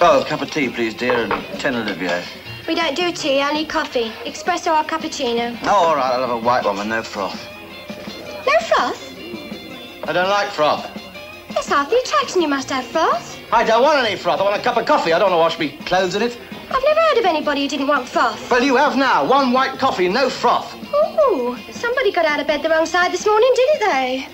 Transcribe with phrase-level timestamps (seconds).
[0.00, 2.22] Oh, a cup of tea, please, dear, and ten Olivier.
[2.68, 4.10] We don't do tea, only coffee.
[4.24, 5.58] Espresso or cappuccino.
[5.64, 7.48] Oh, all right, I'll have a white one with no froth.
[8.46, 9.12] No froth?
[10.08, 10.88] I don't like froth.
[11.48, 12.40] That's half the attraction.
[12.42, 13.40] You must have froth.
[13.52, 14.38] I don't want any froth.
[14.38, 15.12] I want a cup of coffee.
[15.12, 16.38] I don't want to wash me clothes in it.
[16.70, 18.48] I've never heard of anybody who didn't want froth.
[18.52, 19.24] Well, you have now.
[19.24, 20.76] One white coffee, no froth.
[20.94, 24.28] Ooh, somebody got out of bed the wrong side this morning, didn't they?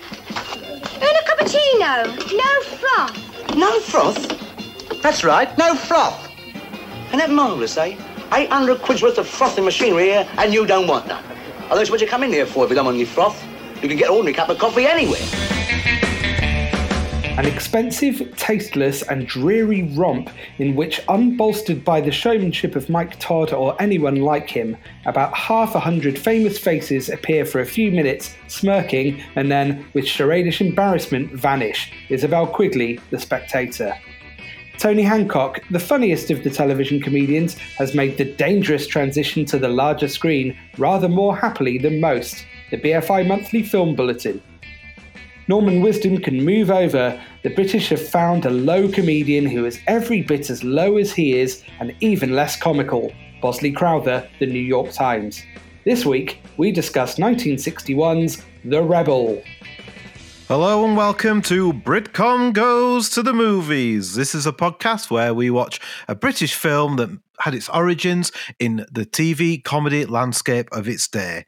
[0.93, 2.37] And a cappuccino.
[2.37, 3.55] No froth.
[3.55, 4.44] No froth?
[5.01, 6.29] That's right, no froth.
[7.07, 7.95] Isn't that marvellous, eh?
[8.33, 11.23] 800 quid's worth of frothing machinery here, and you don't want none.
[11.69, 13.43] Otherwise, what you come in here for if you don't want any froth?
[13.81, 15.21] You can get an ordinary cup of coffee anywhere.
[17.37, 23.51] An expensive, tasteless, and dreary romp in which, unbolstered by the showmanship of Mike Todd
[23.51, 28.35] or anyone like him, about half a hundred famous faces appear for a few minutes,
[28.47, 31.91] smirking, and then, with charadish embarrassment, vanish.
[32.09, 33.93] Isabel Quigley, The Spectator.
[34.77, 39.69] Tony Hancock, the funniest of the television comedians, has made the dangerous transition to the
[39.69, 42.45] larger screen rather more happily than most.
[42.71, 44.41] The BFI Monthly Film Bulletin.
[45.47, 47.21] Norman Wisdom can move over.
[47.43, 51.39] The British have found a low comedian who is every bit as low as he
[51.39, 53.13] is and even less comical.
[53.41, 55.43] Bosley Crowther, The New York Times.
[55.85, 59.41] This week, we discuss 1961's The Rebel.
[60.47, 64.13] Hello and welcome to Britcom Goes to the Movies.
[64.13, 68.85] This is a podcast where we watch a British film that had its origins in
[68.91, 71.47] the TV comedy landscape of its day.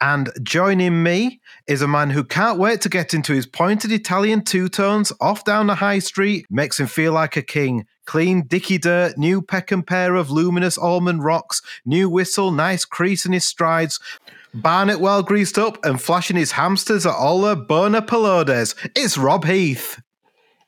[0.00, 4.42] And joining me is a man who can't wait to get into his pointed Italian
[4.42, 7.84] two tones off down the high street, makes him feel like a king.
[8.06, 13.32] Clean dicky dirt, new Peckham pair of luminous almond rocks, new whistle, nice crease in
[13.32, 14.00] his strides.
[14.62, 18.74] Barnet well greased up and flashing his hamsters at all the bona pelodes.
[18.96, 20.00] It's Rob Heath.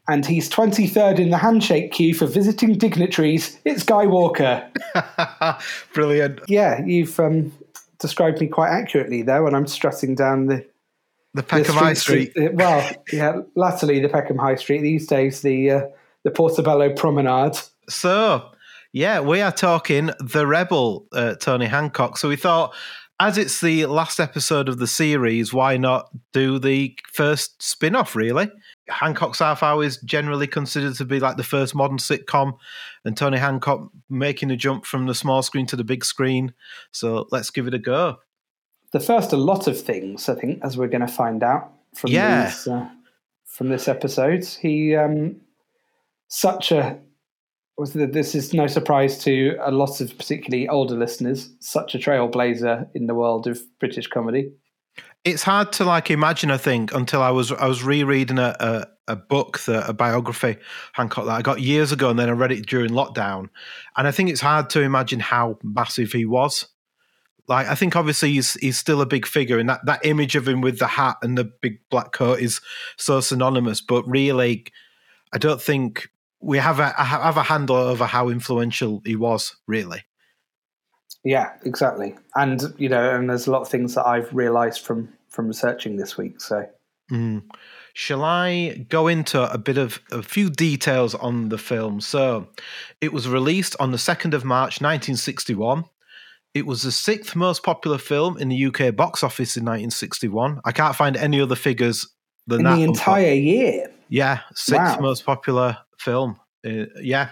[0.09, 3.59] And he's 23rd in the handshake queue for visiting dignitaries.
[3.65, 4.69] It's Guy Walker.
[5.95, 6.41] Brilliant.
[6.49, 7.53] Yeah, you've um,
[8.01, 10.67] described me quite accurately there when I'm strutting down the
[11.35, 12.33] The Peckham High Street.
[12.37, 14.81] of- well, yeah, latterly the Peckham High Street.
[14.83, 15.87] These days, the uh,
[16.25, 17.57] the Portobello Promenade.
[17.89, 18.51] So,
[18.93, 22.19] yeah, we are talking The Rebel, uh, Tony Hancock.
[22.19, 22.75] So we thought,
[23.21, 28.17] as it's the last episode of the series, why not do the first spin off,
[28.17, 28.51] really?
[28.89, 32.55] Hancock's Half Hour is generally considered to be like the first modern sitcom,
[33.05, 36.55] and Tony Hancock making a jump from the small screen to the big screen.
[36.93, 38.17] So let's give it a go.
[38.93, 42.11] The first, a lot of things, I think, as we're going to find out from
[42.11, 42.47] Yeah.
[42.47, 42.89] these uh,
[43.45, 44.45] from this episode.
[44.47, 45.37] He um,
[46.29, 46.99] such a
[47.87, 51.51] this is no surprise to a lot of particularly older listeners.
[51.61, 54.53] Such a trailblazer in the world of British comedy.
[55.25, 56.51] it's hard to like imagine.
[56.51, 60.57] I think until I was I was rereading a a, a book that a biography
[60.93, 63.49] Hancock that I got years ago, and then I read it during lockdown,
[63.97, 66.67] and I think it's hard to imagine how massive he was.
[67.49, 70.47] Like I think obviously he's he's still a big figure, and that that image of
[70.47, 72.61] him with the hat and the big black coat is
[72.97, 73.81] so synonymous.
[73.81, 74.67] But really,
[75.33, 76.09] I don't think
[76.41, 79.57] we have a have a handle over how influential he was.
[79.67, 80.03] Really.
[81.25, 82.17] Yeah, exactly.
[82.35, 85.97] And you know, and there's a lot of things that I've realised from from researching
[85.97, 86.41] this week.
[86.41, 86.67] So
[87.11, 87.43] Mm.
[87.93, 92.01] Shall I go into a bit of a few details on the film?
[92.01, 92.47] So,
[93.01, 95.85] it was released on the 2nd of March 1961.
[96.55, 100.61] It was the sixth most popular film in the UK box office in 1961.
[100.65, 102.07] I can't find any other figures
[102.47, 102.77] than in that.
[102.77, 105.01] the entire year, Yeah, sixth Wow.
[105.01, 106.41] most popular film.
[106.65, 107.31] Uh, yeah,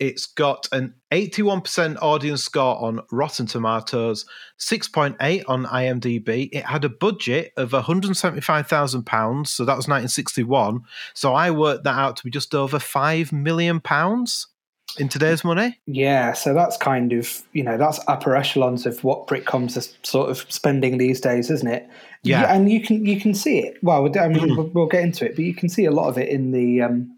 [0.00, 4.26] it's got an 81% audience score on Rotten Tomatoes,
[4.58, 6.48] 6.8 on IMDb.
[6.52, 10.80] It had a budget of 175,000 pounds, so that was 1961.
[11.14, 14.48] So I worked that out to be just over 5 million pounds
[14.98, 15.78] in today's money.
[15.86, 16.32] yeah.
[16.32, 20.46] So that's kind of you know that's upper echelons of what Britcoms are sort of
[20.48, 21.88] spending these days, isn't it?
[22.22, 22.54] Yeah.
[22.54, 23.76] and you can you can see it.
[23.82, 26.18] Well, I mean, we'll, we'll get into it, but you can see a lot of
[26.18, 27.13] it in the um,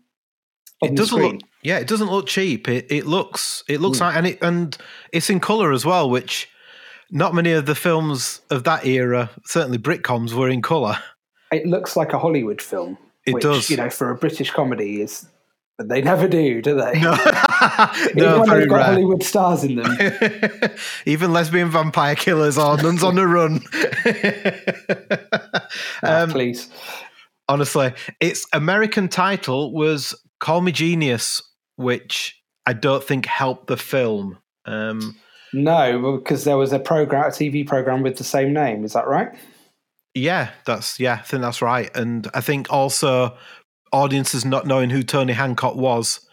[0.83, 1.33] it doesn't screen.
[1.33, 2.69] look yeah, it doesn't look cheap.
[2.69, 4.01] It it looks it looks Mm.
[4.03, 4.77] like and it and
[5.13, 6.49] it's in colour as well, which
[7.11, 10.99] not many of the films of that era, certainly Britcoms, were in colour.
[11.53, 12.99] It looks like a Hollywood film.
[13.27, 13.71] It which, does.
[13.71, 15.27] You know, for a British comedy, is
[15.79, 17.01] they never do, do they?
[17.01, 17.13] No,
[18.15, 18.85] no, when they've got rare.
[18.85, 19.97] Hollywood stars in them.
[21.07, 23.61] Even lesbian vampire killers or nuns on the run.
[26.03, 26.69] Um, please.
[27.49, 31.43] honestly, its American title was "Call Me Genius,"
[31.77, 34.39] which I don't think helped the film.
[34.65, 35.17] Um,
[35.53, 38.85] No, because there was a program, a TV program with the same name.
[38.85, 39.29] Is that right?
[40.15, 41.95] Yeah, that's yeah, I think that's right.
[41.95, 43.37] And I think also
[43.93, 46.27] audiences not knowing who Tony Hancock was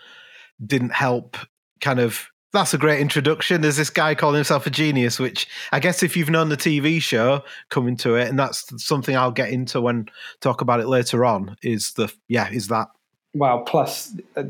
[0.65, 1.37] didn't help
[1.81, 3.61] kind of that's a great introduction.
[3.61, 7.01] There's this guy calling himself a genius, which I guess if you've known the TV
[7.01, 10.07] show coming to it, and that's something I'll get into when
[10.39, 11.57] talk about it later on.
[11.63, 12.87] Is the yeah is that
[13.33, 14.43] well plus uh,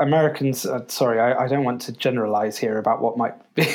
[0.00, 0.66] Americans.
[0.66, 3.64] Uh, sorry, I, I, don't want to generalize here about what might be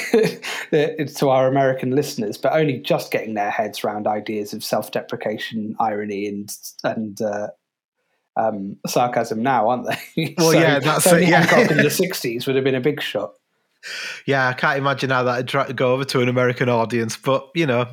[0.71, 6.27] to our American listeners, but only just getting their heads around ideas of self-deprecation, irony,
[6.27, 7.47] and and uh,
[8.37, 10.35] um, sarcasm now, aren't they?
[10.37, 11.29] Well, so, yeah, that's Tony it.
[11.29, 11.43] Yeah.
[11.43, 13.33] Hancock in the '60s would have been a big shot.
[14.27, 17.87] Yeah, I can't imagine how that'd go over to an American audience, but you know.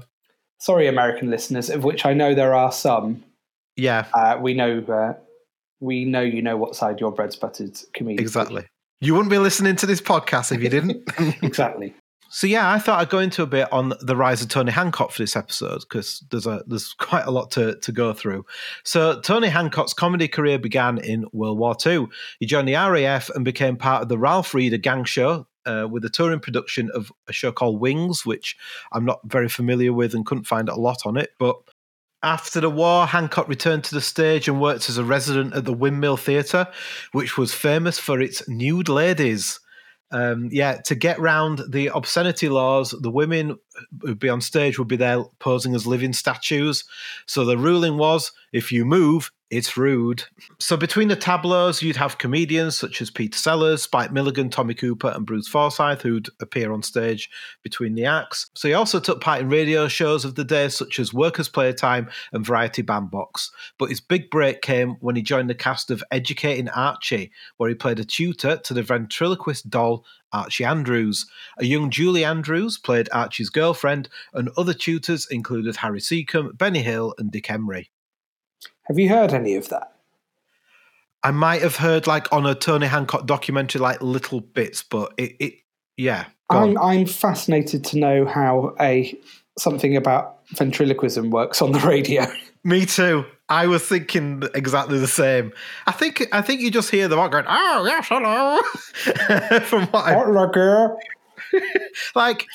[0.60, 3.24] Sorry, American listeners, of which I know there are some.
[3.76, 5.16] Yeah, uh, we know.
[5.80, 7.78] We know you know what side your bread's buttered.
[7.94, 8.20] Comedian.
[8.20, 8.66] Exactly.
[9.00, 11.08] You wouldn't be listening to this podcast if you didn't.
[11.42, 11.94] exactly.
[12.30, 15.12] So yeah, I thought I'd go into a bit on the rise of Tony Hancock
[15.12, 18.44] for this episode because there's a there's quite a lot to, to go through.
[18.84, 22.08] So Tony Hancock's comedy career began in World War II.
[22.38, 26.04] He joined the RAF and became part of the Ralph Reader Gang Show uh, with
[26.04, 28.56] a touring production of a show called Wings, which
[28.92, 31.30] I'm not very familiar with and couldn't find a lot on it.
[31.38, 31.56] But
[32.22, 35.72] after the war, Hancock returned to the stage and worked as a resident at the
[35.72, 36.66] Windmill Theatre,
[37.12, 39.60] which was famous for its nude ladies.
[40.10, 43.58] Um, yeah, to get round the obscenity laws, the women
[44.00, 46.84] who'd be on stage would be there posing as living statues.
[47.26, 50.24] So the ruling was if you move, it's rude.
[50.58, 55.08] So between the tableaus, you'd have comedians such as Peter Sellers, Spike Milligan, Tommy Cooper,
[55.08, 57.30] and Bruce Forsyth who'd appear on stage
[57.62, 58.50] between the acts.
[58.54, 62.10] So he also took part in radio shows of the day such as Workers' Playtime
[62.32, 63.50] and Variety Bandbox.
[63.78, 67.74] But his big break came when he joined the cast of Educating Archie, where he
[67.74, 71.26] played a tutor to the ventriloquist doll Archie Andrews.
[71.58, 77.14] A young Julie Andrews played Archie's girlfriend, and other tutors included Harry Secombe, Benny Hill,
[77.16, 77.90] and Dick Emery.
[78.88, 79.92] Have you heard any of that?
[81.22, 85.36] I might have heard like on a Tony Hancock documentary, like little bits, but it,
[85.38, 85.54] it
[85.96, 86.26] yeah.
[86.50, 89.18] I'm I'm fascinated to know how a
[89.58, 92.26] something about ventriloquism works on the radio.
[92.64, 93.24] Me too.
[93.50, 95.52] I was thinking exactly the same.
[95.86, 98.60] I think I think you just hear the voice going, "Oh yes, hello."
[99.60, 100.14] From what I,
[102.14, 102.46] like,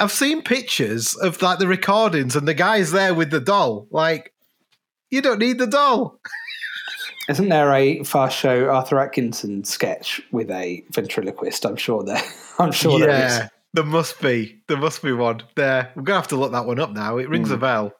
[0.00, 3.86] I've seen pictures of like the recordings, and the guy's there with the doll.
[3.90, 4.32] Like,
[5.10, 6.20] you don't need the doll.
[7.28, 11.66] Isn't there a fast show Arthur Atkinson sketch with a ventriloquist?
[11.66, 12.22] I'm sure there.
[12.58, 13.50] I'm sure yeah, there is.
[13.74, 14.60] There must be.
[14.66, 15.42] There must be one.
[15.54, 15.92] There.
[15.94, 17.18] We're gonna have to look that one up now.
[17.18, 17.54] It rings mm.
[17.54, 17.92] a bell.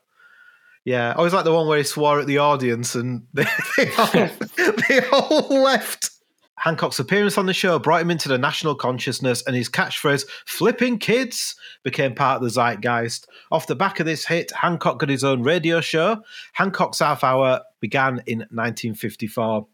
[0.84, 3.44] Yeah, I was like the one where he swore at the audience and they,
[3.76, 4.06] they, all,
[4.88, 6.10] they all left.
[6.58, 10.98] Hancock's appearance on the show brought him into the national consciousness, and his catchphrase, flipping
[10.98, 13.28] kids, became part of the zeitgeist.
[13.52, 16.22] Off the back of this hit, Hancock got his own radio show.
[16.52, 19.66] Hancock's Half Hour began in 1954.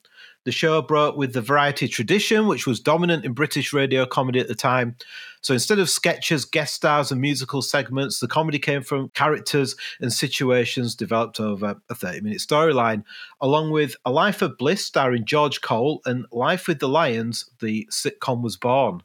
[0.44, 4.48] The show broke with the variety tradition, which was dominant in British radio comedy at
[4.48, 4.96] the time.
[5.44, 10.10] So instead of sketches, guest stars, and musical segments, the comedy came from characters and
[10.10, 13.04] situations developed over a 30 minute storyline,
[13.42, 17.86] along with A Life of Bliss starring George Cole and Life with the Lions, the
[17.92, 19.02] sitcom was born.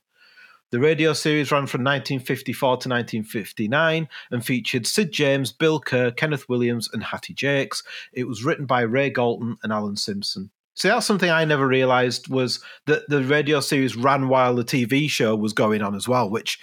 [0.72, 6.48] The radio series ran from 1954 to 1959 and featured Sid James, Bill Kerr, Kenneth
[6.48, 7.84] Williams, and Hattie Jacques.
[8.14, 10.52] It was written by Ray Galton and Alan Simpson.
[10.80, 15.10] See, that's something I never realized was that the radio series ran while the TV
[15.10, 16.58] show was going on as well, which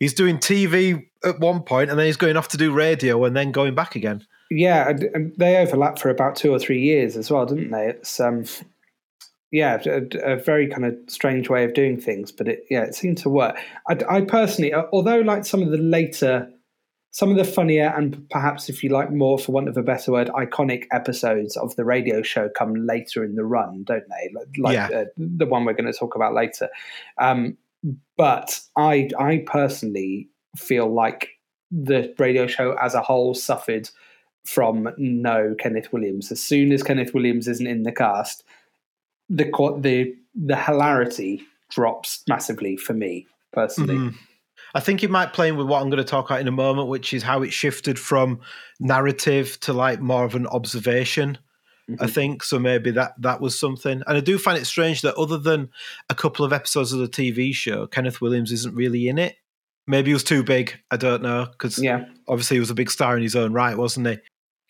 [0.00, 3.36] he's doing TV at one point and then he's going off to do radio and
[3.36, 4.26] then going back again.
[4.50, 7.86] Yeah, and they overlapped for about two or three years as well, didn't they?
[7.86, 8.46] It's um,
[9.52, 12.96] yeah, a, a, very kind of strange way of doing things, but it yeah, it
[12.96, 13.56] seemed to work.
[13.88, 16.50] I, I personally, although like some of the later
[17.12, 20.12] some of the funnier and perhaps, if you like, more, for want of a better
[20.12, 24.60] word, iconic episodes of the radio show come later in the run, don't they?
[24.60, 24.88] Like yeah.
[24.88, 26.70] uh, the one we're going to talk about later.
[27.18, 27.58] Um,
[28.16, 31.28] but I, I personally feel like
[31.70, 33.90] the radio show as a whole suffered
[34.44, 36.32] from no Kenneth Williams.
[36.32, 38.42] As soon as Kenneth Williams isn't in the cast,
[39.28, 39.44] the
[39.80, 43.94] the the hilarity drops massively for me personally.
[43.96, 44.16] Mm-hmm.
[44.74, 46.52] I think it might play in with what I'm going to talk about in a
[46.52, 48.40] moment, which is how it shifted from
[48.80, 51.38] narrative to like more of an observation.
[51.90, 52.02] Mm-hmm.
[52.02, 52.58] I think so.
[52.58, 55.70] Maybe that that was something, and I do find it strange that other than
[56.08, 59.36] a couple of episodes of the TV show, Kenneth Williams isn't really in it.
[59.86, 60.78] Maybe he was too big.
[60.92, 63.76] I don't know because yeah, obviously he was a big star in his own right,
[63.76, 64.18] wasn't he?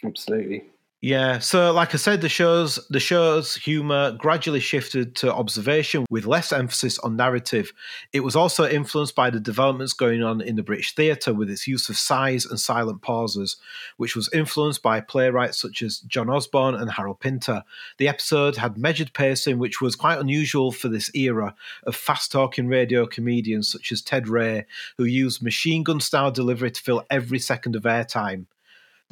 [0.05, 0.65] Absolutely.
[1.05, 6.27] Yeah, so like I said, the show's the show's humor gradually shifted to observation with
[6.27, 7.73] less emphasis on narrative.
[8.13, 11.67] It was also influenced by the developments going on in the British theatre with its
[11.67, 13.57] use of sighs and silent pauses,
[13.97, 17.65] which was influenced by playwrights such as John Osborne and Harold Pinter.
[17.99, 23.07] The episode had measured pacing, which was quite unusual for this era of fast-talking radio
[23.07, 24.67] comedians such as Ted Ray,
[24.99, 28.47] who used machine gun style delivery to fill every second of airtime.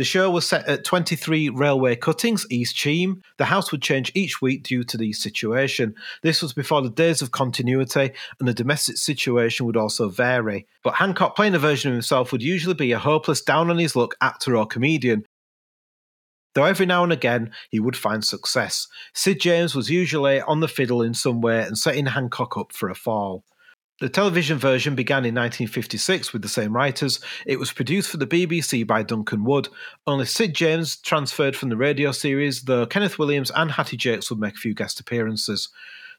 [0.00, 3.20] The show was set at 23 railway cuttings, East Cheam.
[3.36, 5.94] The house would change each week due to the situation.
[6.22, 10.66] This was before the days of continuity, and the domestic situation would also vary.
[10.82, 13.94] But Hancock, playing a version of himself, would usually be a hopeless, down on his
[13.94, 15.26] luck actor or comedian.
[16.54, 18.88] Though every now and again he would find success.
[19.12, 22.88] Sid James was usually on the fiddle in some way and setting Hancock up for
[22.88, 23.44] a fall.
[24.00, 27.20] The television version began in 1956 with the same writers.
[27.46, 29.68] It was produced for the BBC by Duncan Wood.
[30.06, 34.38] Only Sid James transferred from the radio series, though Kenneth Williams and Hattie Jacques would
[34.38, 35.68] make a few guest appearances.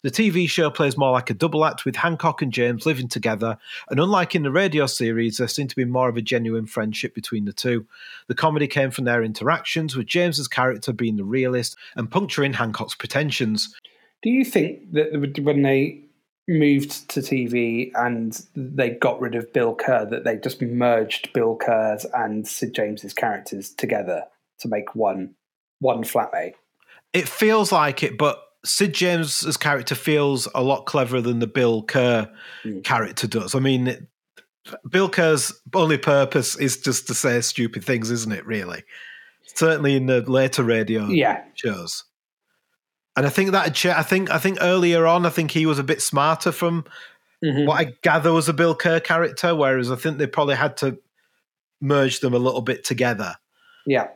[0.04, 3.58] The TV show plays more like a double act with Hancock and James living together,
[3.90, 7.16] and unlike in the radio series, there seemed to be more of a genuine friendship
[7.16, 7.88] between the two.
[8.28, 12.96] The comedy came from their interactions, with James's character being the realist and puncturing Hancock's
[12.96, 13.76] pretensions.
[14.22, 16.02] Do you think that when they
[16.48, 21.56] moved to TV and they got rid of Bill Kerr, that they just merged Bill
[21.56, 24.24] Kerr's and Sid James's characters together
[24.60, 25.36] to make one
[25.80, 26.54] one flatmate.
[27.14, 31.84] It feels like it, but Sid James's character feels a lot cleverer than the Bill
[31.84, 32.32] Kerr
[32.64, 32.84] mm.
[32.84, 33.56] character does.
[33.56, 34.08] I mean,
[34.90, 38.46] Bill Kerr's only purpose is just to say stupid things, isn't it?
[38.46, 38.84] Really,
[39.56, 41.44] certainly in the later radio yeah.
[41.56, 42.04] shows.
[43.16, 45.84] And I think that I think I think earlier on, I think he was a
[45.84, 46.86] bit smarter from
[47.44, 47.66] mm-hmm.
[47.66, 50.98] what I gather was a Bill Kerr character, whereas I think they probably had to
[51.82, 53.36] merge them a little bit together.
[53.86, 54.08] Yeah,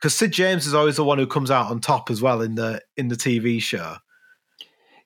[0.00, 2.56] because Sid James is always the one who comes out on top as well in
[2.56, 3.96] the in the TV show.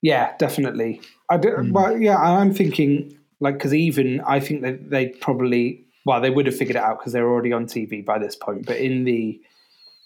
[0.00, 1.00] Yeah, definitely.
[1.30, 1.72] I do, mm.
[1.72, 6.46] Well, yeah, I'm thinking like because even I think that they probably well they would
[6.46, 8.66] have figured it out because they're already on TV by this point.
[8.66, 9.40] But in the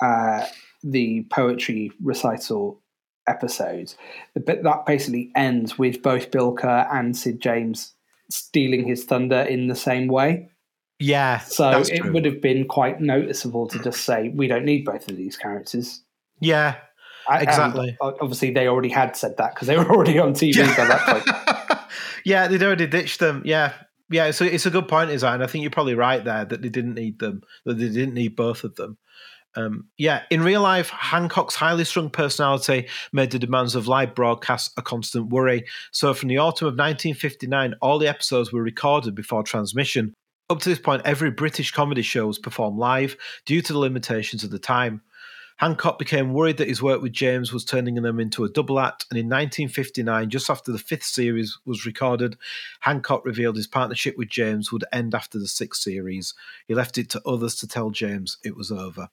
[0.02, 0.46] uh,
[0.82, 2.80] the poetry recital
[3.28, 3.96] episodes.
[4.34, 7.94] But that basically ends with both Bill Kerr and Sid James
[8.30, 10.50] stealing his thunder in the same way.
[10.98, 11.38] Yeah.
[11.38, 12.12] So it true.
[12.12, 16.02] would have been quite noticeable to just say, we don't need both of these characters.
[16.40, 16.76] Yeah.
[17.28, 17.96] Um, exactly.
[18.00, 20.76] And obviously, they already had said that because they were already on TV yeah.
[20.76, 21.80] by that point.
[22.24, 23.42] yeah, they'd already ditched them.
[23.44, 23.72] Yeah.
[24.10, 26.62] Yeah, so it's a good point, is and I think you're probably right there that
[26.62, 28.96] they didn't need them, that they didn't need both of them.
[29.58, 34.72] Um, yeah, in real life, Hancock's highly strung personality made the demands of live broadcasts
[34.76, 35.64] a constant worry.
[35.90, 40.14] So, from the autumn of 1959, all the episodes were recorded before transmission.
[40.48, 44.44] Up to this point, every British comedy show was performed live due to the limitations
[44.44, 45.02] of the time.
[45.56, 49.06] Hancock became worried that his work with James was turning them into a double act,
[49.10, 52.36] and in 1959, just after the fifth series was recorded,
[52.78, 56.32] Hancock revealed his partnership with James would end after the sixth series.
[56.68, 59.08] He left it to others to tell James it was over.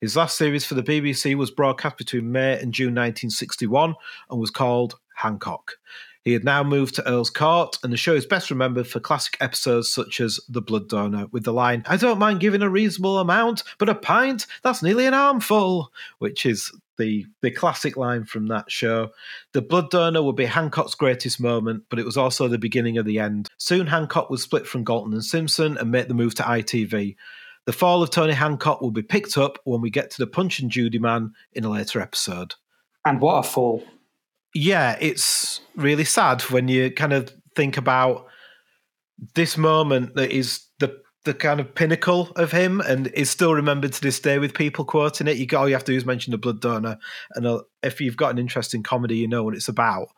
[0.00, 3.94] His last series for the BBC was broadcast between May and June 1961
[4.30, 5.76] and was called Hancock.
[6.24, 9.36] He had now moved to Earl's Court, and the show is best remembered for classic
[9.40, 13.18] episodes such as The Blood Donor, with the line, I don't mind giving a reasonable
[13.18, 18.46] amount, but a pint, that's nearly an armful, which is the, the classic line from
[18.48, 19.10] that show.
[19.52, 23.06] The Blood Donor would be Hancock's greatest moment, but it was also the beginning of
[23.06, 23.48] the end.
[23.58, 27.16] Soon Hancock would split from Galton and Simpson and make the move to ITV.
[27.66, 30.58] The fall of Tony Hancock will be picked up when we get to the Punch
[30.58, 32.54] and Judy man in a later episode.
[33.04, 33.84] And what a fall.
[34.54, 38.26] Yeah, it's really sad when you kind of think about
[39.34, 43.92] this moment that is the the kind of pinnacle of him and is still remembered
[43.92, 45.36] to this day with people quoting it.
[45.36, 46.98] You all you have to do is mention the blood donor,
[47.34, 50.08] and uh, if you've got an interest in comedy, you know what it's about.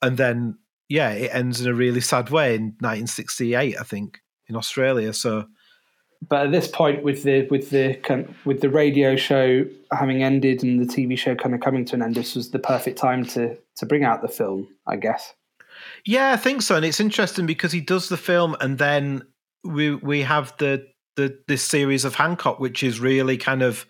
[0.00, 0.58] And then,
[0.88, 5.12] yeah, it ends in a really sad way in 1968, I think, in Australia.
[5.12, 5.46] So
[6.28, 7.98] but at this point, with the with the
[8.44, 12.02] with the radio show having ended and the TV show kind of coming to an
[12.02, 15.34] end, this was the perfect time to to bring out the film, I guess.
[16.04, 19.22] Yeah, I think so, and it's interesting because he does the film, and then
[19.64, 20.86] we we have the
[21.16, 23.84] the this series of Hancock, which is really kind of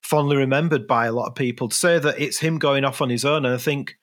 [0.00, 1.68] fondly remembered by a lot of people.
[1.68, 3.96] To say that it's him going off on his own, and I think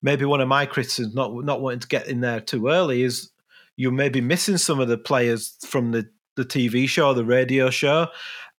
[0.00, 3.30] maybe one of my criticisms, not not wanting to get in there too early, is
[3.74, 8.08] you're maybe missing some of the players from the the TV show, the radio show.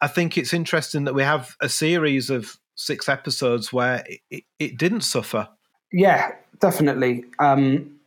[0.02, 4.78] I think it's interesting that we have a series of six episodes where it, it
[4.78, 5.48] didn't suffer.
[5.92, 7.26] Yeah, definitely.
[7.40, 8.00] Um,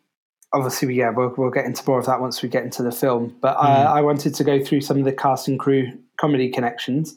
[0.53, 3.37] obviously, yeah, we'll, we'll get into more of that once we get into the film.
[3.41, 3.87] But uh, mm.
[3.87, 7.17] I wanted to go through some of the cast and crew comedy connections.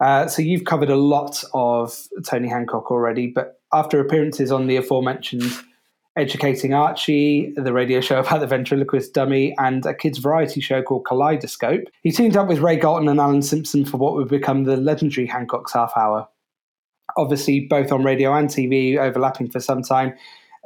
[0.00, 4.76] Uh, so you've covered a lot of Tony Hancock already, but after appearances on the
[4.76, 5.50] aforementioned
[6.16, 11.04] Educating Archie, the radio show about the ventriloquist dummy, and a kids' variety show called
[11.04, 14.76] Kaleidoscope, he teamed up with Ray Galton and Alan Simpson for what would become the
[14.76, 16.28] legendary Hancock's Half Hour.
[17.16, 20.14] Obviously, both on radio and TV, overlapping for some time.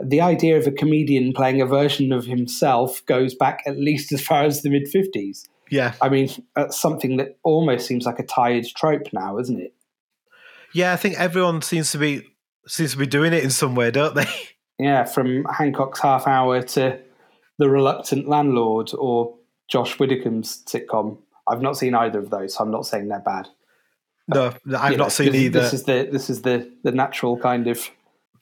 [0.03, 4.23] The idea of a comedian playing a version of himself goes back at least as
[4.23, 5.47] far as the mid 50s.
[5.71, 5.95] Yeah.
[6.01, 9.75] I mean, that's something that almost seems like a tired trope now, isn't it?
[10.73, 12.27] Yeah, I think everyone seems to be
[12.67, 14.27] seems to be doing it in some way, don't they?
[14.83, 16.99] Yeah, from Hancock's Half Hour to
[17.59, 19.37] The Reluctant Landlord or
[19.69, 21.19] Josh Widdicombe's sitcom.
[21.49, 23.49] I've not seen either of those, so I'm not saying they're bad.
[24.29, 24.47] No,
[24.79, 25.61] I've You not know, seen this, either.
[25.61, 27.91] This is the this is the the natural kind of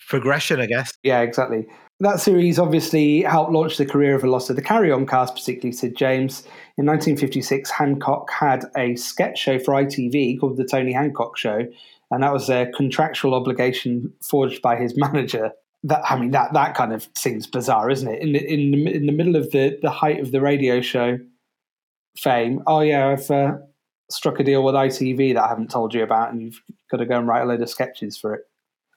[0.09, 0.93] Progression, I guess.
[1.03, 1.67] yeah, exactly.
[2.01, 5.35] That series obviously helped launch the career of a lot of the Carry On cast,
[5.35, 6.43] particularly Sid James.
[6.77, 11.67] In 1956, Hancock had a sketch show for ITV called The Tony Hancock Show,
[12.13, 15.51] and that was a contractual obligation forged by his manager.
[15.85, 18.21] That I mean, that that kind of seems bizarre, isn't it?
[18.21, 21.19] In the, in the, in the middle of the the height of the radio show
[22.17, 23.59] fame, oh yeah, I've uh,
[24.11, 27.07] struck a deal with ITV that I haven't told you about, and you've got to
[27.07, 28.41] go and write a load of sketches for it.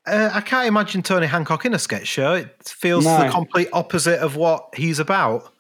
[0.08, 2.34] Uh, I can't imagine Tony Hancock in a sketch show.
[2.34, 3.24] It feels No.
[3.24, 5.54] the complete opposite of what he's about.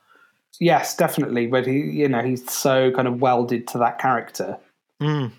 [0.59, 1.45] Yes, definitely.
[1.45, 4.57] But he, you know, he's so kind of welded to that character.
[4.99, 5.31] Mm.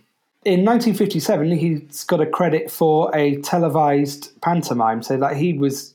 [0.44, 5.02] In 1957, he's got a credit for a televised pantomime.
[5.02, 5.94] So, like, he was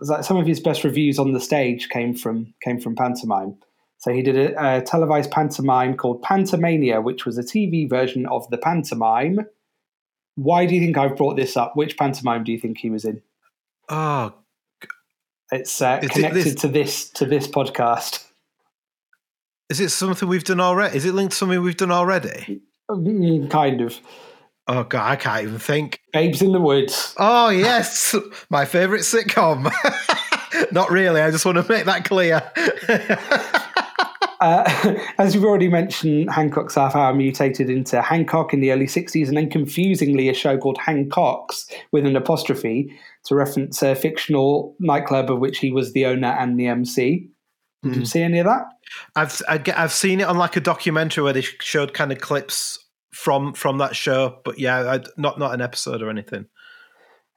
[0.00, 3.56] like some of his best reviews on the stage came from came from pantomime.
[3.98, 8.48] So he did a, a televised pantomime called Pantomania, which was a TV version of
[8.50, 9.40] the pantomime.
[10.36, 11.76] Why do you think I've brought this up?
[11.76, 13.22] Which pantomime do you think he was in?
[13.88, 14.32] Oh,
[15.50, 18.26] It's uh, Is it connected this- to this to this podcast.
[19.70, 20.96] is it something we've done already?
[20.96, 22.60] Is it linked to something we've done already?
[22.90, 24.00] Mm, Kind of.
[24.66, 26.00] Oh god, I can't even think.
[26.12, 27.14] Babes in the Woods.
[27.18, 28.14] Oh yes,
[28.50, 29.70] my favourite sitcom.
[30.72, 31.20] Not really.
[31.20, 32.42] I just want to make that clear.
[34.40, 34.64] Uh,
[35.18, 39.36] as you've already mentioned, Hancock's Half Hour mutated into Hancock in the early 60s and
[39.36, 42.90] then confusingly a show called Hancock's with an apostrophe
[43.26, 47.28] to reference a fictional nightclub of which he was the owner and the MC.
[47.82, 48.62] Did you see any of that?
[49.14, 52.78] I've I've seen it on like a documentary where they showed kind of clips
[53.12, 56.46] from from that show, but yeah, I, not not an episode or anything.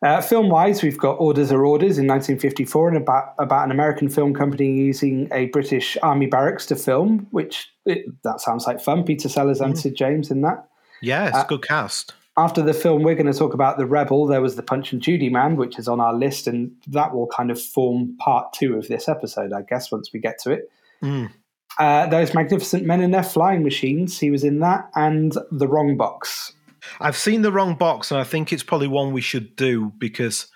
[0.03, 4.09] Uh, film wise, we've got Orders Are Orders in 1954 and about, about an American
[4.09, 9.05] film company using a British army barracks to film, which it, that sounds like fun.
[9.05, 10.67] Peter Sellers and Sid James in that.
[11.01, 12.13] Yeah, it's a good cast.
[12.37, 14.27] after the film, we're going to talk about The Rebel.
[14.27, 17.27] There was The Punch and Judy Man, which is on our list, and that will
[17.27, 20.69] kind of form part two of this episode, I guess, once we get to it.
[21.01, 21.31] Mm.
[21.79, 25.97] Uh, those magnificent men in their flying machines, he was in that, and The Wrong
[25.97, 26.53] Box.
[26.99, 30.47] I've seen the wrong box, and I think it's probably one we should do because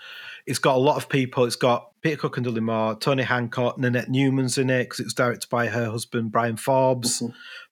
[0.45, 1.45] it's got a lot of people.
[1.45, 5.13] It's got Peter Cook and Dudley Moore, Tony Hancock, Nanette Newman's in it because it's
[5.13, 7.23] directed by her husband Bryan Forbes.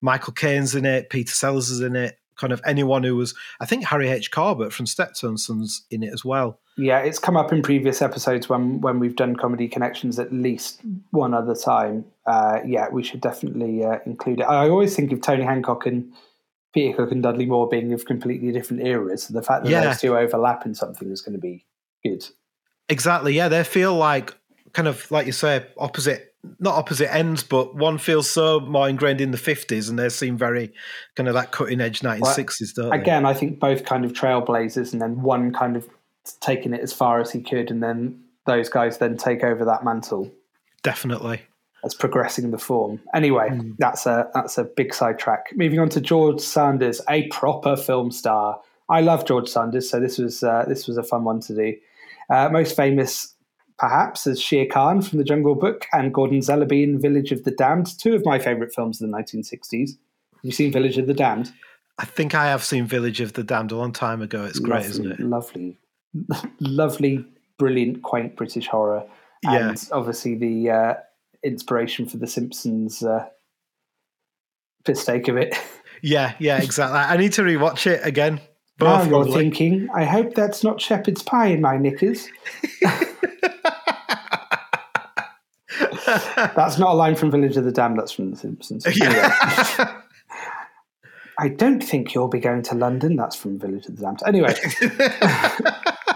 [0.01, 2.17] Michael Caine's in it, Peter Sellers is in it.
[2.37, 4.29] Kind of anyone who was, I think Harry H.
[4.31, 6.59] Corbett from Steptoe and Son's in it as well.
[6.77, 10.81] Yeah, it's come up in previous episodes when when we've done comedy connections at least
[11.11, 12.03] one other time.
[12.25, 14.43] Uh, yeah, we should definitely uh, include it.
[14.43, 16.11] I always think of Tony Hancock and
[16.73, 19.23] Peter Cook and Dudley Moore being of completely different eras.
[19.23, 19.85] So the fact that Yeah.
[19.85, 21.65] those two overlap in something is going to be
[22.03, 22.27] good.
[22.89, 23.33] Exactly.
[23.33, 24.35] Yeah, they feel like
[24.73, 26.34] kind of like you say, opposite.
[26.59, 30.37] Not opposite ends, but one feels so more ingrained in the fifties, and they seem
[30.37, 30.73] very
[31.15, 32.97] kind of that cutting edge nineteen sixties, don't they?
[32.97, 35.87] Again, I think both kind of trailblazers, and then one kind of
[36.41, 39.83] taking it as far as he could, and then those guys then take over that
[39.83, 40.31] mantle
[40.83, 41.41] Definitely.
[41.83, 42.99] as progressing the form.
[43.13, 43.71] Anyway, Hmm.
[43.79, 45.47] that's a that's a big sidetrack.
[45.55, 48.59] Moving on to George Sanders, a proper film star.
[48.89, 51.73] I love George Sanders, so this was uh, this was a fun one to do.
[52.29, 53.34] Uh, most famous,
[53.77, 57.51] perhaps, as Shere Khan from The Jungle Book and Gordon Zellaby in Village of the
[57.51, 59.89] Damned, two of my favourite films of the 1960s.
[59.89, 61.51] Have you seen Village of the Damned?
[61.97, 64.43] I think I have seen Village of the Damned a long time ago.
[64.45, 65.19] It's great, lovely, isn't it?
[65.21, 65.79] Lovely,
[66.59, 67.25] lovely,
[67.57, 69.05] brilliant, quaint British horror,
[69.43, 69.69] Yeah.
[69.69, 70.93] and obviously the uh,
[71.43, 73.03] inspiration for The Simpsons.
[73.03, 73.27] Uh,
[74.93, 75.55] sake of it.
[76.01, 76.99] Yeah, yeah, exactly.
[76.99, 78.39] I need to rewatch it again.
[78.79, 79.31] now you're probably.
[79.31, 82.27] thinking, I hope that's not shepherd's pie in my knickers.
[86.05, 87.97] that's not a line from Village of the Damned.
[87.99, 88.85] That's from The Simpsons.
[88.95, 90.01] Yeah.
[91.37, 93.17] I don't think you'll be going to London.
[93.17, 94.21] That's from Village of the Damned.
[94.25, 94.53] Anyway.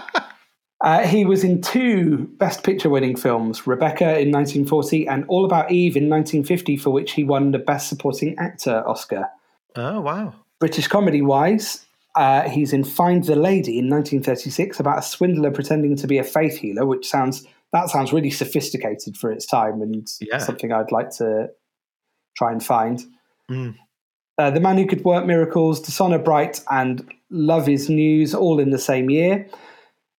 [0.82, 5.70] Uh, he was in two Best Picture winning films, Rebecca in 1940 and All About
[5.70, 9.28] Eve in 1950, for which he won the Best Supporting Actor Oscar.
[9.76, 10.32] oh wow.
[10.58, 11.84] British comedy wise,
[12.16, 16.24] Uh, he's in Find the Lady in 1936 about a swindler pretending to be a
[16.24, 20.38] faith healer, which sounds that sounds really sophisticated for its time and Yeah.
[20.38, 21.48] something I'd like to
[22.36, 23.02] try and find.
[23.50, 23.76] Mm.
[24.38, 28.70] Uh, the Man Who Could Work Miracles, Dishonor Bright, and Love Is News, all in
[28.70, 29.46] the same year.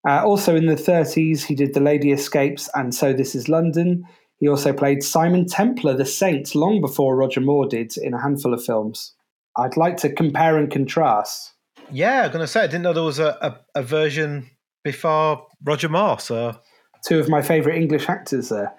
[0.08, 4.04] Uh, also in the 30s, he did The Lady Escapes and So This Is London.
[4.38, 8.54] He also played Simon Templar, the Saint, long before Roger Moore did in a handful
[8.54, 9.14] of films.
[9.58, 11.54] I'd like to compare and contrast.
[11.92, 14.50] Yeah, I'm gonna say I didn't know there was a, a, a version
[14.84, 16.20] before Roger Moore.
[16.20, 16.58] So,
[17.06, 18.74] Two of my favourite English actors there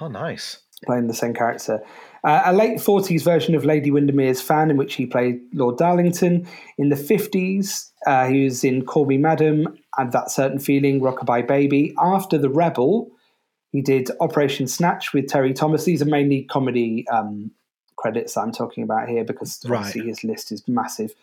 [0.00, 0.58] oh, nice.
[0.86, 1.80] playing the same character.
[2.22, 6.46] Uh, a late 40s version of Lady Windermere's Fan, in which he played Lord Darlington.
[6.76, 11.46] In the 50s, uh, he was in Call Me Madam and That Certain Feeling, Rockabye
[11.46, 11.94] Baby.
[11.98, 13.10] After The Rebel,
[13.72, 15.84] he did Operation Snatch with Terry Thomas.
[15.84, 17.52] These are mainly comedy um,
[17.96, 19.78] credits that I'm talking about here because Right.
[19.78, 21.14] obviously his list is massive.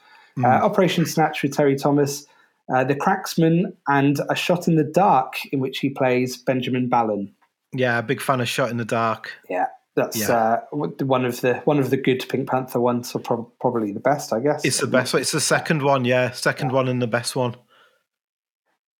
[0.43, 2.25] Uh, Operation Snatch with Terry Thomas,
[2.73, 7.33] uh, The Cracksman, and A Shot in the Dark, in which he plays Benjamin Ballon.
[7.73, 9.33] Yeah, big fan of Shot in the Dark.
[9.49, 10.61] Yeah, that's Yeah.
[10.71, 13.99] Uh, one of the one of the good Pink Panther ones, or prob- probably the
[13.99, 14.63] best, I guess.
[14.63, 15.21] It's the best one.
[15.21, 16.31] It's the second one, yeah.
[16.31, 17.55] Second one and the best one.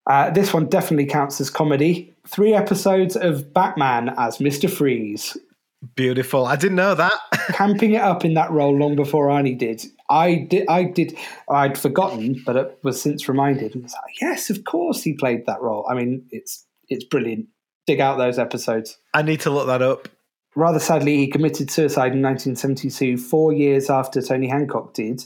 [0.06, 2.14] Uh, this one definitely counts as comedy.
[2.26, 5.36] Three episodes of Batman as Mister Freeze,
[5.94, 6.46] Beautiful.
[6.46, 7.12] I didn't know that.
[7.48, 9.82] camping it up in that role long before Arnie did.
[10.10, 10.66] I did.
[10.68, 11.16] I did.
[11.48, 13.74] I'd forgotten, but it was since reminded.
[13.74, 15.86] And was like, yes, of course he played that role.
[15.88, 17.46] I mean, it's it's brilliant.
[17.86, 18.98] Dig out those episodes.
[19.14, 20.08] I need to look that up.
[20.56, 25.22] Rather sadly, he committed suicide in 1972, four years after Tony Hancock did.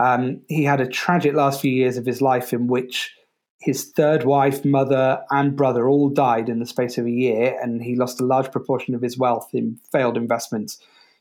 [0.00, 3.14] Um, he had a tragic last few years of his life in which
[3.62, 7.82] his third wife, mother, and brother all died in the space of a year, and
[7.82, 10.78] he lost a large proportion of his wealth in failed investments.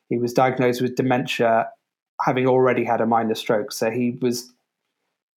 [0.10, 1.70] He was diagnosed with dementia,
[2.22, 3.72] having already had a minor stroke.
[3.72, 4.52] So he was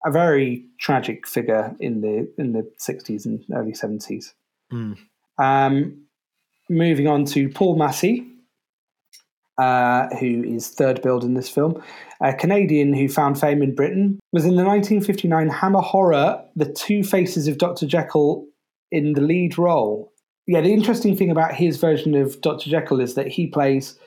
[0.04, 4.32] a very tragic figure in the in the 60s and early 70s.
[4.70, 4.94] Hmm.
[5.38, 6.06] Um,
[6.70, 8.26] moving on to Paul Massie,
[9.58, 11.82] uh, who is third billed in this film,
[12.20, 17.04] a Canadian who found fame in Britain, was in the 1959 Hammer horror The Two
[17.04, 17.86] Faces of Dr.
[17.86, 18.46] Jekyll
[18.90, 20.12] in the lead role.
[20.46, 22.68] Yeah, the interesting thing about his version of Dr.
[22.68, 23.98] Jekyll is that he plays,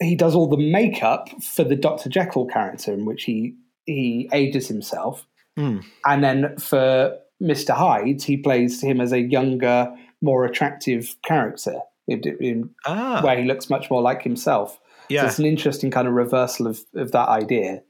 [0.00, 2.08] he does all the makeup for the Dr.
[2.08, 3.54] Jekyll character, in which he
[3.86, 5.78] he ages himself, Hmm.
[6.06, 7.74] and then for Mr.
[7.74, 11.80] Hyde, he plays him as a younger, more attractive character.
[12.08, 14.72] In, in Ah, where he looks much more like himself.
[14.72, 15.26] So yeah.
[15.26, 17.82] it's an interesting kind of reversal of, of that idea.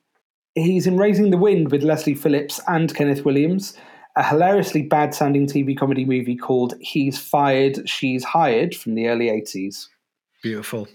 [0.55, 3.75] He's in Raising the Wind with Leslie Phillips and Kenneth Williams,
[4.17, 9.29] a hilariously bad sounding TV comedy movie called He's Fired, She's Hired from the early
[9.29, 9.87] 80s.
[10.43, 10.89] Beautiful.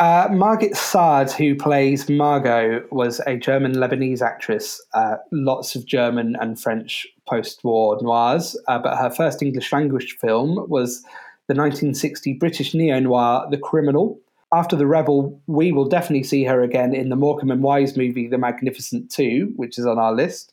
[0.00, 4.82] Uh, Margit Saad, who plays Margot, was a German Lebanese actress.
[4.94, 10.16] Uh, lots of German and French post war noirs, uh, but her first English language
[10.18, 11.04] film was
[11.50, 14.20] the 1960 British neo noir The Criminal.
[14.54, 18.28] After The Rebel, we will definitely see her again in the Morecambe and Wise movie
[18.28, 20.52] The Magnificent Two, which is on our list.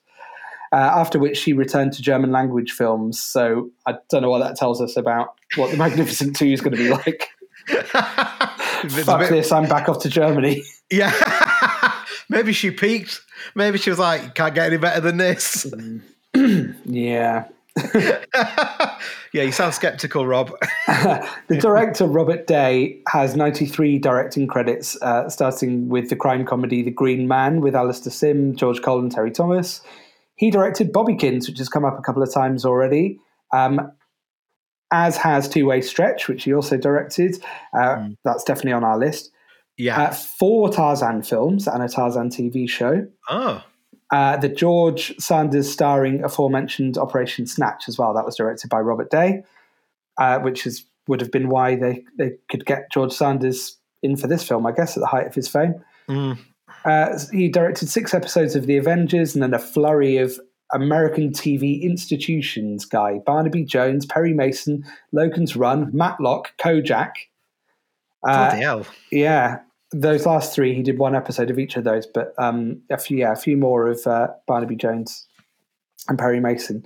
[0.73, 3.23] Uh, after which she returned to German language films.
[3.23, 6.75] So I don't know what that tells us about what The Magnificent Two is going
[6.75, 7.29] to be like.
[7.67, 10.63] Fuck bit- this, I'm back off to Germany.
[10.89, 11.13] Yeah.
[12.29, 13.21] Maybe she peaked.
[13.53, 15.71] Maybe she was like, can't get any better than this.
[16.85, 17.45] Yeah.
[19.33, 20.51] yeah, you sound skeptical, Rob.
[20.87, 26.91] The director, Robert Day, has 93 directing credits, uh, starting with the crime comedy The
[26.91, 29.81] Green Man with Alastair Sim, George Cole, and Terry Thomas.
[30.35, 33.19] He directed Bobbykins, which has come up a couple of times already,
[33.53, 33.91] um,
[34.91, 37.41] as has Two Way Stretch, which he also directed.
[37.77, 39.31] Uh, That's definitely on our list.
[39.77, 40.01] Yeah.
[40.01, 43.07] Uh, four Tarzan films and a Tarzan TV show.
[43.29, 43.63] oh,
[44.11, 48.13] Uh, the George Sanders starring aforementioned Operation Snatch as well.
[48.13, 49.43] That was directed by Robert Day,
[50.17, 54.27] uh, which is would have been why they, they could get George Sanders in for
[54.27, 55.75] this film, I guess, at the height of his fame.
[56.09, 56.37] Mm.
[56.85, 60.39] Uh, he directed six episodes of The Avengers and then a flurry of
[60.73, 67.11] American TV institutions guy Barnaby Jones, Perry Mason, Logan's Run, Matlock, Kojak.
[68.27, 69.59] Uh, yeah,
[69.91, 73.17] those last three, he did one episode of each of those, but um, a few,
[73.17, 75.25] yeah, a few more of uh, Barnaby Jones
[76.09, 76.85] and Perry Mason,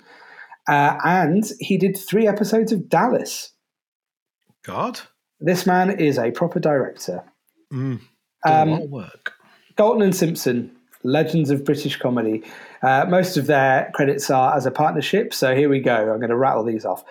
[0.69, 3.51] uh, and he did three episodes of Dallas.
[4.63, 4.99] God.
[5.39, 7.23] This man is a proper director.
[7.73, 7.99] Mm.
[8.45, 9.33] Done a Um, lot of work.
[9.75, 10.71] Galton and Simpson,
[11.03, 12.43] legends of British comedy.
[12.83, 15.95] Uh, most of their credits are as a partnership, so here we go.
[16.11, 17.03] I'm going to rattle these off.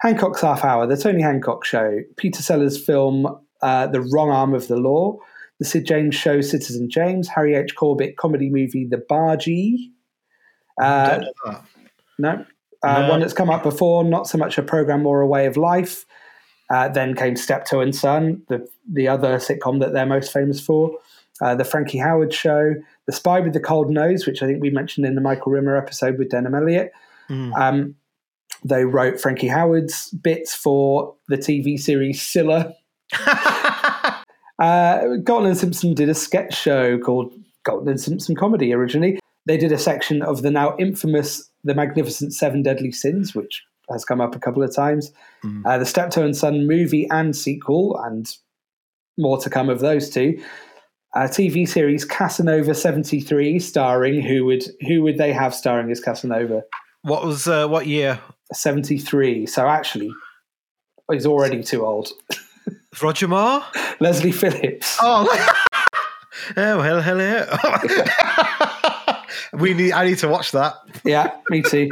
[0.00, 3.26] Hancock's Half Hour, The Tony Hancock Show, Peter Sellers' film
[3.62, 5.18] uh, The Wrong Arm of the Law,
[5.60, 7.76] The Sid James Show Citizen James, Harry H.
[7.76, 9.92] Corbett comedy movie The Bargee,
[10.82, 11.64] Uh, Don't know that.
[12.18, 12.44] no.
[12.82, 13.08] Uh, No.
[13.10, 16.06] One that's come up before, not so much a program or a way of life.
[16.70, 20.92] Uh, then came Steptoe and Son, the the other sitcom that they're most famous for.
[21.42, 22.74] Uh, the Frankie Howerd Show,
[23.06, 25.76] The Spy with the Cold Nose, which I think we mentioned in the Michael Rimmer
[25.76, 26.92] episode with Denholm Elliott.
[27.28, 27.58] Mm.
[27.58, 27.94] Um,
[28.64, 32.74] they wrote Frankie Howerd's bits for the TV series Scylla.
[34.60, 37.32] Uh, Galton and Simpson did a sketch show called
[37.64, 39.18] Galton and Simpson Comedy originally.
[39.46, 44.04] They did a section of the now infamous The Magnificent Seven Deadly Sins, which has
[44.04, 45.10] come up a couple of times.
[45.42, 45.62] Mm.
[45.64, 48.30] Uh, the Steptoe and Son movie and sequel, and
[49.18, 50.40] more to come of those two.
[51.16, 56.62] Uh, TV series Casanova 73, starring who would who would they have starring as Casanova?
[57.02, 58.20] what was uh, what year?
[58.52, 59.46] 73.
[59.46, 60.12] So actually,
[61.10, 62.12] he's already too old.
[63.02, 63.62] Roger Moore.
[64.00, 64.98] Leslie Phillips.
[65.00, 65.26] Oh,
[66.56, 67.46] oh well, hello.
[69.52, 69.92] we need.
[69.92, 70.74] I need to watch that.
[71.04, 71.90] Yeah, me too.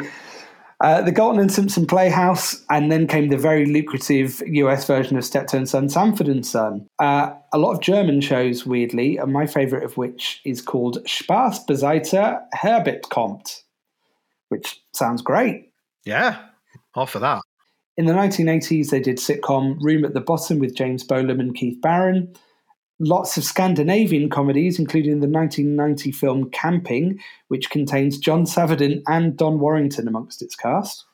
[0.81, 5.25] Uh, the Galton and Simpson Playhouse, and then came the very lucrative US version of
[5.25, 6.87] Steptoe and Son, Sanford and Son.
[7.01, 11.67] Uh, a lot of German shows, weirdly, and my favourite of which is called Spaß
[11.67, 13.63] beiseite Herbert kommt,
[14.51, 15.73] which sounds great.
[16.05, 16.39] Yeah,
[16.95, 17.43] all for that.
[17.99, 21.81] In the 1980s, they did sitcom Room at the Bottom with James Bolam and Keith
[21.83, 22.33] Barron.
[23.01, 29.59] Lots of Scandinavian comedies, including the 1990 film Camping, which contains John Savardin and Don
[29.59, 31.05] Warrington amongst its cast.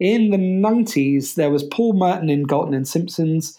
[0.00, 3.56] In the 90s, there was Paul Merton in Galton and Simpsons.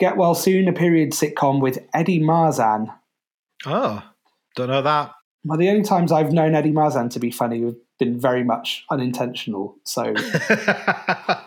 [0.00, 2.94] Get Well Soon, a period sitcom with Eddie Marsan.
[3.66, 4.02] Oh,
[4.56, 5.12] don't know that.
[5.44, 9.76] Well, the only times I've known Eddie Marsan to be funny been very much unintentional.
[9.84, 11.44] So that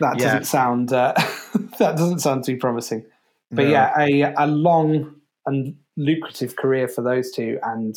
[0.00, 0.14] Yeah.
[0.16, 1.12] doesn't sound uh,
[1.78, 3.04] that doesn't sound too promising.
[3.50, 3.70] But No.
[3.70, 5.14] yeah, a a long
[5.46, 7.58] and lucrative career for those two.
[7.62, 7.96] And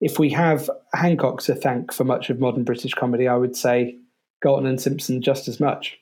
[0.00, 3.96] if we have Hancock to thank for much of modern British comedy, I would say
[4.42, 5.98] Galton and Simpson just as much.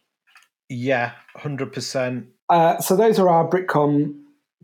[0.68, 2.26] yeah, hundred percent.
[2.50, 4.14] Uh, so those are our Britcom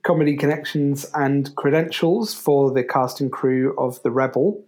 [0.05, 4.63] comedy connections and credentials for the cast and crew of The Rebel.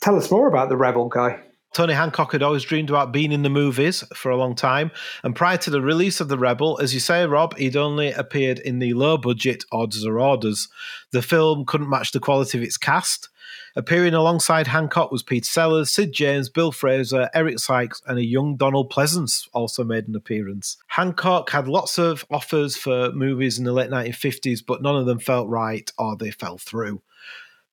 [0.00, 1.40] Tell us more about The Rebel, guy.
[1.74, 4.92] Tony Hancock had always dreamed about being in the movies for a long time,
[5.24, 8.60] and prior to the release of The Rebel, as you say, Rob, he'd only appeared
[8.60, 10.68] in the low budget Odds or Orders.
[11.10, 13.28] The film couldn't match the quality of its cast.
[13.74, 18.56] Appearing alongside Hancock was Pete Sellers, Sid James, Bill Fraser, Eric Sykes, and a young
[18.56, 20.76] Donald Pleasence also made an appearance.
[20.86, 25.18] Hancock had lots of offers for movies in the late 1950s, but none of them
[25.18, 27.02] felt right or they fell through.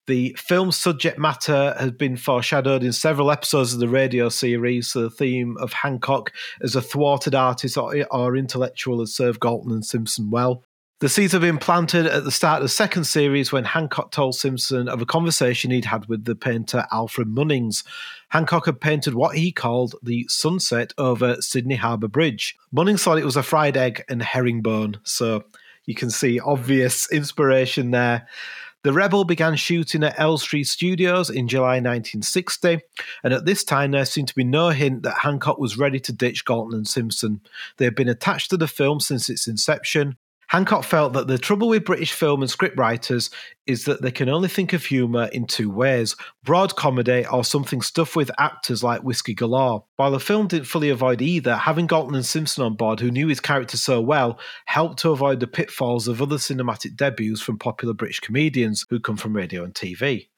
[0.08, 4.88] The film's subject matter has been foreshadowed in several episodes of the radio series.
[4.88, 9.72] So the theme of Hancock as a thwarted artist or, or intellectual has served Galton
[9.72, 10.64] and Simpson well.
[11.02, 14.36] The seeds have been planted at the start of the second series when Hancock told
[14.36, 17.84] Simpson of a conversation he'd had with the painter Alfred Munnings.
[18.30, 22.56] Hancock had painted what he called the sunset over Sydney Harbour Bridge.
[22.72, 25.44] Munnings thought it was a fried egg and herringbone, so
[25.88, 28.28] you can see obvious inspiration there.
[28.84, 32.80] The Rebel began shooting at Elstree Studios in July 1960,
[33.24, 36.12] and at this time there seemed to be no hint that Hancock was ready to
[36.12, 37.42] ditch Galton and Simpson.
[37.78, 40.18] They had been attached to the film since its inception.
[40.52, 43.34] Hancock felt that the trouble with British film and scriptwriters
[43.68, 47.82] is that they can only think of humour in two ways broad comedy or something
[47.82, 49.86] stuffed with actors like Whisky Galore.
[49.96, 53.30] While the film didn't fully avoid either, having Galton and Simpson on board, who knew
[53.30, 57.94] his character so well, helped to avoid the pitfalls of other cinematic debuts from popular
[57.94, 60.31] British comedians who come from radio and TV.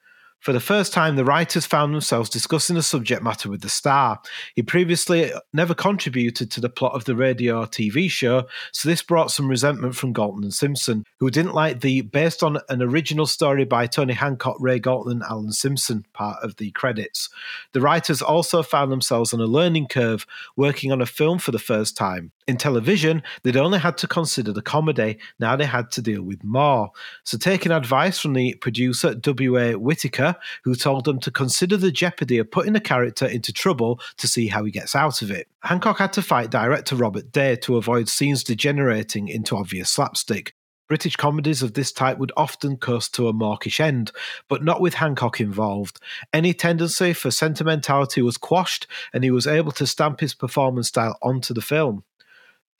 [0.44, 4.20] For the first time, the writers found themselves discussing the subject matter with the star.
[4.54, 9.30] He previously never contributed to the plot of the radio TV show, so this brought
[9.30, 13.64] some resentment from Galton and Simpson, who didn't like the based on an original story
[13.64, 17.30] by Tony Hancock, Ray Galton, Alan Simpson part of the credits.
[17.72, 20.26] The writers also found themselves on a learning curve,
[20.58, 22.32] working on a film for the first time.
[22.46, 26.44] In television, they'd only had to consider the comedy, now they had to deal with
[26.44, 26.90] more.
[27.22, 29.76] So, taking advice from the producer, W.A.
[29.76, 30.33] Whitaker,
[30.64, 34.48] who told them to consider the jeopardy of putting a character into trouble to see
[34.48, 35.48] how he gets out of it.
[35.62, 40.54] Hancock had to fight director Robert Day to avoid scenes degenerating into obvious slapstick.
[40.86, 44.12] British comedies of this type would often coast to a mawkish end,
[44.48, 45.98] but not with Hancock involved.
[46.32, 51.18] Any tendency for sentimentality was quashed, and he was able to stamp his performance style
[51.22, 52.04] onto the film.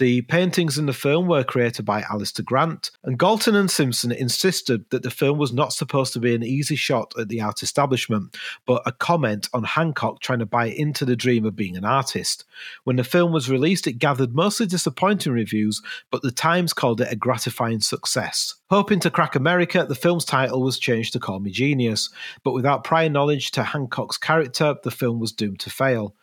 [0.00, 4.90] The paintings in the film were created by Alistair Grant, and Galton and Simpson insisted
[4.90, 8.36] that the film was not supposed to be an easy shot at the art establishment,
[8.66, 12.44] but a comment on Hancock trying to buy into the dream of being an artist.
[12.82, 15.80] When the film was released, it gathered mostly disappointing reviews,
[16.10, 18.56] but the Times called it a gratifying success.
[18.70, 22.10] Hoping to crack America, the film's title was changed to Call Me Genius,
[22.42, 26.16] but without prior knowledge to Hancock's character, the film was doomed to fail.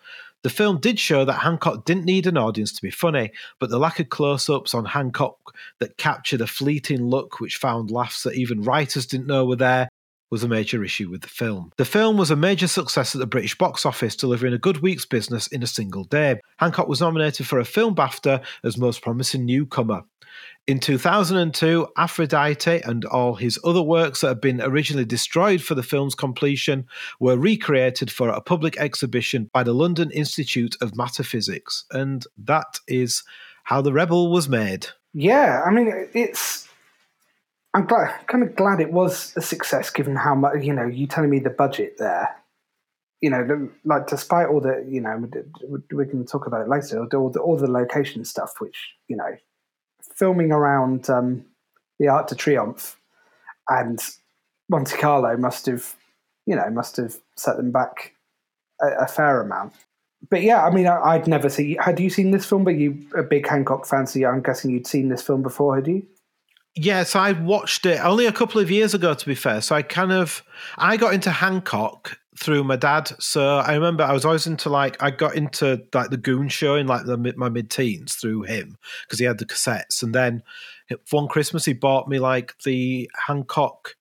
[0.44, 3.78] The film did show that Hancock didn't need an audience to be funny, but the
[3.78, 8.36] lack of close ups on Hancock that captured a fleeting look which found laughs that
[8.36, 9.90] even writers didn't know were there
[10.32, 11.72] was a major issue with the film.
[11.78, 15.06] The film was a major success at the British box office, delivering a good week's
[15.06, 16.40] business in a single day.
[16.58, 20.04] Hancock was nominated for a Film BAFTA as Most Promising Newcomer.
[20.68, 25.84] In 2002, Aphrodite and all his other works that had been originally destroyed for the
[25.84, 26.86] film's completion
[27.20, 31.84] were recreated for a public exhibition by the London Institute of 'Pataphysics.
[31.92, 33.24] And that is
[33.64, 34.88] how The Rebel was made.
[35.14, 36.68] Yeah, I mean, it's.
[37.74, 40.86] I'm glad, kind of glad it was a success, given how much you know.
[40.86, 42.30] You telling me the budget there,
[43.22, 45.28] you know, like despite all the you know,
[45.92, 47.00] we can talk about it later.
[47.14, 49.36] All the all the location stuff, which you know,
[50.22, 51.44] filming around um,
[52.00, 52.96] the Arc de Triomphe
[53.68, 54.00] and
[54.70, 55.96] Monte Carlo must have,
[56.46, 58.14] you know, must have set them back
[58.80, 59.74] a, a fair amount.
[60.30, 61.76] But yeah, I mean, I, would never see.
[61.82, 62.64] Had you seen this film?
[62.64, 65.88] But you a big Hancock fan, so I'm guessing you'd seen this film before, had
[65.88, 66.06] you?
[66.76, 69.16] Yes, I watched it only a couple of years ago.
[69.16, 70.44] To be fair, so I kind of
[70.78, 73.12] I got into Hancock through my dad.
[73.20, 76.76] So I remember I was always into like I got into like the Goon Show
[76.76, 80.44] in like the, my mid teens through him because he had the cassettes, and then
[81.10, 83.96] one Christmas he bought me like the Hancock.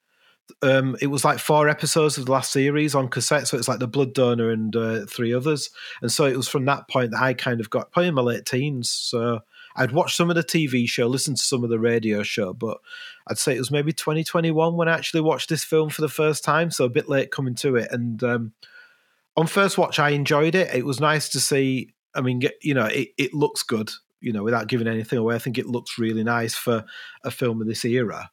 [0.62, 3.78] Um, it was like four episodes of the last series on cassette, so it's like
[3.78, 5.70] the Blood Donor and uh, three others,
[6.02, 8.22] and so it was from that point that I kind of got probably in my
[8.22, 8.90] late teens.
[8.90, 9.40] So
[9.76, 12.78] I'd watched some of the TV show, listened to some of the radio show, but
[13.28, 16.44] I'd say it was maybe 2021 when I actually watched this film for the first
[16.44, 16.70] time.
[16.70, 17.88] So a bit late coming to it.
[17.90, 18.52] And um,
[19.36, 20.74] on first watch, I enjoyed it.
[20.74, 21.94] It was nice to see.
[22.14, 25.36] I mean, you know, it, it looks good, you know, without giving anything away.
[25.36, 26.84] I think it looks really nice for
[27.24, 28.30] a film of this era.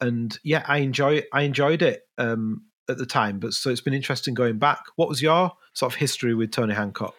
[0.00, 3.40] And yeah, I enjoy I enjoyed it um, at the time.
[3.40, 4.84] But so it's been interesting going back.
[4.96, 7.14] What was your sort of history with Tony Hancock?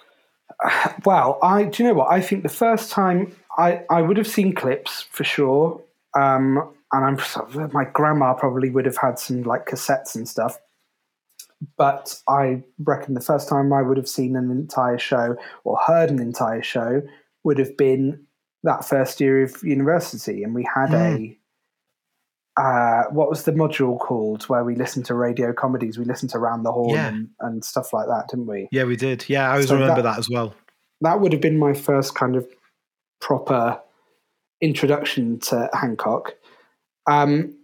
[1.06, 2.12] Well, I do you know what?
[2.12, 5.82] I think the first time I, I would have seen clips for sure.
[6.18, 10.58] Um, and I'm my grandma probably would have had some like cassettes and stuff.
[11.78, 16.10] But I reckon the first time I would have seen an entire show or heard
[16.10, 17.02] an entire show
[17.44, 18.26] would have been
[18.64, 21.37] that first year of university, and we had mm.
[22.58, 26.00] Uh, what was the module called where we listened to radio comedies?
[26.00, 27.08] We listened to Round the Horne yeah.
[27.08, 28.68] and, and, stuff like that, didn't we?
[28.72, 29.26] Yeah, we did.
[29.28, 30.56] Yeah, I always so remember that, that, as well.
[31.02, 32.48] That would have been my first kind of
[33.22, 33.80] proper
[34.60, 36.34] introduction to Hancock.
[37.08, 37.56] Um,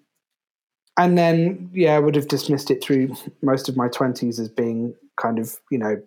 [0.98, 4.94] and then, yeah, I would have dismissed it through most of my 20s as being
[5.20, 6.02] kind of, you know,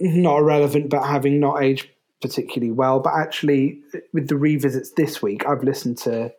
[0.00, 1.88] not irrelevant, but having not aged
[2.20, 3.00] particularly well.
[3.00, 3.80] But actually,
[4.12, 6.32] with the revisits this week, I've listened to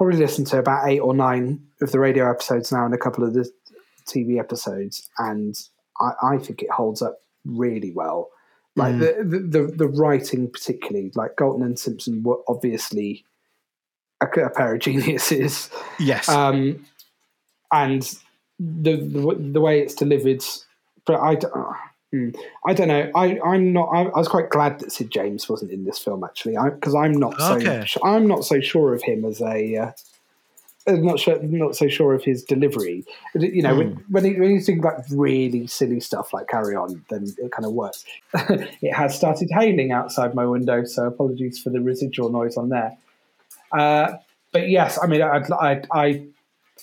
[0.00, 3.22] probably listened to about eight or nine of the radio episodes now and a couple
[3.22, 3.46] of the
[4.08, 5.54] TV episodes, and
[6.00, 8.30] I, I think it holds up really well.
[8.76, 9.00] Like mm.
[9.00, 13.26] the, the, the the writing, particularly, like Galton and Simpson were obviously
[14.22, 15.68] a, a pair of geniuses.
[15.98, 16.30] Yes.
[16.30, 16.86] Um,
[17.70, 18.02] and
[18.58, 20.42] the, the the way it's delivered,
[21.04, 21.34] but I.
[21.34, 21.74] Uh,
[22.66, 23.10] I don't know.
[23.14, 23.88] I, I'm not.
[23.88, 27.12] I, I, was quite glad that Sid James wasn't in this film actually, because I'm
[27.12, 27.84] not okay.
[27.86, 28.00] so.
[28.04, 29.76] I'm not so sure of him as a.
[29.76, 29.92] Uh,
[30.88, 33.04] I'm not sure, not so sure of his delivery.
[33.34, 33.78] You know, mm.
[33.78, 34.12] when, hmm.
[34.12, 37.64] when, he, when you think about really silly stuff like Carry On, then it kind
[37.66, 38.04] of works.
[38.34, 42.96] it has started hailing outside my window, so apologies for the residual noise on there.
[43.70, 44.14] Uh,
[44.52, 46.26] but yes, I mean, I, I, I,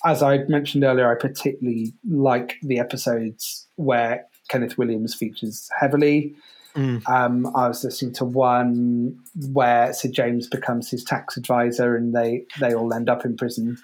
[0.06, 6.34] as I mentioned earlier, I particularly like the episodes where Kenneth Williams features heavily.
[6.74, 7.08] Mm.
[7.08, 9.18] Um, I was listening to one
[9.52, 13.78] where Sid James becomes his tax advisor, and they they all end up in prison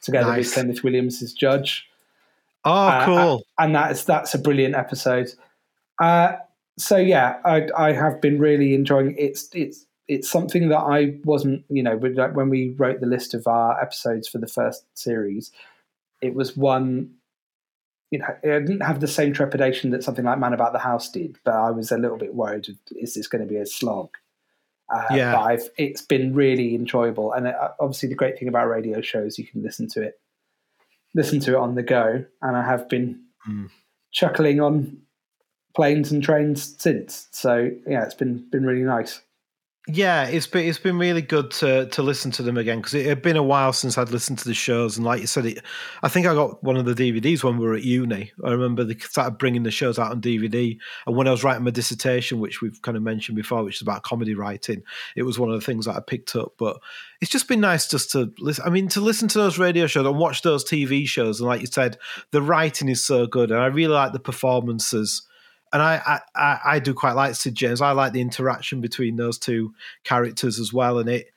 [0.00, 0.46] together nice.
[0.46, 1.88] with Kenneth Williams as judge.
[2.64, 3.42] Oh, uh, cool!
[3.58, 5.32] and that's that's a brilliant episode.
[6.00, 6.36] Uh,
[6.78, 9.18] so yeah, I, I have been really enjoying it.
[9.18, 13.46] It's it's it's something that I wasn't, you know, when we wrote the list of
[13.46, 15.52] our episodes for the first series,
[16.22, 17.10] it was one
[18.10, 21.10] you know, I didn't have the same trepidation that something like Man About the House
[21.10, 22.66] did, but I was a little bit worried:
[22.96, 24.10] is this going to be a slog?
[24.92, 28.48] Uh, yeah, but I've, it's been really enjoyable, and it, uh, obviously the great thing
[28.48, 30.18] about radio shows you can listen to it,
[31.14, 33.68] listen to it on the go, and I have been mm.
[34.10, 35.02] chuckling on
[35.76, 37.28] planes and trains since.
[37.32, 39.20] So yeah, it's been been really nice.
[39.90, 43.06] Yeah, it's been it's been really good to to listen to them again because it
[43.06, 45.64] had been a while since I'd listened to the shows, and like you said, it.
[46.02, 48.30] I think I got one of the DVDs when we were at uni.
[48.44, 50.76] I remember they started bringing the shows out on DVD,
[51.06, 53.82] and when I was writing my dissertation, which we've kind of mentioned before, which is
[53.82, 54.82] about comedy writing,
[55.16, 56.52] it was one of the things that I picked up.
[56.58, 56.78] But
[57.22, 58.66] it's just been nice just to listen.
[58.66, 61.62] I mean, to listen to those radio shows and watch those TV shows, and like
[61.62, 61.96] you said,
[62.30, 65.22] the writing is so good, and I really like the performances
[65.72, 67.80] and I, I I do quite like Sid James.
[67.80, 71.28] I like the interaction between those two characters as well, and it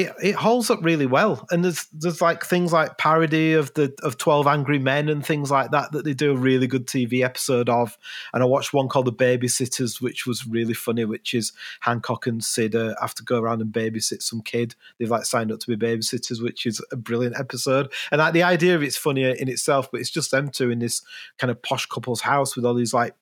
[0.00, 1.46] it, it holds up really well.
[1.50, 5.50] And there's there's like things like parody of the of Twelve Angry Men and things
[5.50, 7.98] like that that they do a really good TV episode of.
[8.32, 11.04] And I watched one called The Babysitters, which was really funny.
[11.04, 14.74] Which is Hancock and Sid uh, have to go around and babysit some kid.
[14.98, 17.92] They've like signed up to be babysitters, which is a brilliant episode.
[18.10, 20.78] And like the idea of it's funnier in itself, but it's just them two in
[20.78, 21.02] this
[21.36, 23.14] kind of posh couple's house with all these like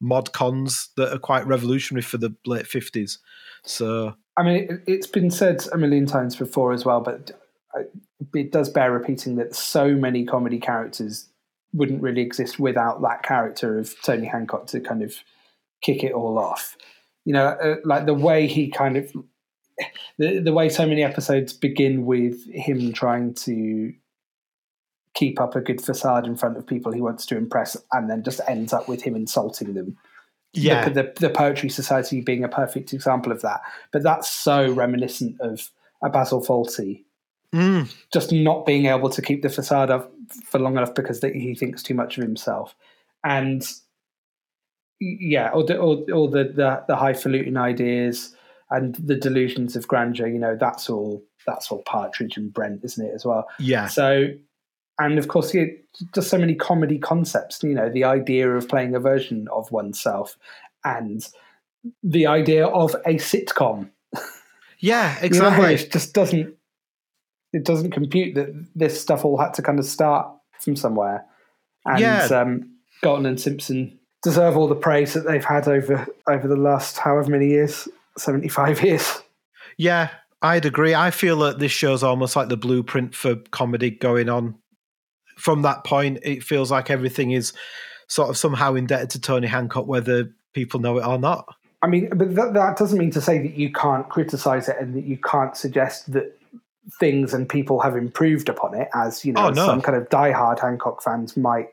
[0.00, 3.18] mod cons that are quite revolutionary for the late 50s.
[3.62, 7.32] So, I mean, it, has been said a million times before as well, but
[8.34, 11.28] it does bear repeating that so many comedy characters
[11.72, 15.14] wouldn't really exist without that character of Tony Hancock to kind of
[15.82, 16.76] kick it all off.
[17.24, 19.12] You know, uh, like the way he kind of
[20.18, 23.92] the, the way so many episodes begin with him trying to
[25.14, 28.22] keep up a good facade in front of people he wants to impress, and then
[28.22, 29.96] just ends up with him insulting them.
[30.52, 33.60] Yeah, the, the, the Poetry Society being a perfect example of that.
[33.92, 35.70] But that's so reminiscent of
[36.02, 37.04] a Basil Fawlty.
[37.54, 37.92] Mm.
[38.12, 40.12] Just not being able to keep the facade up
[40.44, 42.74] for long enough because he thinks too much of himself,
[43.24, 43.66] and
[45.00, 48.34] yeah, or the, or, or the, the the highfalutin ideas
[48.70, 50.28] and the delusions of grandeur.
[50.28, 53.48] You know, that's all that's all Partridge and Brent, isn't it, as well?
[53.58, 53.88] Yeah.
[53.88, 54.28] So
[55.00, 55.64] and of course, yeah,
[56.14, 57.62] just so many comedy concepts.
[57.62, 60.36] You know, the idea of playing a version of oneself,
[60.84, 61.26] and
[62.02, 63.90] the idea of a sitcom.
[64.78, 65.56] Yeah, exactly.
[65.70, 66.54] you know, it just doesn't.
[67.52, 70.28] It doesn't compute that this stuff all had to kind of start
[70.60, 71.24] from somewhere,
[71.86, 72.24] and yeah.
[72.26, 72.70] um,
[73.02, 77.48] and Simpson deserve all the praise that they've had over over the last however many
[77.48, 77.88] years,
[78.18, 79.22] seventy five years.
[79.78, 80.10] Yeah,
[80.42, 80.94] I'd agree.
[80.94, 84.56] I feel that this show's almost like the blueprint for comedy going on
[85.40, 87.52] from that point, it feels like everything is
[88.06, 91.54] sort of somehow indebted to Tony Hancock, whether people know it or not.
[91.82, 94.94] I mean, but that, that doesn't mean to say that you can't criticize it and
[94.94, 96.36] that you can't suggest that
[96.98, 99.66] things and people have improved upon it, as you know, oh, no.
[99.66, 101.70] some kind of diehard Hancock fans might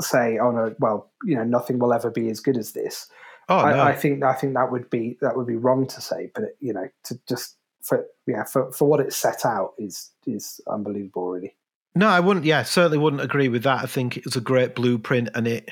[0.00, 3.06] say, "Oh no, well, you know, nothing will ever be as good as this."
[3.48, 3.82] Oh, I, no.
[3.82, 6.56] I think I think that would be that would be wrong to say, but it,
[6.60, 11.30] you know, to just for yeah for for what it set out is is unbelievable,
[11.30, 11.54] really.
[11.94, 12.46] No, I wouldn't.
[12.46, 13.82] Yeah, certainly wouldn't agree with that.
[13.82, 15.70] I think it's a great blueprint and it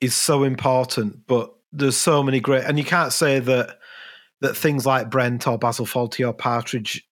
[0.00, 1.26] is so important.
[1.26, 3.78] But there's so many great, and you can't say that
[4.40, 7.06] that things like Brent or Basil Fawlty or Partridge,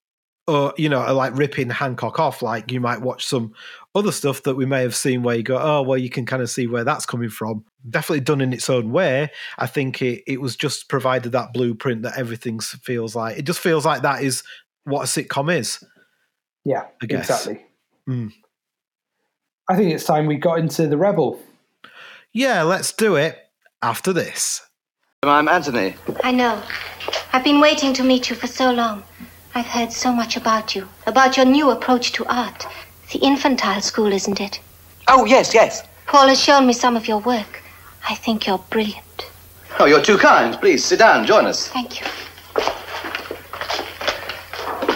[0.47, 2.41] or you know, are like ripping Hancock off.
[2.41, 3.53] Like you might watch some
[3.95, 6.41] other stuff that we may have seen where you go, oh, well, you can kind
[6.41, 7.63] of see where that's coming from.
[7.89, 9.29] Definitely done in its own way.
[9.59, 13.37] I think it it was just provided that blueprint that everything feels like.
[13.37, 14.43] It just feels like that is
[14.85, 15.83] what a sitcom is.
[16.65, 17.65] Yeah, exactly.
[18.07, 18.33] Mm.
[19.69, 21.39] I think it's time we got into the Rebel.
[22.33, 23.37] Yeah, let's do it
[23.81, 24.61] after this.
[25.23, 25.95] I'm Anthony.
[26.23, 26.61] I know.
[27.31, 29.03] I've been waiting to meet you for so long.
[29.55, 32.65] I've heard so much about you, about your new approach to art.
[33.11, 34.59] The infantile school, isn't it?
[35.07, 35.83] Oh, yes, yes.
[36.07, 37.61] Paul has shown me some of your work.
[38.09, 39.31] I think you're brilliant.
[39.79, 40.59] Oh, you're too kind.
[40.59, 41.67] Please, sit down, join us.
[41.69, 42.07] Thank you.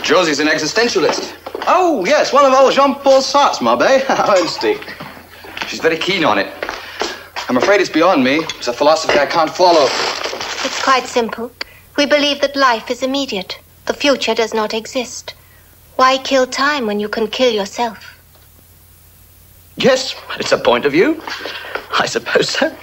[0.01, 1.36] Josie's an existentialist.
[1.69, 4.01] Oh, yes, one of old Jean-Paul Sartre's my mob, eh?
[4.09, 4.77] Honesty.
[5.67, 6.47] She's very keen on it.
[7.49, 8.37] I'm afraid it's beyond me.
[8.57, 9.83] It's a philosophy I can't follow.
[10.63, 11.51] It's quite simple.
[11.97, 13.59] We believe that life is immediate.
[13.85, 15.33] The future does not exist.
[15.97, 18.17] Why kill time when you can kill yourself?
[19.75, 21.21] Yes, it's a point of view.
[21.99, 22.73] I suppose so.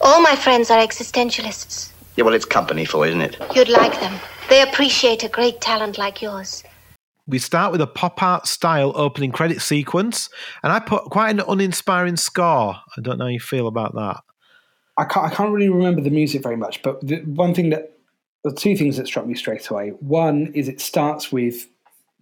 [0.00, 1.90] All my friends are existentialists.
[2.16, 3.36] Yeah, well, it's company for, isn't it?
[3.54, 4.18] You'd like them.
[4.48, 6.64] They appreciate a great talent like yours.
[7.28, 10.30] We start with a pop art style opening credit sequence,
[10.62, 12.76] and I put quite an uninspiring score.
[12.96, 14.22] I don't know how you feel about that.
[14.98, 17.98] I can't, I can't really remember the music very much, but the one thing that,
[18.44, 19.90] the two things that struck me straight away.
[20.00, 21.66] One is it starts with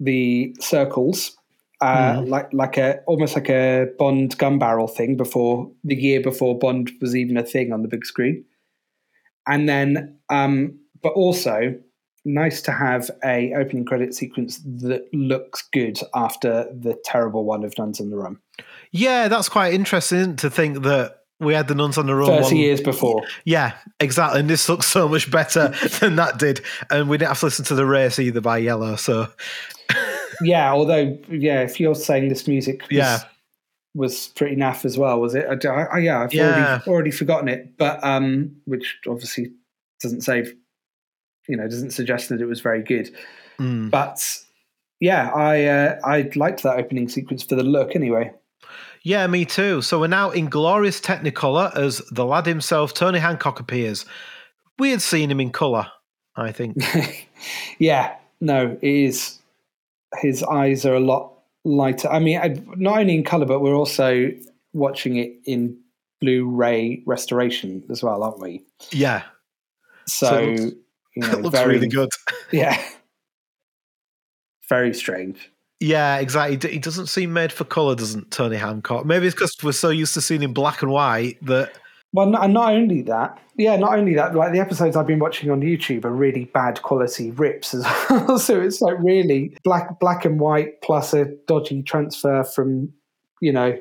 [0.00, 1.36] the circles,
[1.80, 2.28] uh, mm.
[2.28, 6.90] like like a almost like a Bond gun barrel thing before the year before Bond
[7.00, 8.44] was even a thing on the big screen,
[9.46, 11.78] and then um, but also
[12.24, 17.76] nice to have a opening credit sequence that looks good after the terrible one of
[17.78, 18.38] Nuns on the Run.
[18.92, 22.42] Yeah, that's quite interesting to think that we had the nuns on the run.
[22.44, 23.24] 30 years before.
[23.44, 24.38] Yeah, exactly.
[24.40, 25.68] And this looks so much better
[26.00, 26.60] than that did.
[26.90, 28.96] And we didn't have to listen to the race either by Yello.
[28.98, 29.26] So
[30.42, 33.18] Yeah, although, yeah, if you're saying this music was, Yeah.
[33.94, 35.44] was pretty naff as well, was it?
[35.66, 36.50] I, I- yeah, I've Yeah.
[36.86, 39.52] Already, already forgotten it, but um, which obviously
[40.00, 40.46] doesn't say,
[41.48, 43.14] you know, doesn't suggest that it was very good.
[43.58, 43.90] mm.
[43.90, 44.38] But
[45.00, 48.32] yeah, I uh, I liked that opening sequence for the look anyway.
[49.02, 49.82] yeah, me too.
[49.82, 54.06] So we're now in glorious Technicolor as the lad himself, Tony Hancock, appears.
[54.78, 55.86] We had seen him in colour,
[56.36, 56.76] I think.
[57.78, 59.38] yeah, no, it is.
[60.20, 61.32] His eyes are a lot
[61.64, 62.08] lighter.
[62.08, 64.30] I mean, I, not only in color, but we're also
[64.72, 65.76] watching it in
[66.20, 68.64] Blu-ray restoration as well, aren't we?
[68.90, 69.22] yeah,
[70.06, 70.70] So, So
[71.14, 72.10] you know, it looks very, really good.
[72.52, 72.80] Yeah,
[74.68, 75.50] very strange.
[75.80, 76.70] Yeah, exactly.
[76.70, 79.04] He doesn't seem made for colour, doesn't Tony Hancock?
[79.04, 81.72] Maybe it's because we're so used to seeing him black and white that.
[82.12, 85.18] Well, not, and not only that, yeah, not only that, like the episodes I've been
[85.18, 88.38] watching on YouTube are really bad quality rips as well.
[88.38, 92.92] so it's like really black, black and white plus a dodgy transfer from,
[93.40, 93.76] you know,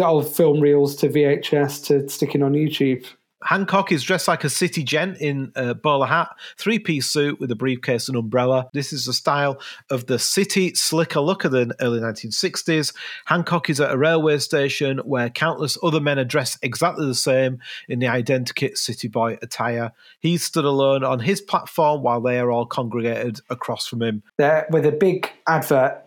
[0.00, 3.04] old film reels to VHS to sticking on YouTube.
[3.44, 7.50] Hancock is dressed like a city gent in a bowler hat, three piece suit with
[7.50, 8.68] a briefcase and umbrella.
[8.72, 9.60] This is the style
[9.90, 12.94] of the city slicker look of the early 1960s.
[13.26, 17.58] Hancock is at a railway station where countless other men are dressed exactly the same
[17.88, 19.92] in the identikit city boy attire.
[20.18, 24.22] He's stood alone on his platform while they are all congregated across from him.
[24.38, 26.02] There, with a big advert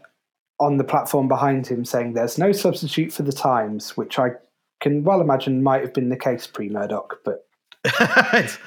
[0.59, 4.31] on the platform behind him saying there's no substitute for the times, which I
[4.79, 7.47] can well imagine might have been the case pre Murdoch, but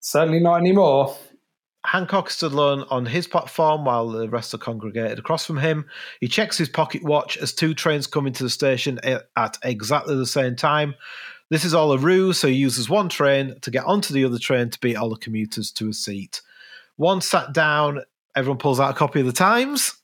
[0.00, 1.16] certainly not anymore.
[1.86, 5.84] Hancock stood alone on his platform while the rest are congregated across from him.
[6.20, 8.98] He checks his pocket watch as two trains come into the station
[9.36, 10.94] at exactly the same time.
[11.50, 14.38] This is all a ruse, so he uses one train to get onto the other
[14.38, 16.40] train to beat all the commuters to a seat.
[16.96, 18.00] Once sat down,
[18.34, 19.94] everyone pulls out a copy of the Times.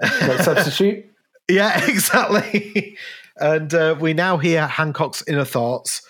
[0.00, 1.06] No substitute.
[1.50, 2.96] Yeah, exactly.
[3.42, 6.00] And uh, we now hear Hancock's inner thoughts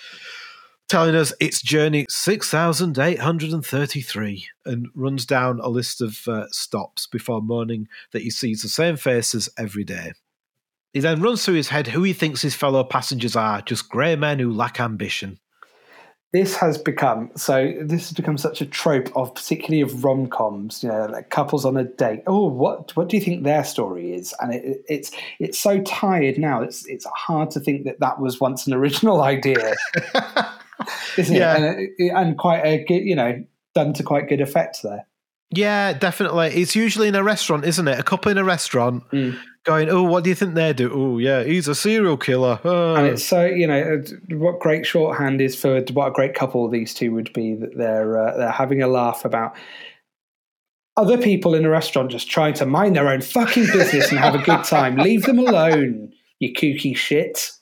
[0.89, 7.89] telling us it's journey 6,833 and runs down a list of uh, stops before moaning
[8.12, 10.12] that he sees the same faces every day.
[10.93, 14.16] He then runs through his head who he thinks his fellow passengers are just grey
[14.16, 15.39] men who lack ambition.
[16.33, 20.89] This has become so this has become such a trope of particularly of rom-coms you
[20.89, 24.35] know like couples on a date oh what what do you think their story is
[24.41, 28.41] and it, it's it's so tired now it's it's hard to think that that was
[28.41, 29.74] once an original idea
[31.18, 31.57] isn't Yeah.
[31.59, 35.07] it and, and quite a good you know done to quite good effect there
[35.51, 36.49] Yeah, definitely.
[36.49, 37.99] It's usually in a restaurant, isn't it?
[37.99, 39.37] A couple in a restaurant Mm.
[39.65, 40.91] Going, oh, what do you think they do?
[40.93, 42.61] Oh, yeah, he's a serial killer.
[42.65, 42.95] Oh.
[42.95, 46.69] and it's so you know uh, what great shorthand is for what a great couple
[46.69, 49.55] these two would be that they're uh, they're having a laugh about
[50.97, 54.35] other people in a restaurant just trying to mind their own fucking business and have
[54.35, 54.97] a good time.
[54.97, 57.53] Leave them alone, you kooky shit.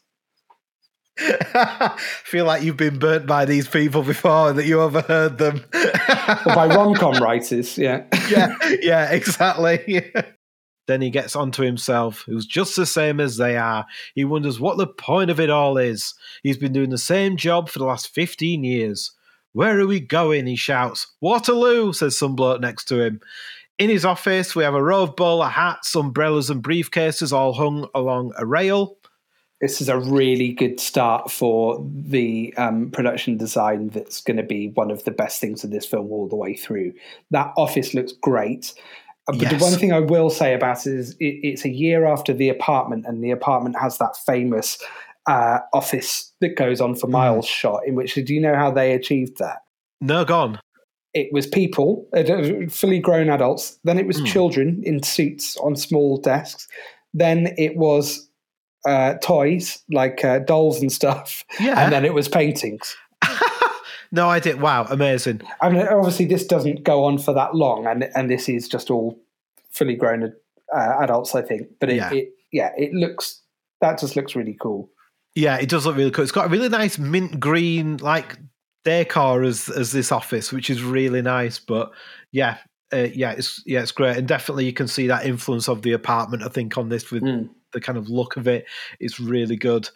[2.25, 5.65] feel like you've been burnt by these people before and that you overheard them.
[5.75, 8.05] Or by rom-com writers, yeah.
[8.29, 10.13] yeah, yeah, exactly.
[10.91, 13.87] Then he gets onto himself, who's just the same as they are.
[14.15, 16.15] He wonders what the point of it all is.
[16.43, 19.13] He's been doing the same job for the last 15 years.
[19.53, 20.47] Where are we going?
[20.47, 21.07] He shouts.
[21.21, 23.21] Waterloo, says some bloke next to him.
[23.79, 27.89] In his office, we have a row of bowler hats, umbrellas, and briefcases all hung
[27.95, 28.99] along a rail.
[29.61, 34.69] This is a really good start for the um, production design that's going to be
[34.69, 36.95] one of the best things of this film all the way through.
[37.31, 38.73] That office looks great.
[39.29, 39.53] Uh, But Yes.
[39.61, 42.49] the one thing I will say about it is it, it's a year after the
[42.49, 44.79] apartment, and the apartment has that famous
[45.29, 47.81] uh, office that goes on for miles shot.
[47.87, 49.59] In which, do you know how they achieved that?
[50.01, 50.59] No, gone.
[51.13, 52.25] It was people, uh,
[52.71, 53.79] fully grown adults.
[53.85, 54.25] Then it was Hmm.
[54.25, 56.67] children in suits on small desks.
[57.13, 58.29] Then it was
[58.89, 61.45] uh, toys like uh, dolls and stuff.
[61.61, 61.79] Yeah.
[61.79, 62.97] And then it was paintings.
[64.13, 64.61] No, I did.
[64.61, 65.43] Wow, amazing.
[65.61, 68.91] I mean, obviously, this doesn't go on for that long, and and this is just
[68.91, 69.19] all
[69.71, 70.33] fully grown
[70.75, 71.69] uh, adults, I think.
[71.81, 72.13] But it, Yeah.
[72.13, 73.41] it, yeah, it looks
[73.81, 74.91] that just looks really cool.
[75.35, 76.23] Yeah, it does look really cool.
[76.25, 78.37] It's got a really nice mint green like
[78.85, 81.59] decor as as this office, which is really nice.
[81.59, 81.91] But
[82.33, 82.59] yeah,
[82.93, 85.93] uh, yeah, it's yeah, it's great, and definitely you can see that influence of the
[85.93, 86.43] apartment.
[86.43, 87.49] I think on this with Mm.
[87.73, 88.67] the kind of look of it,
[88.99, 89.89] it's really good.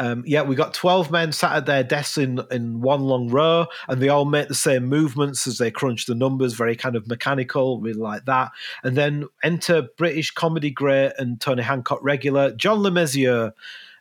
[0.00, 3.66] Um, yeah, we got twelve men sat at their desks in in one long row,
[3.86, 7.06] and they all make the same movements as they crunch the numbers, very kind of
[7.06, 8.50] mechanical, really like that.
[8.82, 13.52] And then enter British comedy great and Tony Hancock regular John Le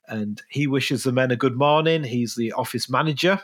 [0.08, 2.04] and he wishes the men a good morning.
[2.04, 3.41] He's the office manager.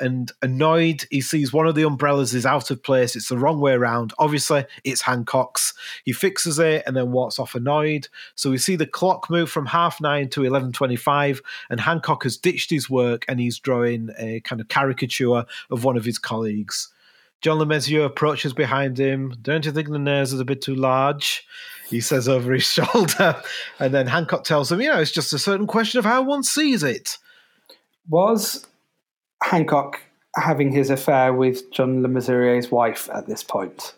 [0.00, 3.14] And annoyed, he sees one of the umbrellas is out of place.
[3.14, 4.12] It's the wrong way around.
[4.18, 5.74] Obviously, it's Hancock's.
[6.04, 8.08] He fixes it and then walks off annoyed.
[8.34, 12.36] So we see the clock move from half nine to eleven twenty-five, and Hancock has
[12.36, 16.88] ditched his work and he's drawing a kind of caricature of one of his colleagues.
[17.40, 19.34] John Le Mesurier approaches behind him.
[19.40, 21.46] Don't you think the nose is a bit too large?
[21.88, 23.42] He says over his shoulder.
[23.78, 26.42] And then Hancock tells him, you know, it's just a certain question of how one
[26.42, 27.16] sees it.
[28.08, 28.66] Was
[29.42, 30.00] Hancock
[30.36, 33.94] having his affair with John Le Mesurier's wife at this point?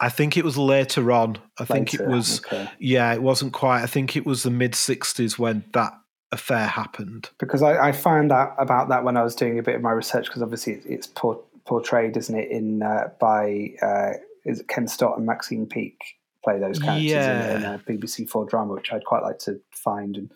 [0.00, 1.38] I think it was later on.
[1.58, 2.68] I think it was, okay.
[2.78, 3.82] yeah, it wasn't quite.
[3.82, 5.92] I think it was the mid 60s when that
[6.30, 7.30] affair happened.
[7.40, 9.90] Because I, I found out about that when I was doing a bit of my
[9.90, 10.26] research.
[10.26, 14.12] Because obviously it's, it's por- portrayed, isn't it, in uh, by uh,
[14.44, 16.00] is it Ken Stott and Maxine Peake
[16.44, 17.56] play those characters Yeah.
[17.56, 20.16] in, in a BBC Four drama, which I'd quite like to find.
[20.16, 20.30] And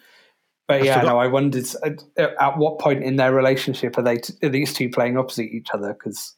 [0.73, 2.03] but I yeah, forgot- no, I wondered at,
[2.41, 5.69] at what point in their relationship are they t- are these two playing opposite each
[5.73, 5.93] other?
[5.95, 6.35] Because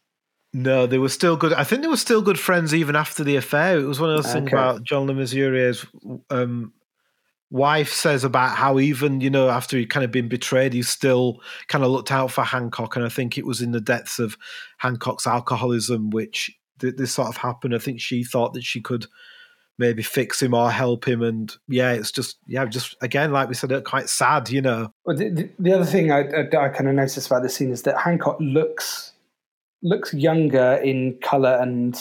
[0.52, 1.52] No, they were still good.
[1.52, 3.78] I think they were still good friends even after the affair.
[3.78, 5.84] It was one of those things about John Le Mesurier's
[6.30, 6.72] um,
[7.50, 11.40] wife says about how even you know after he'd kind of been betrayed, he still
[11.68, 14.36] kind of looked out for Hancock, and I think it was in the depths of
[14.78, 17.74] Hancock's alcoholism which th- this sort of happened.
[17.74, 19.06] I think she thought that she could
[19.78, 23.54] maybe fix him or help him, and yeah, it's just yeah, just again like we
[23.54, 24.90] said, quite sad, you know.
[25.04, 27.70] Well, the, the, the other thing I, I, I kind of noticed about this scene
[27.72, 29.12] is that Hancock looks
[29.82, 32.00] looks younger in color and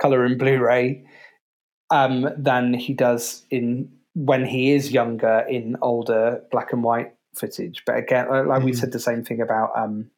[0.00, 1.04] color and Blu-ray
[1.90, 7.82] um, than he does in when he is younger in older black and white footage.
[7.86, 8.76] But again, uh, like we Mm.
[8.76, 10.10] said, the same thing about um,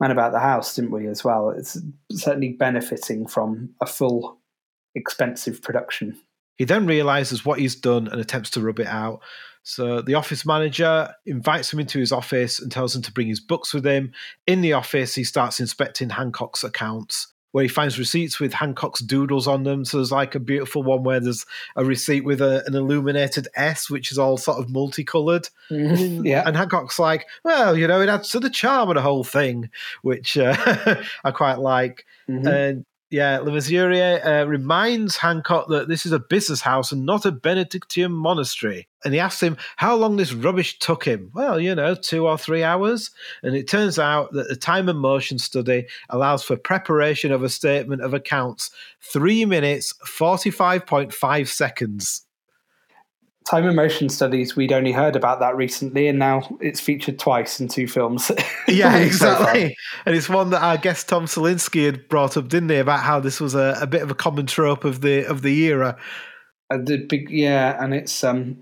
[0.00, 1.06] Man About the House, didn't we?
[1.06, 1.78] As well, it's
[2.12, 4.38] certainly benefiting from a full,
[4.94, 6.18] expensive production.
[6.56, 9.20] He then realizes what he's done and attempts to rub it out.
[9.64, 13.40] So the office manager invites him into his office and tells him to bring his
[13.40, 14.12] books with him.
[14.46, 19.48] In the office, he starts inspecting Hancock's accounts, where he finds receipts with Hancock's doodles
[19.48, 19.84] on them.
[19.84, 23.88] So there's like a beautiful one where there's a receipt with a, an illuminated S,
[23.88, 25.48] which is all sort of multicolored.
[25.70, 29.24] yeah, And Hancock's like, well, you know, it adds to the charm of the whole
[29.24, 29.70] thing,
[30.02, 30.54] which uh,
[31.24, 32.04] I quite like.
[32.28, 32.46] Mhm.
[32.46, 37.24] And yeah, Le Mesurier uh, reminds Hancock that this is a business house and not
[37.24, 38.88] a Benedictine monastery.
[39.04, 41.30] And he asks him how long this rubbish took him.
[41.34, 43.10] Well, you know, two or three hours.
[43.42, 47.48] And it turns out that the time and motion study allows for preparation of a
[47.48, 52.23] statement of accounts three minutes, 45.5 seconds.
[53.48, 57.60] Time and motion studies, we'd only heard about that recently, and now it's featured twice
[57.60, 58.30] in two films.
[58.66, 59.76] Yeah, so exactly.
[60.06, 63.20] and it's one that our guest Tom Selinsky had brought up, didn't he, about how
[63.20, 65.98] this was a, a bit of a common trope of the of the era.
[66.70, 68.56] Uh, the big, yeah, and it's um,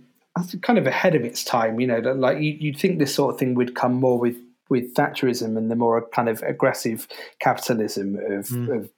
[0.62, 1.78] kind of ahead of its time.
[1.78, 4.36] You know, like you, you'd think this sort of thing would come more with
[4.72, 7.06] with Thatcherism and the more kind of aggressive
[7.40, 8.74] capitalism of Mm.
[8.76, 8.90] of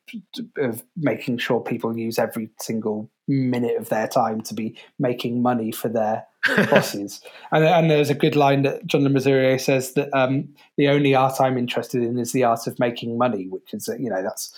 [0.59, 5.73] of making sure people use every single minute of their time to be making money
[5.73, 6.25] for their
[6.71, 7.21] bosses.
[7.51, 11.15] And, and there's a good line that John Le Mesurier says that um, the only
[11.15, 14.57] art I'm interested in is the art of making money, which is you know that's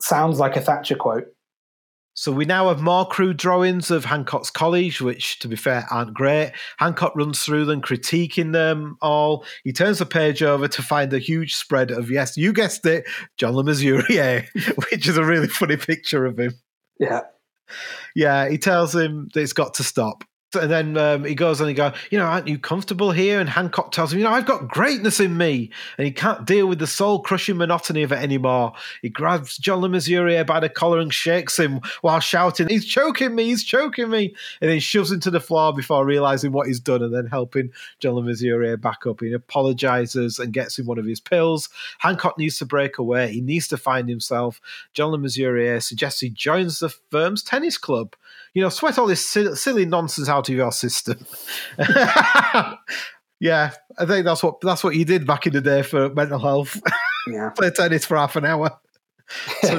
[0.00, 1.26] sounds like a Thatcher quote.
[2.14, 6.12] So we now have more crude drawings of Hancock's college, which, to be fair, aren't
[6.12, 6.52] great.
[6.78, 9.44] Hancock runs through them, critiquing them all.
[9.64, 13.06] He turns the page over to find a huge spread of, yes, you guessed it,
[13.36, 14.46] John Le Mesurier,
[14.90, 16.54] which is a really funny picture of him.
[16.98, 17.22] Yeah.
[18.14, 20.24] Yeah, he tells him that it's got to stop.
[20.54, 23.38] And then um, he goes and he goes, you know, aren't you comfortable here?
[23.38, 25.70] And Hancock tells him, you know, I've got greatness in me.
[25.96, 28.72] And he can't deal with the soul crushing monotony of it anymore.
[29.00, 33.44] He grabs John Le by the collar and shakes him while shouting, he's choking me,
[33.44, 34.34] he's choking me.
[34.60, 37.70] And then shoves him to the floor before realizing what he's done and then helping
[38.00, 39.20] John Le back up.
[39.20, 41.68] He apologizes and gets him one of his pills.
[41.98, 43.32] Hancock needs to break away.
[43.32, 44.60] He needs to find himself.
[44.94, 48.16] John Le suggests he joins the firm's tennis club.
[48.54, 51.24] You know, sweat all this silly, silly nonsense out of your system.
[51.78, 56.38] yeah, I think that's what that's what you did back in the day for mental
[56.38, 56.80] health.
[57.26, 57.50] Yeah.
[57.50, 58.80] Play tennis for half an hour.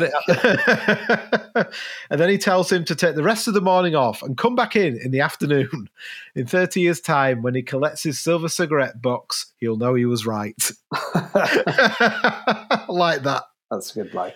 [2.10, 4.56] And then he tells him to take the rest of the morning off and come
[4.56, 5.90] back in in the afternoon.
[6.36, 10.26] In 30 years' time, when he collects his silver cigarette box, he'll know he was
[10.26, 10.56] right.
[12.88, 13.44] like that.
[13.70, 14.34] That's a good line.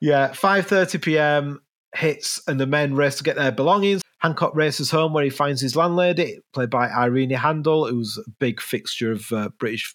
[0.00, 1.60] Yeah, 5:30 p.m.
[1.94, 4.02] hits and the men race to get their belongings.
[4.18, 8.60] Hancock races home where he finds his landlady, played by Irene Handl, who's a big
[8.60, 9.94] fixture of uh, British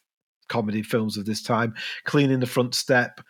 [0.49, 1.73] comedy films of this time,
[2.03, 3.21] cleaning the front step.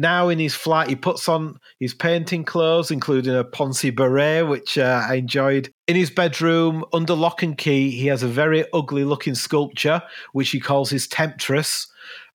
[0.00, 4.78] Now in his flat, he puts on his painting clothes, including a Poncy beret, which
[4.78, 5.72] uh, I enjoyed.
[5.88, 10.00] In his bedroom, under lock and key, he has a very ugly looking sculpture,
[10.32, 11.88] which he calls his temptress,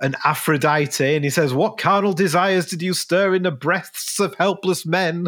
[0.04, 1.16] an Aphrodite.
[1.16, 5.28] And he says, What carnal desires did you stir in the breasts of helpless men?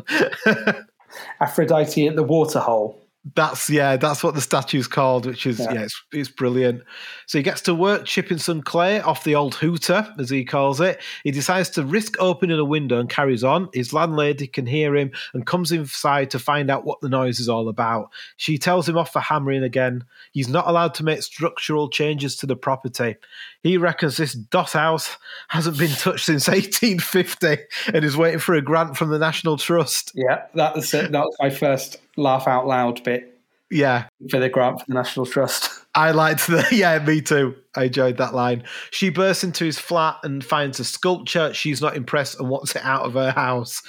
[1.41, 3.01] Aphrodite at the waterhole.
[3.33, 5.81] That's yeah, that's what the statue's called, which is yeah, Yeah.
[5.85, 6.83] it's, it's brilliant.
[7.25, 10.79] So he gets to work chipping some clay off the old hooter, as he calls
[10.79, 11.01] it.
[11.23, 13.69] He decides to risk opening a window and carries on.
[13.73, 17.49] His landlady can hear him and comes inside to find out what the noise is
[17.49, 18.11] all about.
[18.37, 20.03] She tells him off for hammering again.
[20.31, 23.15] He's not allowed to make structural changes to the property.
[23.63, 25.17] He reckons this dot house
[25.47, 27.57] hasn't been touched since 1850
[27.91, 30.11] and is waiting for a grant from the National Trust.
[30.13, 31.11] Yeah, that was it.
[31.11, 33.39] That was my first laugh out loud bit
[33.69, 35.85] Yeah, for the grant for the National Trust.
[35.95, 37.55] I liked the yeah, me too.
[37.75, 38.63] I enjoyed that line.
[38.91, 41.53] She bursts into his flat and finds a sculpture.
[41.53, 43.81] She's not impressed and wants it out of her house.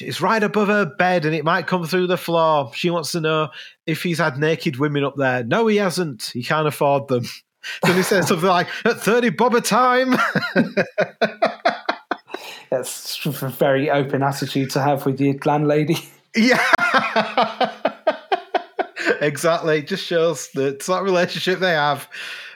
[0.00, 2.72] It's right above her bed and it might come through the floor.
[2.74, 3.48] She wants to know
[3.86, 5.44] if he's had naked women up there.
[5.44, 6.30] No, he hasn't.
[6.32, 7.24] He can't afford them.
[7.82, 10.14] Then he says something like, at 30 bob a time.
[12.70, 15.98] That's a very open attitude to have with your landlady.
[16.36, 17.72] Yeah.
[19.20, 19.78] exactly.
[19.78, 22.08] It just shows that of relationship they have.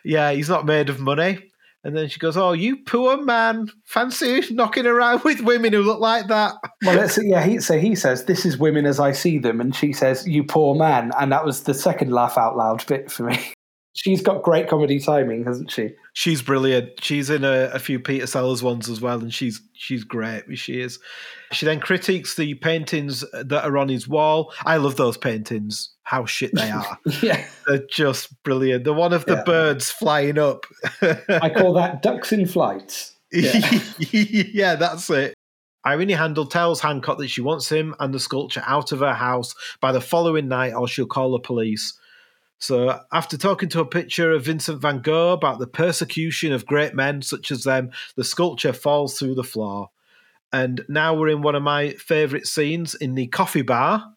[0.04, 1.50] Yeah, he's not made of money.
[1.82, 3.70] And then she goes, "Oh, you poor man!
[3.84, 6.54] Fancy knocking around with women who look like that?"
[6.84, 7.42] Well, let's yeah.
[7.42, 10.44] He, so he says, "This is women as I see them," and she says, "You
[10.44, 13.54] poor man," and that was the second laugh out loud bit for me.
[13.92, 15.90] She's got great comedy timing, hasn't she?
[16.12, 17.02] She's brilliant.
[17.02, 20.44] She's in a, a few Peter Sellers ones as well, and she's she's great.
[20.56, 20.98] She is.
[21.50, 24.52] She then critiques the paintings that are on his wall.
[24.64, 25.90] I love those paintings.
[26.04, 26.98] How shit they are.
[27.22, 28.84] Yeah, They're just brilliant.
[28.84, 29.42] The one of the Yeah.
[29.44, 30.66] birds flying up.
[31.02, 33.10] I call that ducks in flight.
[33.32, 33.60] Yeah.
[34.12, 35.34] yeah, that's it.
[35.86, 39.54] Irene Handl tells Hancock that she wants him and the sculpture out of her house
[39.80, 41.96] by the following night, or she'll call the police.
[42.60, 46.94] So, after talking to a picture of Vincent van Gogh about the persecution of great
[46.94, 49.88] men such as them, the sculpture falls through the floor.
[50.52, 54.12] And now we're in one of my favourite scenes in the coffee bar,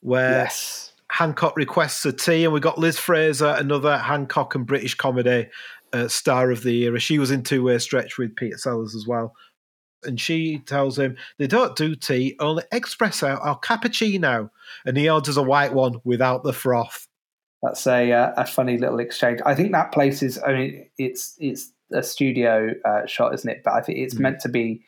[0.00, 0.92] where Yes.
[1.10, 5.48] Hancock requests a tea, and we've got Liz Fraser, another Hancock and British comedy
[5.94, 7.00] uh, star of the era.
[7.00, 9.34] She was in Two Way Stretch with Peter Sellers as well.
[10.04, 14.50] And she tells him they don't do tea, only espresso or cappuccino.
[14.84, 17.08] And he orders a white one without the froth.
[17.62, 19.40] That's a uh, a funny little exchange.
[19.46, 20.40] I think that place is.
[20.44, 23.62] I mean, it's it's a studio uh, shot, isn't it?
[23.64, 24.20] But I think it's Mm.
[24.20, 24.82] meant to be.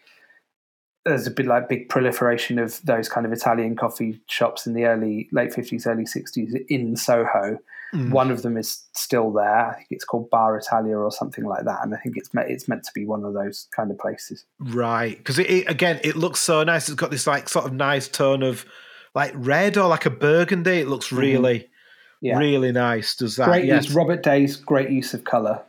[1.05, 4.87] There's a bit like big proliferation of those kind of Italian coffee shops in the
[4.87, 7.59] early late fifties, early sixties in Soho.
[7.95, 8.11] Mm.
[8.11, 9.67] One of them is still there.
[9.69, 12.51] I think it's called Bar Italia or something like that, and I think it's meant
[12.51, 14.47] it's meant to be one of those kind of places.
[14.59, 15.17] Right.
[15.19, 16.89] Because it, it, again, it looks so nice.
[16.89, 18.65] It's got this like sort of nice tone of
[19.15, 20.81] like red or like a burgundy.
[20.81, 21.69] It looks really,
[22.25, 23.15] Yeah, really nice.
[23.15, 23.49] Does that?
[23.49, 23.85] great yes.
[23.85, 23.95] use.
[23.95, 25.63] Robert Day's great use of color.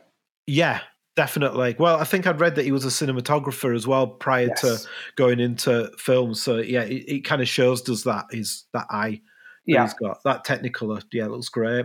[0.46, 0.80] Yeah,
[1.14, 1.76] definitely.
[1.78, 4.78] Well, I think I'd read that he was a cinematographer as well prior to
[5.16, 6.32] going into film.
[6.32, 9.20] So yeah, it, it kind of shows does that is that eye that
[9.66, 11.04] Yeah, he's got that technicolor.
[11.12, 11.84] Yeah, it looks great.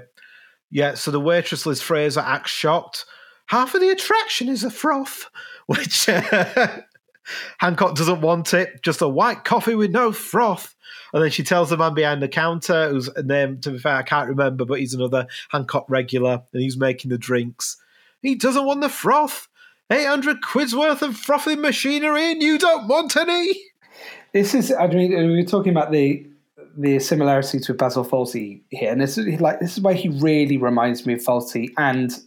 [0.69, 3.03] Yeah, so the waitress Liz Fraser acts shocked.
[3.47, 5.29] Half of the attraction is a froth,
[5.65, 6.07] which
[7.57, 8.81] Hancock doesn't want it.
[8.81, 10.75] Just a white coffee with no froth.
[11.13, 14.03] And then she tells the man behind the counter, whose name, to be fair, I
[14.03, 17.77] can't remember, but he's another Hancock regular, and he's making the drinks.
[18.21, 19.47] He doesn't want the froth.
[19.91, 23.53] 800 quid's worth of frothing machinery, and you don't want any?
[24.31, 26.27] This is, I mean, we were talking about the
[26.77, 30.57] the similarities with Basil Fawlty here, and this is like this is where he really
[30.57, 32.17] reminds me of Fawlty and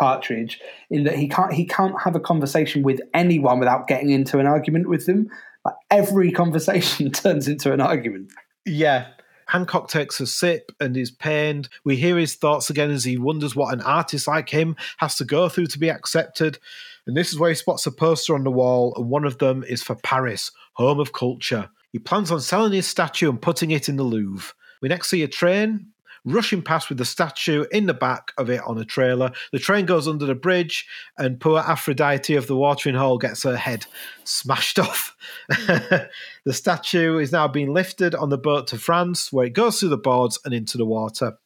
[0.00, 4.38] Partridge in that he can't he can't have a conversation with anyone without getting into
[4.38, 5.28] an argument with them.
[5.64, 8.32] Like every conversation turns into an argument.
[8.64, 9.08] Yeah.
[9.46, 11.68] Hancock takes a sip and is pained.
[11.84, 15.24] We hear his thoughts again as he wonders what an artist like him has to
[15.24, 16.58] go through to be accepted.
[17.06, 19.64] And this is where he spots a poster on the wall, and one of them
[19.64, 21.68] is for Paris, home of culture.
[21.90, 24.54] He plans on selling his statue and putting it in the Louvre.
[24.80, 25.88] We next see a train
[26.24, 29.32] rushing past with the statue in the back of it on a trailer.
[29.52, 33.56] The train goes under the bridge, and poor Aphrodite of the watering hole gets her
[33.56, 33.86] head
[34.24, 35.16] smashed off.
[35.48, 36.08] the
[36.50, 39.98] statue is now being lifted on the boat to France, where it goes through the
[39.98, 41.38] boards and into the water.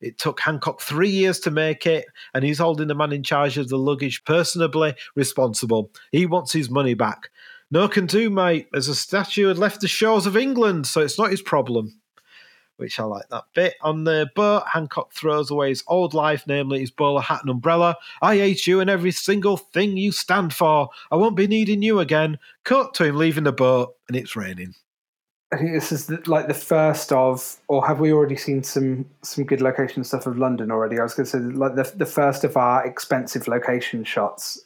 [0.00, 3.56] It took Hancock three years to make it, and he's holding the man in charge
[3.56, 5.92] of the luggage personally responsible.
[6.10, 7.30] He wants his money back.
[7.70, 11.18] No can do, mate, as the statue had left the shores of England, so it's
[11.18, 12.01] not his problem.
[12.82, 13.74] Which I like that bit.
[13.80, 17.96] On the boat, Hancock throws away his old life, namely his bowler hat and umbrella.
[18.20, 20.88] I hate you and every single thing you stand for.
[21.12, 22.40] I won't be needing you again.
[22.64, 24.74] Cut to him leaving the boat, and it's raining.
[25.52, 29.06] I think this is the, like the first of, or have we already seen some
[29.22, 30.98] some good location stuff of London already?
[30.98, 34.60] I was going to say like the the first of our expensive location shots.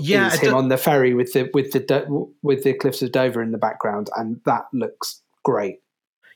[0.00, 3.42] Yeah, is him on the ferry with the with the with the cliffs of Dover
[3.42, 5.81] in the background, and that looks great.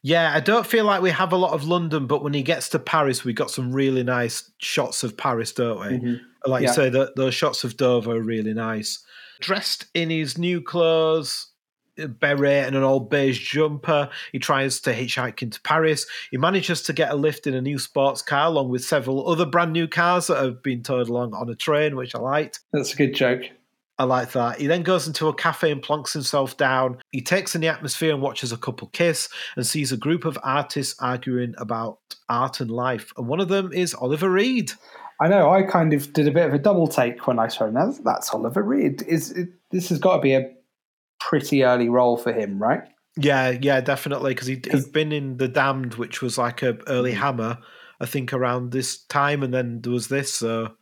[0.06, 2.68] Yeah, I don't feel like we have a lot of London, but when he gets
[2.68, 5.98] to Paris, we got some really nice shots of Paris, don't we?
[5.98, 6.20] Mhm.
[6.46, 6.68] Like Yeah.
[6.68, 9.04] you say, the, those shots of Dover are really nice.
[9.40, 11.48] Dressed in his new clothes,
[11.96, 16.06] beret and an old beige jumper, he tries to hitchhike into Paris.
[16.30, 19.44] He manages to get a lift in a new sports car, along with several other
[19.44, 22.60] brand new cars that have been towed along on a train, which I liked.
[22.72, 23.42] That's a good joke.
[23.98, 24.60] I like that.
[24.60, 26.98] He then goes into a cafe and plonks himself down.
[27.12, 30.38] He takes in the atmosphere and watches a couple kiss and sees a group of
[30.42, 33.12] artists arguing about art and life.
[33.16, 34.72] And one of them is Oliver Reed.
[35.20, 35.50] I know.
[35.50, 37.74] I kind of did a bit of a double take when I saw him.
[37.74, 39.02] That's, that's Oliver Reed.
[39.08, 40.50] Is it, this has got to be a
[41.18, 42.82] pretty early role for him, right?
[43.18, 44.32] Yeah, yeah, definitely.
[44.32, 47.20] Because he'd, he'd been in The Damned, which was like a early Mm.
[47.20, 47.58] Hammer,
[47.98, 49.42] I think, around this time.
[49.42, 50.34] And then there was this.
[50.34, 50.72] So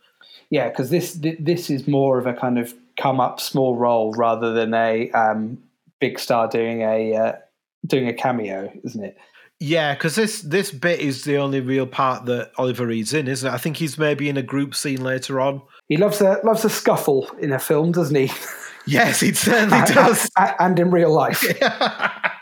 [0.50, 4.52] Yeah, because this this is more of a kind of come up small role rather
[4.52, 5.58] than a um,
[6.00, 7.32] big star doing a uh,
[7.86, 9.16] doing a cameo, isn't it?
[9.60, 13.48] yeah, because this this bit is the only real part that Oliver Reed's in, isn't
[13.48, 13.54] it?
[13.54, 15.62] I think he's maybe in a group scene later on.
[15.88, 18.30] He loves a loves a scuffle in a film, doesn't he?
[18.86, 20.30] Yes, he certainly does.
[20.36, 21.42] A- and in real life.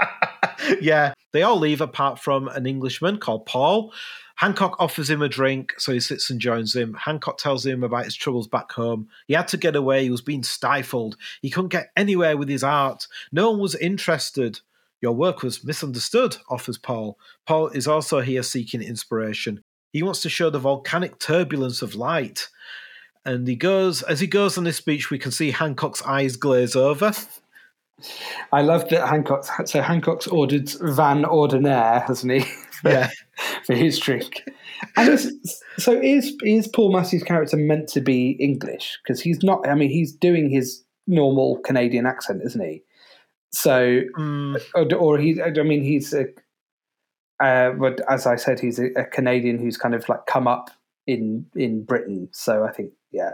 [0.81, 3.93] yeah, they all leave apart from an Englishman called Paul.
[4.37, 6.95] Hancock offers him a drink, so he sits and joins him.
[6.95, 9.09] Hancock tells him about his troubles back home.
[9.27, 11.17] He had to get away, he was being stifled.
[11.43, 13.07] He couldn't get anywhere with his art.
[13.31, 14.61] No one was interested.
[15.01, 17.19] Your work was misunderstood, offers Paul.
[17.47, 19.63] Paul is also here seeking inspiration.
[19.93, 22.49] He wants to show the volcanic turbulence of light.
[23.25, 26.75] And he goes, as he goes on this speech, we can see Hancock's eyes glaze
[26.75, 27.13] over.
[28.53, 32.41] I love that Hancock's so Hancock's ordered Van Ordinaire, hasn't he?
[32.83, 33.11] for, Yeah.
[33.65, 34.43] for his drink.
[34.97, 38.99] And is, so is is Paul Massie's character meant to be English?
[39.03, 39.67] Because he's not.
[39.69, 42.83] I mean, he's doing his normal Canadian accent, isn't he?
[43.53, 45.41] So, Mm, or, or he.
[45.41, 46.25] I mean, he's a.
[47.43, 50.71] Uh, but as I said, he's a, a Canadian who's kind of like come up
[51.07, 52.29] in in Britain.
[52.33, 53.31] So I think, yeah,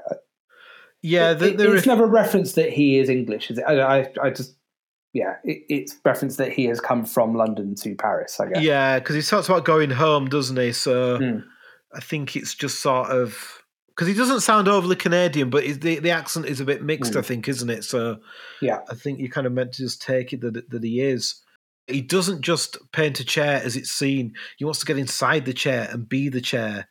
[1.03, 3.51] yeah, the, the it's never referenced that he is English.
[3.51, 3.65] Is it?
[3.67, 4.57] I, I, I just,
[5.13, 8.41] yeah, it, it's referenced that he has come from London to Paris.
[8.41, 8.63] I guess.
[8.63, 10.73] Yeah, because he talks about going home, doesn't he?
[10.73, 11.45] So Mm.
[11.95, 16.11] I think it's just sort of because he doesn't sound overly Canadian, but the the
[16.11, 17.15] accent is a bit mixed.
[17.15, 17.19] Mm.
[17.19, 17.85] I think, isn't it?
[17.85, 18.19] So
[18.61, 18.81] Yeah.
[18.91, 21.43] I think you kind of meant to just take it that that he is.
[21.87, 24.35] He doesn't just paint a chair as it's seen.
[24.59, 26.87] He wants to get inside the chair and be the chair.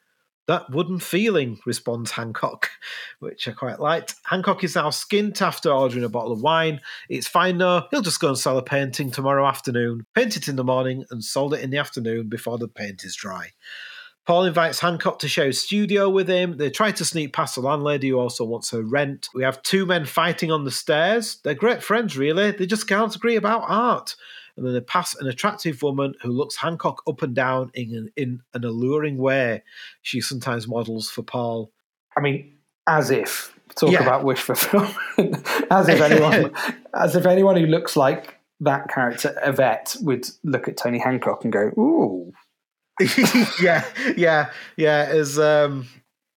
[0.48, 2.70] That wooden feeling, responds Hancock,
[3.20, 4.16] which I quite liked.
[4.24, 6.80] Hancock is now skint after ordering a bottle of wine.
[7.10, 7.84] It's fine though.
[7.92, 10.06] He'll just go and sell a painting tomorrow afternoon.
[10.16, 13.16] Paint it in the morning and sold it in the afternoon before the paint is
[13.16, 13.52] dry.
[14.26, 16.58] Paul invites Hancock to share his studio with him.
[16.58, 19.30] They try to sneak past the landlady who also wants her rent.
[19.34, 21.40] We have two men fighting on the stairs.
[21.46, 22.52] They're great friends, really.
[22.52, 24.18] They just can't agree about art.
[24.58, 28.12] And then they pass an attractive woman who looks Hancock up and down in an,
[28.18, 29.64] in an alluring way.
[30.02, 31.72] She sometimes models for Paul.
[32.18, 32.54] I mean,
[32.88, 34.02] as if talk Yeah.
[34.02, 34.96] about wish fulfillment.
[35.72, 36.52] as if anyone,
[36.96, 41.54] as if anyone who looks like that character Yvette would look at Tony Hancock and
[41.54, 42.34] go, "Ooh,
[43.62, 43.86] yeah,
[44.16, 45.06] yeah, yeah.
[45.10, 45.88] As um,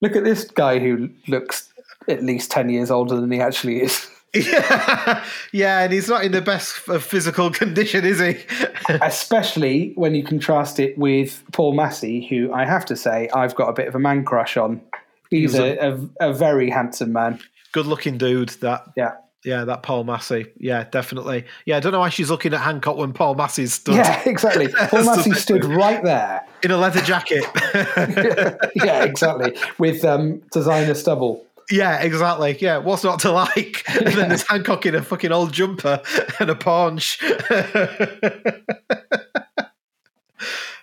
[0.03, 1.73] look at this guy who looks
[2.09, 6.33] at least ten years older than he actually is." Yeah, yeah, and he's not in
[6.33, 8.39] the best of physical condition, is he?
[9.03, 13.69] Especially when you contrast it with Paul Massie, who I have to say I've got
[13.69, 14.81] a bit of a man crush on.
[15.31, 15.79] He's was a,
[16.21, 17.41] a, a very handsome man.
[17.73, 18.51] Good looking dude.
[18.61, 19.13] That Yeah.
[19.43, 20.49] Yeah, that Paul Massie.
[20.59, 21.47] Yeah, definitely.
[21.65, 24.69] Yeah, I don't know why she's looking at Hancock when Paul Massie's stood Yeah, exactly.
[24.69, 26.47] Paul Massie stood right there.
[26.63, 27.45] in a leather jacket.
[28.75, 29.57] yeah, exactly.
[29.79, 31.47] With um, designer stubble.
[31.71, 32.57] Yeah, exactly.
[32.61, 33.85] Yeah, what's not to like?
[34.01, 36.01] And then there's Hancock in a fucking old jumper
[36.39, 37.19] and a paunch.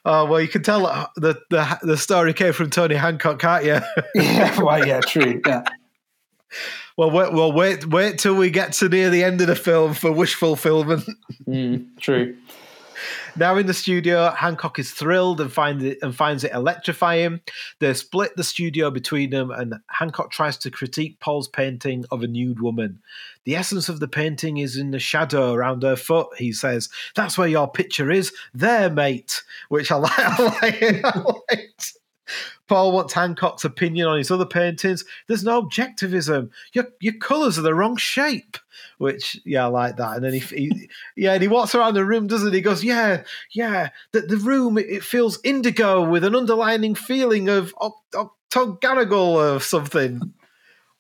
[0.05, 3.65] oh well, you can tell that the the the story came from Tony Hancock, can't
[3.65, 3.79] you?
[4.15, 5.41] Yeah, well, yeah, true.
[5.45, 5.63] Yeah.
[6.97, 9.93] well, wait, well, wait, wait till we get to near the end of the film
[9.93, 11.05] for wish fulfillment.
[11.47, 12.35] Mm, true.
[13.35, 17.41] Now in the studio, Hancock is thrilled and finds it and finds it electrifying.
[17.79, 22.27] They split the studio between them, and Hancock tries to critique Paul's painting of a
[22.27, 22.99] nude woman.
[23.45, 26.27] The essence of the painting is in the shadow around her foot.
[26.37, 30.11] He says, "That's where your picture is, there, mate." Which I like.
[30.17, 31.05] I like.
[31.05, 31.97] I liked.
[32.67, 35.05] Paul wants Hancock's opinion on his other paintings.
[35.27, 36.49] There's no objectivism.
[36.73, 38.57] Your your colours are the wrong shape.
[38.97, 40.15] Which yeah, I like that.
[40.15, 42.57] And then he, he yeah, and he walks around the room, doesn't he?
[42.57, 43.23] he goes, yeah,
[43.53, 43.89] yeah.
[44.11, 47.73] The the room it, feels indigo with an underlining feeling of
[48.15, 50.33] octagonal or something.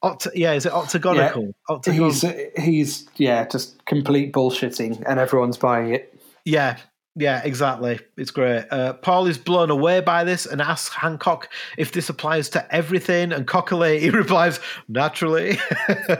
[0.03, 1.15] Oct- yeah, is it octagonal?
[1.17, 2.11] Yeah, octagonal.
[2.11, 2.25] He's
[2.55, 6.13] he's yeah, just complete bullshitting, and everyone's buying it.
[6.45, 6.77] Yeah,
[7.19, 7.99] yeah, exactly.
[8.15, 8.65] It's great.
[8.69, 13.31] Uh, Paul is blown away by this and asks Hancock if this applies to everything.
[13.31, 15.57] And cockily, he replies, naturally.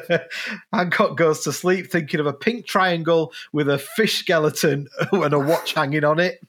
[0.74, 5.40] Hancock goes to sleep thinking of a pink triangle with a fish skeleton and a
[5.40, 6.40] watch hanging on it.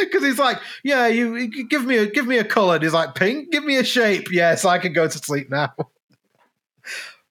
[0.00, 2.74] Because he's like, yeah, you, give me a give me a color.
[2.74, 3.52] And he's like, pink.
[3.52, 4.32] Give me a shape.
[4.32, 5.72] Yes, I can go to sleep now.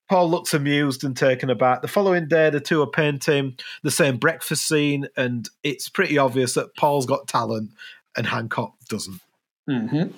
[0.09, 1.81] Paul looks amused and taken aback.
[1.81, 6.53] The following day, the two are painting the same breakfast scene, and it's pretty obvious
[6.53, 7.71] that Paul's got talent
[8.15, 9.21] and Hancock doesn't.
[9.69, 10.15] Mm-hmm.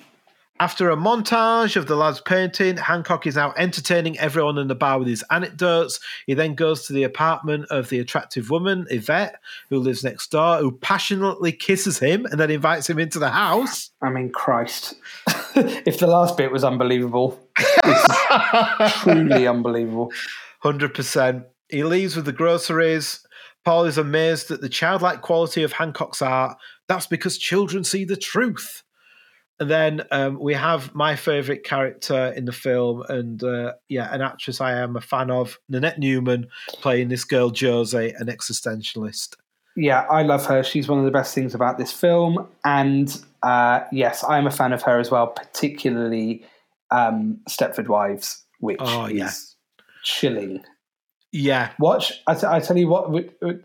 [0.57, 4.99] After a montage of the lads painting, Hancock is now entertaining everyone in the bar
[4.99, 5.99] with his anecdotes.
[6.27, 9.36] He then goes to the apartment of the attractive woman, Yvette,
[9.69, 13.91] who lives next door, who passionately kisses him and then invites him into the house.
[14.01, 14.95] I mean, Christ.
[15.55, 17.38] if the last bit was unbelievable,
[18.99, 20.12] truly unbelievable.
[20.64, 21.45] 100%.
[21.70, 23.26] He leaves with the groceries.
[23.64, 26.58] Paul is amazed at the childlike quality of Hancock's art.
[26.88, 28.84] That's because children see the truth.
[29.60, 34.22] And then um, we have my favourite character in the film, and uh, yeah, an
[34.22, 39.36] actress I am a fan of, Nanette Newman, playing this girl Josie, an existentialist.
[39.78, 40.62] Yeah, I love her.
[40.62, 44.74] She's one of the best things about this film, and uh, yes, I'm a fan
[44.74, 46.45] of her as well, particularly
[46.96, 49.28] um, Stepford Wives, which oh, yeah.
[49.28, 49.56] is
[50.04, 50.64] chilling.
[51.32, 51.72] Yeah.
[51.80, 52.14] Watch.
[52.28, 53.12] I, t- I tell you what.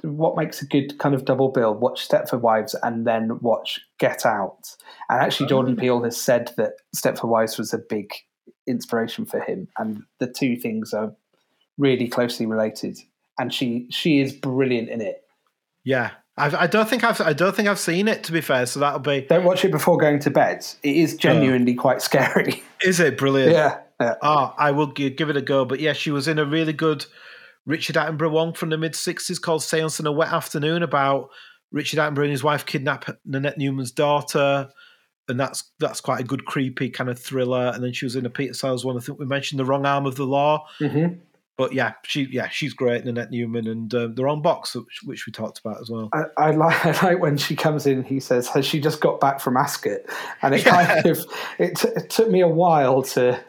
[0.02, 1.72] What makes a good kind of double bill?
[1.74, 4.74] Watch Stepford Wives and then watch Get Out.
[5.08, 5.80] And actually, Jordan oh.
[5.80, 8.12] Peele has said that Stepford Wives was a big
[8.66, 11.14] inspiration for him, and the two things are
[11.78, 12.98] really closely related.
[13.38, 15.22] And she she is brilliant in it.
[15.84, 16.10] Yeah,
[16.40, 18.66] I've, I do not think I've I don't think I've seen it to be fair.
[18.66, 19.22] So that'll be.
[19.22, 20.66] Don't watch it before going to bed.
[20.82, 22.62] It is genuinely quite scary.
[22.82, 23.52] Is it brilliant?
[23.52, 23.80] Yeah.
[24.00, 24.14] yeah.
[24.22, 25.64] Oh, I will give it a go.
[25.64, 27.04] But yeah, she was in a really good
[27.66, 31.28] Richard Attenborough one from the mid 60s called Seance in a Wet Afternoon about
[31.70, 34.70] Richard Attenborough and his wife kidnap Nanette Newman's daughter.
[35.28, 37.70] And that's that's quite a good creepy kind of thriller.
[37.74, 38.96] And then she was in a Peter Sellers one.
[38.96, 40.66] I think we mentioned The Wrong Arm of the Law.
[40.80, 41.20] Mm-hmm.
[41.60, 45.26] But yeah, she yeah she's great, Nanette Newman, and um, The Wrong Box, which, which,
[45.26, 46.08] we talked about as well.
[46.14, 48.02] I, I, like I like when she comes in.
[48.02, 50.00] He says, "Has she just got back from Ascot?"
[50.40, 50.86] And it yeah.
[50.86, 51.18] kind of
[51.58, 53.44] it, t- it took me a while to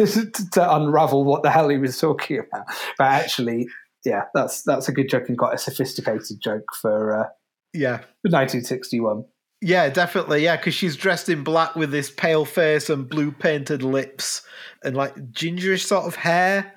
[0.00, 2.66] to unravel what the hell he was talking about.
[2.98, 3.68] But actually,
[4.04, 7.28] yeah, that's that's a good joke and quite a sophisticated joke for uh,
[7.72, 9.24] yeah 1961.
[9.60, 10.42] Yeah, definitely.
[10.42, 14.42] Yeah, because she's dressed in black with this pale face and blue painted lips
[14.82, 16.74] and like gingerish sort of hair.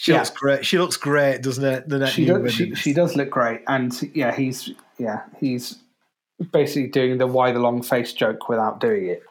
[0.00, 0.18] She yeah.
[0.18, 0.64] looks great.
[0.64, 1.88] She looks great, doesn't it?
[1.88, 5.80] The she, does, she, she does look great, and yeah, he's yeah he's
[6.52, 9.24] basically doing the why the long face joke without doing it.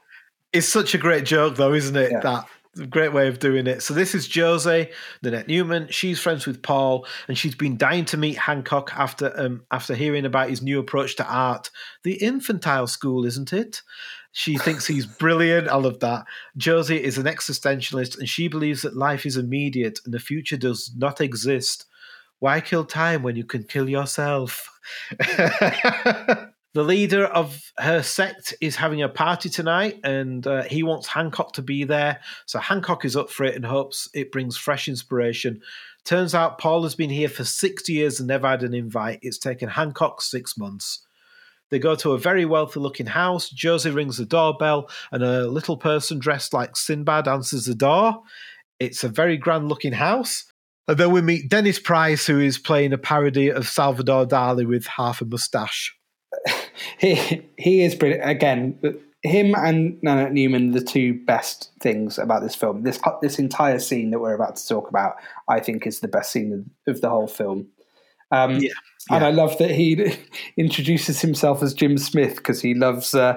[0.52, 2.12] It's such a great joke, though, isn't it?
[2.12, 2.20] Yeah.
[2.20, 3.82] That great way of doing it.
[3.82, 4.90] So this is Josie,
[5.24, 5.88] Nanette Newman.
[5.90, 10.26] She's friends with Paul, and she's been dying to meet Hancock after um, after hearing
[10.26, 11.70] about his new approach to art.
[12.04, 13.84] The infantile school, isn't it?
[14.38, 15.68] She thinks he's brilliant.
[15.68, 16.26] I love that.
[16.56, 20.92] Josie is an existentialist, and she believes that life is immediate and the future does
[20.96, 21.86] not exist.
[22.38, 24.70] Why kill time when you can kill yourself?
[26.74, 31.54] The leader of her sect is having a party tonight, and uh, he wants Hancock
[31.54, 32.20] to be there.
[32.46, 35.62] So Hancock is up for it and hopes it brings fresh inspiration.
[36.04, 39.18] Turns out Paul has been here for six years and never had an invite.
[39.24, 41.07] It's taken Hancock six months.
[41.70, 43.50] They go to a very wealthy looking house.
[43.50, 48.22] Josie rings the doorbell, and a little person dressed like Sinbad answers the door.
[48.80, 50.46] It's a very grand looking house.
[50.88, 54.86] And then we meet Dennis Price, who is playing a parody of Salvador Dali with
[54.88, 55.94] half a mustache.
[57.00, 58.30] he he is brilliant.
[58.30, 58.80] Again,
[59.24, 62.84] him and Nanette Newman, the two best things about this film.
[62.84, 65.16] This this entire scene that we're about to talk about,
[65.50, 67.68] I think, is the best scene of, of the whole film.
[68.32, 68.70] Um, yeah,
[69.10, 69.16] yeah.
[69.16, 70.16] And I love that he
[70.58, 73.36] introduces himself as Jim Smith because he loves uh,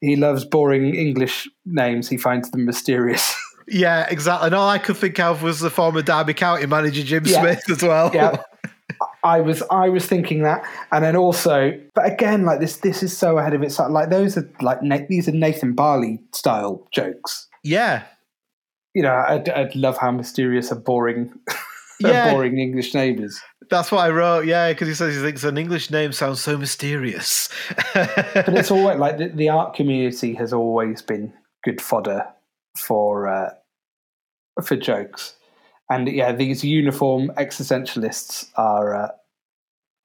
[0.00, 2.08] he loves boring English names.
[2.08, 3.34] He finds them mysterious.
[3.68, 4.46] Yeah, exactly.
[4.46, 7.40] And all I could think of was the former Derby County manager Jim yeah.
[7.40, 8.10] Smith as well.
[8.12, 8.42] Yeah.
[9.24, 13.16] I was I was thinking that, and then also, but again, like this this is
[13.16, 13.92] so ahead of its time.
[13.92, 17.48] Like those are like Na- these are Nathan Barley style jokes.
[17.62, 18.02] Yeah,
[18.94, 21.32] You know, I'd, I'd love how mysterious and boring,
[22.00, 22.32] Yeah.
[22.32, 23.40] boring English neighbours.
[23.70, 24.44] that's what I wrote.
[24.46, 27.48] Yeah, because he says he thinks an English name sounds so mysterious.
[27.94, 31.32] But it's always like the, the art community has always been
[31.64, 32.26] good fodder
[32.76, 33.50] for uh,
[34.64, 35.36] for jokes,
[35.90, 39.08] and yeah, these uniform existentialists are uh,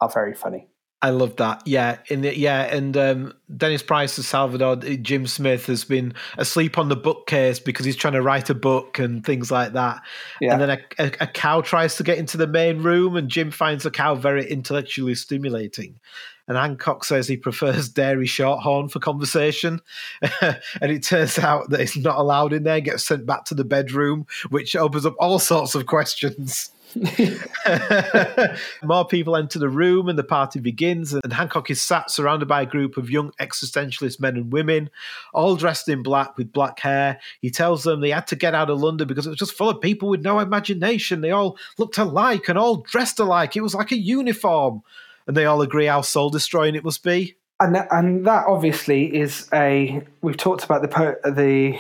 [0.01, 0.67] are very funny.
[1.02, 1.62] I love that.
[1.66, 6.80] Yeah, in the, yeah, and um, Dennis Price as Salvador Jim Smith has been asleep
[6.80, 10.02] on the bookcase because he's trying to write a book and things like that.
[10.41, 10.54] Yeah.
[10.54, 13.52] And then a, a, a cow tries to get into the main room, and Jim
[13.52, 16.00] finds the cow very intellectually stimulating.
[16.48, 19.82] And Hancock says he prefers dairy shorthorn for conversation.
[20.41, 23.66] and it turns out that it's not allowed in there, gets sent back to the
[23.66, 26.72] bedroom, which opens up all sorts of questions.
[28.83, 31.13] More people enter the room and the party begins.
[31.13, 34.89] And Hancock is sat surrounded by a group of young existentialist men and women,
[35.33, 37.19] all dressed in black with black hair.
[37.41, 39.69] He tells them they had to get out of London because it was just full
[39.69, 41.21] of people with no imagination.
[41.21, 43.55] They all looked alike and all dressed alike.
[43.55, 44.81] It was like a uniform.
[45.27, 47.35] And they all agree how soul destroying it must be.
[47.59, 51.77] and that, and that obviously is a we've talked about the po- the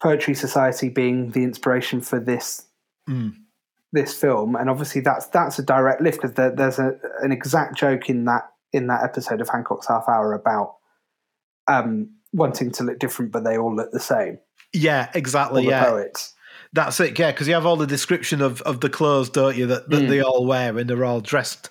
[0.00, 2.66] poetry society being the inspiration for this
[3.08, 3.34] Mm.
[3.92, 7.76] This film and obviously that's that's a direct lift because there, there's a, an exact
[7.76, 10.76] joke in that in that episode of hancock's half hour about
[11.68, 14.38] um wanting to look different but they all look the same
[14.72, 15.64] Yeah, exactly.
[15.64, 15.84] the Yeah.
[15.84, 16.34] poets
[16.72, 19.66] That's it, yeah, because you have all the description of, of the clothes, don't you,
[19.66, 20.08] that, that Mm.
[20.08, 21.68] they all wear and they're all dressed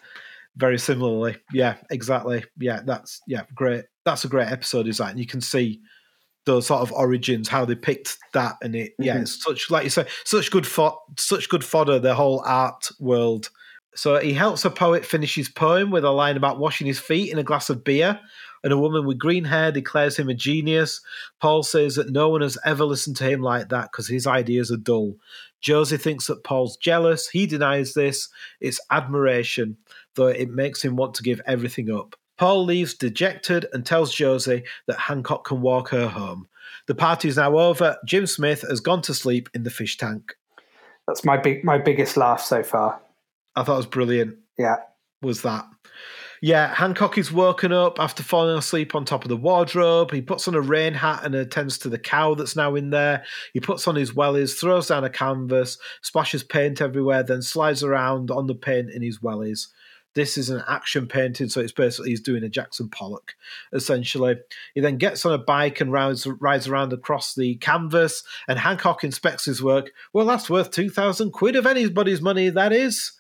[0.58, 1.38] very similarly.
[1.54, 2.44] Yeah, exactly.
[2.58, 3.86] Yeah, that's yeah, great.
[4.04, 5.18] That's a great episode design.
[5.18, 5.80] You can see
[6.54, 9.22] those sort of origins, how they picked that, and it yeah, Mhm.
[9.22, 13.50] it's such like you say, such good fo- such good fodder, the whole art world.
[13.96, 17.32] So he helps a poet finish his poem with a line about washing his feet
[17.32, 18.20] in a glass of beer,
[18.64, 21.02] and a woman with green hair declares him a genius.
[21.42, 24.72] Paul says that no one has ever listened to him like that because his ideas
[24.72, 25.16] are dull.
[25.62, 27.28] Josie thinks that Paul's jealous.
[27.28, 28.30] He denies this.
[28.62, 29.78] It's admiration,
[30.16, 32.16] though it makes him want to give everything up.
[32.40, 36.48] Paul leaves dejected and tells Josie that Hancock can walk her home.
[36.88, 37.98] The party is now over.
[38.06, 40.36] Jim Smith has gone to sleep in the fish tank.
[41.06, 43.02] that's my big my biggest laugh so far
[43.58, 44.38] I thought it was brilliant.
[44.58, 44.78] yeah
[45.22, 45.66] was that.
[46.42, 50.12] Yeah, Hancock is woken up after falling asleep on top of the wardrobe.
[50.12, 53.26] He puts on a rain hat and attends to the cow that's now in there.
[53.52, 58.32] He puts on his wellies, throws down a canvas, splashes paint everywhere, then slides around
[58.32, 59.68] on the paint in his wellies.
[60.16, 63.36] This is an action painting, so it's basically he's doing a Jackson Pollock,
[63.74, 64.36] essentially.
[64.74, 69.04] He then gets on a bike and rides, rides around across the canvas, and Hancock
[69.04, 69.92] inspects his work.
[70.12, 73.14] Well, that's worth 2,000 quid of anybody's money, that is.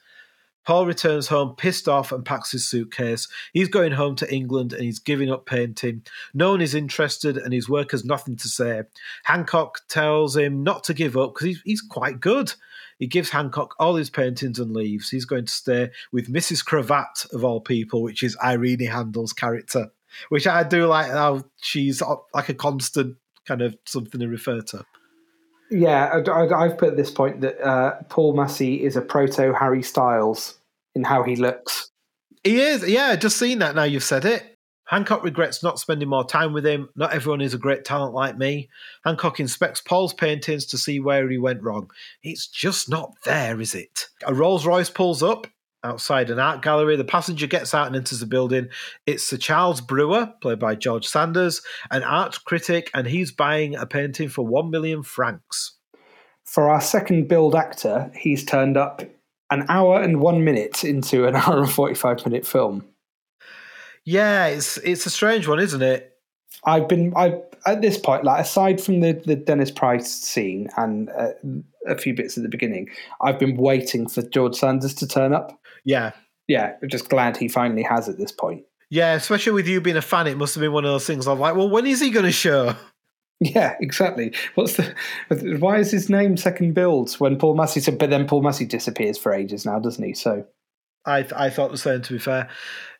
[0.65, 3.27] Paul returns home pissed off and packs his suitcase.
[3.53, 6.03] He's going home to England and he's giving up painting.
[6.33, 8.83] No one is interested and his work has nothing to say.
[9.23, 12.53] Hancock tells him not to give up because he's, he's quite good.
[12.99, 15.09] He gives Hancock all his paintings and leaves.
[15.09, 16.63] He's going to stay with Mrs.
[16.63, 19.87] Cravat, of all people, which is Irene Handl's character,
[20.29, 24.85] which I do like how she's like a constant kind of something to refer to.
[25.71, 29.81] yeah I, i've put at this point that uh, paul massie is a proto harry
[29.81, 30.59] styles
[30.93, 31.89] in how he looks
[32.43, 34.55] He is, yeah, just seen that now you've said it.
[34.89, 36.89] Hancock regrets not spending more time with him.
[36.95, 38.69] Not everyone is a great talent like me.
[39.05, 41.91] Hancock inspects Paul's paintings to see where he went wrong.
[42.23, 44.07] It's just not there, is it?
[44.25, 45.45] A Rolls Royce pulls up
[45.83, 46.95] outside an art gallery.
[46.95, 48.69] The passenger gets out and enters the building.
[49.05, 51.61] It's Sir Charles Brewer, played by George Sanders,
[51.91, 55.77] an art critic, and he's buying a painting for one million francs.
[56.45, 59.03] for our second build actor he's turned up
[59.51, 62.83] an hour and one minute into an hour and 45 minute film
[64.05, 66.13] Yeah, it's it's a strange one, isn't it?
[66.65, 71.09] I've been I at this point, like aside from the the Dennis Price scene and
[71.09, 71.31] uh,
[71.87, 72.89] a few bits at the beginning,
[73.21, 75.59] I've been waiting for George Sanders to turn up.
[75.85, 76.11] Yeah.
[76.47, 78.63] Yeah, I'm just glad he finally has at this point.
[78.89, 81.27] Yeah, especially with you being a fan, it must have been one of those things.
[81.27, 82.75] I'm like, well, when is he going to show?
[83.41, 84.33] Yeah, exactly.
[84.55, 84.93] What's the?
[85.59, 87.97] Why is his name second build when Paul Massie said?
[87.97, 90.13] But then Paul Massie disappears for ages now, doesn't he?
[90.13, 90.45] So
[91.05, 92.01] I I thought the same.
[92.01, 92.49] To be fair,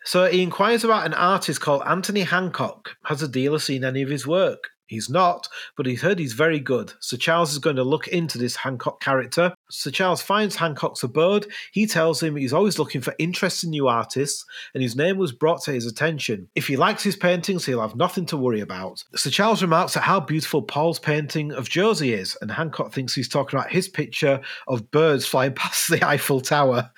[0.06, 2.96] so he inquires about an artist called Anthony Hancock.
[3.06, 4.70] Has the dealer seen any of his work?
[4.90, 5.48] He's not,
[5.78, 6.94] but he's heard he's very good.
[7.00, 9.54] Sir Charles is going to look into this Hancock character.
[9.70, 11.46] Sir Charles finds Hancock's abode.
[11.72, 14.44] He tells him he's always looking for interesting new artists,
[14.74, 16.50] and his name was brought to his attention.
[16.56, 19.04] If he likes his paintings, he'll have nothing to worry about.
[19.16, 23.30] Sir Charles remarks at how beautiful Paul's painting of Josie is, and Hancock thinks he's
[23.30, 26.90] talking about his picture of birds flying past the Eiffel Tower.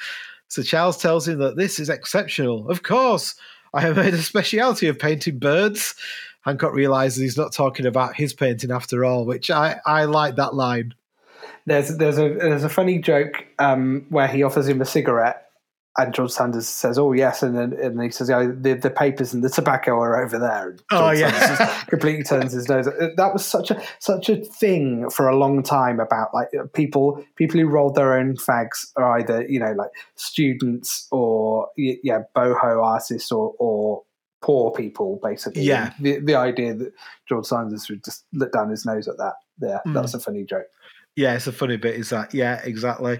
[0.52, 2.69] So Charles tells him that this is exceptional.
[2.69, 3.36] Of course,
[3.73, 5.95] I have made a speciality of painting birds.
[6.41, 10.53] Hancock realizes he's not talking about his painting after all, which I, I like that
[10.53, 10.94] line.
[11.68, 15.51] There's there's a there's a funny joke um, where he offers him a cigarette,
[15.98, 19.34] and George Sanders says, "Oh yes," and then and he says, "Oh, the, the papers
[19.34, 21.32] and the tobacco are over there." And Oh, yeah.
[21.32, 22.86] Sanders just completely turns his nose.
[22.86, 27.60] That was such a such a thing for a long time about like people people
[27.60, 33.32] who rolled their own fags are either you know like students or yeah boho artists
[33.32, 34.04] or or
[34.42, 35.64] poor people basically.
[35.64, 35.94] Yeah.
[36.00, 36.94] the the idea that
[37.28, 39.34] George Sanders would just look down his nose at that.
[39.62, 39.94] Yeah, Mm.
[39.94, 40.66] that's a funny joke.
[41.18, 42.34] Yeah, it's a funny bit, is that?
[42.34, 43.20] Yeah, exactly.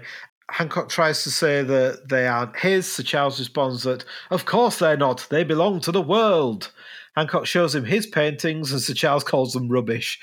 [0.52, 4.98] Hancock tries to say that they aren't his, Sir Charles responds that, of course they're
[4.98, 6.70] not, they belong to the world.
[7.16, 10.20] Hancock shows him his paintings, and Sir Charles calls them rubbish.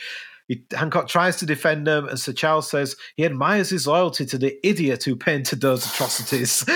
[0.47, 4.37] He, Hancock tries to defend them, and Sir Charles says he admires his loyalty to
[4.37, 6.63] the idiot who painted those atrocities.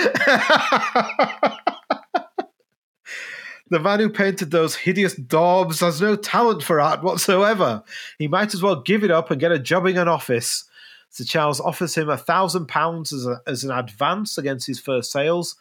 [3.69, 7.81] The man who painted those hideous daubs has no talent for art whatsoever.
[8.19, 10.65] He might as well give it up and get a job in an office.
[11.14, 13.14] Sir Charles offers him a thousand pounds
[13.45, 15.56] as an advance against his first sales.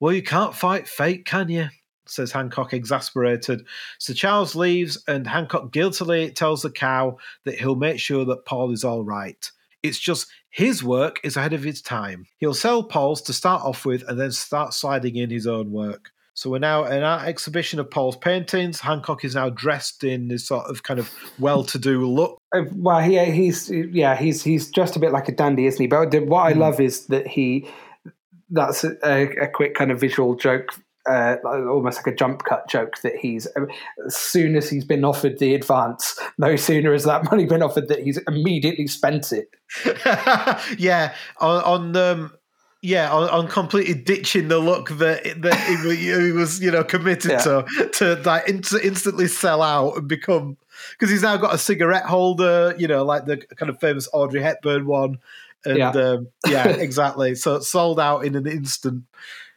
[0.00, 1.68] Well, you can't fight fate, can you?
[2.06, 3.66] says Hancock, exasperated.
[3.98, 8.72] Sir Charles leaves, and Hancock guiltily tells the cow that he'll make sure that Paul
[8.72, 9.50] is all right.
[9.82, 12.26] It's just his work is ahead of his time.
[12.38, 16.10] He'll sell Paul's to start off with and then start sliding in his own work.
[16.36, 18.78] So we're now in our exhibition of Paul's paintings.
[18.78, 22.38] Hancock is now dressed in this sort of kind of well-to-do look.
[22.54, 25.86] Uh, Well, he he's yeah he's he's just a bit like a dandy, isn't he?
[25.86, 26.60] But what I Hmm.
[26.60, 27.66] love is that he
[28.50, 30.74] that's a, a, a quick kind of visual joke,
[31.08, 33.00] uh, almost like a jump cut joke.
[33.00, 33.46] That he's
[34.06, 37.88] as soon as he's been offered the advance, no sooner has that money been offered
[37.88, 39.48] that he's immediately spent it.
[40.78, 42.32] yeah, on, on um,
[42.86, 47.32] yeah, on, on completely ditching the look that that he, he was, you know, committed
[47.32, 47.38] Yeah.
[47.38, 50.56] to to like inst- instantly sell out and become
[50.92, 54.40] because he's now got a cigarette holder, you know, like the kind of famous Audrey
[54.42, 55.18] Hepburn one,
[55.64, 55.90] and Yeah.
[55.90, 57.34] um, yeah, exactly.
[57.34, 59.02] So sold out in an instant.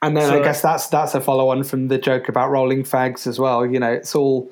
[0.01, 2.83] And then So- I guess that's that's a follow on from the joke about rolling
[2.83, 3.65] fags as well.
[3.65, 4.51] You know, it's all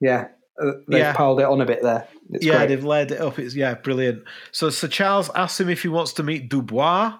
[0.00, 0.28] yeah.
[0.60, 1.12] Uh, they've Yeah.
[1.12, 2.06] piled it on a bit there.
[2.30, 2.68] It's yeah, great.
[2.68, 3.38] they've laid it up.
[3.38, 4.22] It's yeah, brilliant.
[4.52, 7.14] So Sir Charles asks him if he wants to meet Dubois,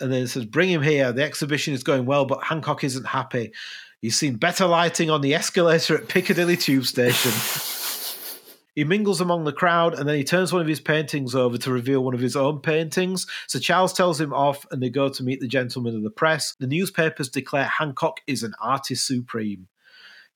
[0.00, 1.12] and then it says, "Bring him here.
[1.12, 3.52] The exhibition is going well, but Hancock isn't happy.
[4.00, 7.32] He's seen better lighting on the escalator at Piccadilly Tube Station."
[8.78, 11.72] He mingles among the crowd and then he turns one of his paintings over to
[11.72, 13.26] reveal one of his own paintings.
[13.48, 16.54] So Charles tells him off and they go to meet the gentlemen of the press.
[16.60, 19.66] The newspapers declare Hancock is an artist supreme.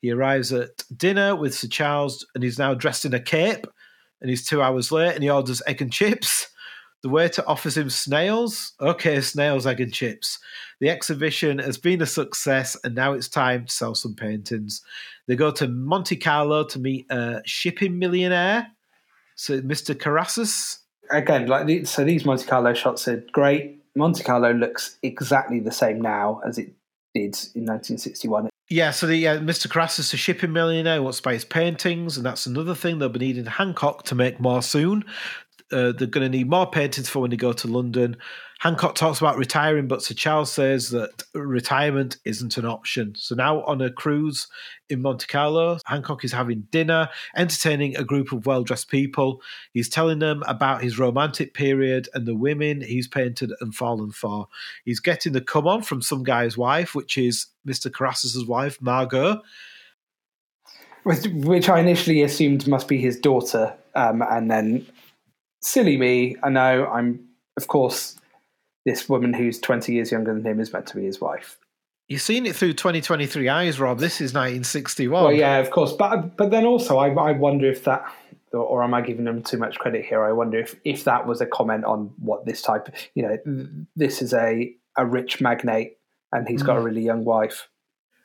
[0.00, 3.64] He arrives at dinner with Sir Charles and he's now dressed in a cape
[4.20, 6.48] and he's two hours late and he orders egg and chips.
[7.02, 8.74] The waiter offers him snails.
[8.80, 10.38] Okay, snails, egg and chips.
[10.80, 14.82] The exhibition has been a success and now it's time to sell some paintings.
[15.26, 18.68] They go to Monte Carlo to meet a shipping millionaire,
[19.34, 19.98] so Mr.
[19.98, 20.80] Carassus.
[21.10, 23.82] again, like the, so these Monte Carlo shots are great.
[23.96, 26.72] Monte Carlo looks exactly the same now as it
[27.14, 28.48] did in 1961.
[28.68, 29.68] Yeah, so the uh, Mr.
[29.68, 33.18] Carassus, a shipping millionaire, wants to buy his paintings, and that's another thing they'll be
[33.18, 35.04] needing Hancock to make more soon.
[35.72, 38.16] Uh, they're going to need more paintings for when they go to London.
[38.62, 43.12] Hancock talks about retiring, but Sir Charles says that retirement isn't an option.
[43.16, 44.46] So now on a cruise
[44.88, 49.42] in Monte Carlo, Hancock is having dinner, entertaining a group of well dressed people.
[49.72, 54.46] He's telling them about his romantic period and the women he's painted and fallen for.
[54.84, 57.92] He's getting the come on from some guy's wife, which is Mr.
[57.92, 59.42] Carassus's wife, Margot.
[61.02, 64.86] Which I initially assumed must be his daughter, um, and then
[65.62, 67.26] silly me, I know I'm
[67.56, 68.16] of course
[68.84, 71.58] this woman who's 20 years younger than him is meant to be his wife.
[72.08, 73.98] You've seen it through 2023 eyes, Rob.
[73.98, 75.22] This is 1961.
[75.22, 78.04] Well, yeah, of course, but but then also I, I wonder if that,
[78.52, 80.24] or, am I giving them too much credit here?
[80.24, 84.20] I wonder if if that was a comment on what this type, you know, this
[84.20, 85.96] is a a rich magnate
[86.32, 86.84] and he's got a mm.
[86.84, 87.68] really young wife.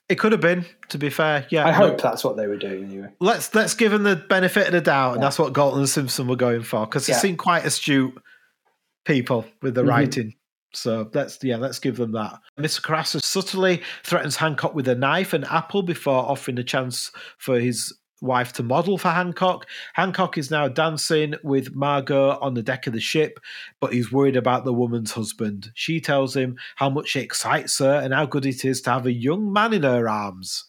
[0.10, 1.46] It could have been, to be fair.
[1.50, 1.68] Yeah.
[1.68, 3.10] I hope that's what they were doing anyway.
[3.20, 6.28] let's let's give them the benefit of the doubt, and that's what Galton and Simpson
[6.28, 7.20] were going for because they Yeah.
[7.20, 8.14] seem quite astute
[9.06, 9.90] people with the Mhm.
[9.90, 10.34] writing.
[10.74, 12.40] So let's yeah, let's give them that.
[12.60, 12.82] Mr.
[12.82, 17.94] Carassus subtly threatens Hancock with a knife and apple before offering a chance for his
[18.22, 19.66] wife to model for Hancock.
[19.94, 23.40] Hancock is now dancing with Margot on the deck of the ship,
[23.80, 25.72] but he's worried about the woman's husband.
[25.76, 29.06] She tells him how much it excites her and how good it is to have
[29.06, 30.66] a young man in her arms.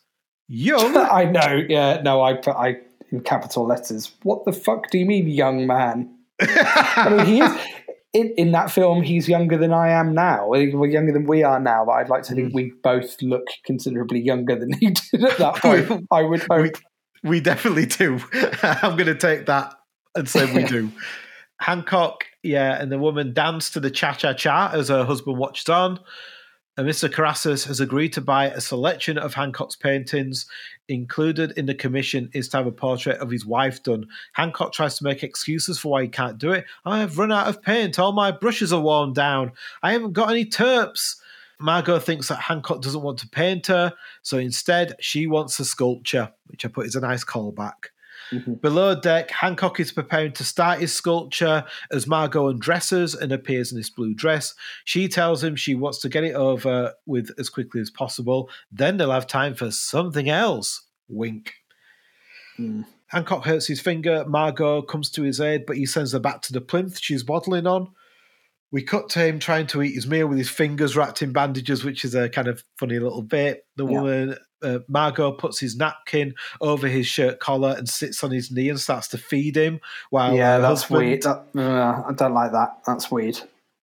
[0.49, 0.97] Young?
[1.11, 2.77] I know, yeah, no, I put I
[3.11, 4.13] in capital letters.
[4.23, 6.15] What the fuck do you mean, young man?
[6.41, 7.53] I mean, he is.
[8.13, 10.49] in, in that film, he's younger than I am now.
[10.49, 12.57] We're younger than we are now, but I'd like to think hmm.
[12.57, 16.07] we both look considerably younger than he did at that point.
[16.11, 16.77] I would hope.
[17.23, 18.21] We definitely do.
[18.63, 19.75] I'm going to take that
[20.15, 20.91] and say we do.
[21.61, 25.69] Hancock, yeah, and the woman dance to the cha cha cha as her husband watches
[25.69, 25.99] on.
[26.77, 27.13] And Mr.
[27.13, 30.47] Carassus has agreed to buy a selection of Hancock's paintings.
[30.89, 34.07] Included in the commission is to have a portrait of his wife done.
[34.35, 36.67] Hancock tries to make excuses for why he can't do it.
[36.85, 37.99] I have run out of paint.
[37.99, 39.51] All my brushes are worn down.
[39.83, 41.17] I haven't got any terps.
[41.61, 46.33] Margot thinks that Hancock doesn't want to paint her, so instead she wants a sculpture,
[46.47, 47.91] which I put is a nice callback.
[48.33, 48.55] Mm-hmm.
[48.55, 53.79] Below deck, Hancock is preparing to start his sculpture as Margot undresses and appears in
[53.79, 54.55] this blue dress.
[54.85, 58.51] She tells him she wants to get it over with as quickly as possible.
[58.71, 60.87] Then they'll have time for something else.
[61.09, 61.55] Wink.
[62.57, 62.83] Hmm.
[63.07, 64.25] Hancock hurts his finger.
[64.29, 67.67] Margot comes to his aid, but he sends her back to the plinth she's waddling
[67.67, 67.89] on.
[68.71, 71.85] We cut to him trying to eat his meal with his fingers wrapped in bandages,
[71.85, 73.65] which is a kind of funny little bit.
[73.77, 73.91] The Yeah.
[73.91, 78.69] woman, uh, Margot, puts his napkin over his shirt collar and sits on his knee
[78.69, 79.81] and starts to feed him.
[80.11, 81.23] While yeah, that's husband- weird.
[81.23, 82.81] That, uh, I don't like that.
[82.87, 83.41] That's weird.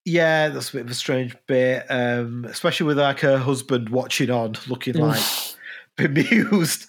[0.07, 4.29] Yeah, that's a bit of a strange bit, um, especially with like her husband watching
[4.29, 5.23] on, looking like
[5.97, 6.85] bemused.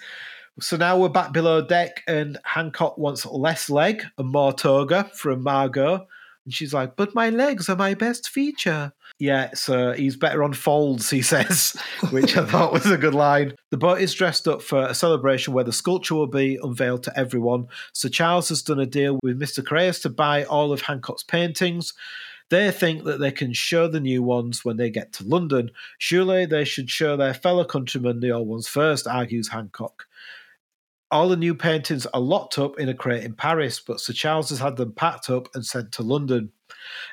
[0.60, 5.42] So now we're back below deck, and Hancock wants less leg and more toga from
[5.42, 6.06] Margot.
[6.46, 8.92] And she's like, But my legs are my best feature.
[9.18, 11.76] Yeah, so he's better on folds, he says,
[12.10, 13.54] which I thought was a good line.
[13.70, 17.18] The boat is dressed up for a celebration where the sculpture will be unveiled to
[17.18, 17.66] everyone.
[17.92, 19.62] So Charles has done a deal with Mr.
[19.62, 21.94] Carreras to buy all of Hancock's paintings.
[22.48, 25.70] They think that they can show the new ones when they get to London.
[25.98, 30.06] Surely they should show their fellow countrymen the old ones first, argues Hancock.
[31.10, 34.50] All the new paintings are locked up in a crate in Paris, but Sir Charles
[34.50, 36.50] has had them packed up and sent to London.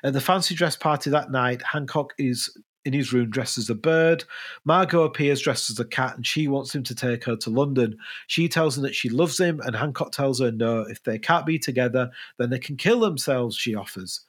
[0.03, 3.75] At the fancy dress party that night, Hancock is in his room dressed as a
[3.75, 4.25] bird.
[4.65, 7.97] Margot appears dressed as a cat and she wants him to take her to London.
[8.27, 11.45] She tells him that she loves him, and Hancock tells her no, if they can't
[11.45, 14.21] be together, then they can kill themselves, she offers.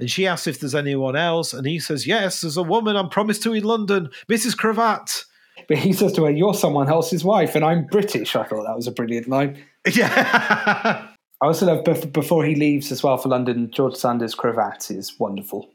[0.00, 3.08] And she asks if there's anyone else, and he says, Yes, there's a woman I'm
[3.08, 4.56] promised to in London, Mrs.
[4.56, 5.24] Cravat.
[5.68, 8.76] But he says to her, "You're someone else's wife, and I'm British." I thought that
[8.76, 9.62] was a brilliant line.
[9.92, 11.06] Yeah.
[11.42, 13.70] I also love before he leaves as well for London.
[13.70, 15.68] George Sanders' cravat is wonderful.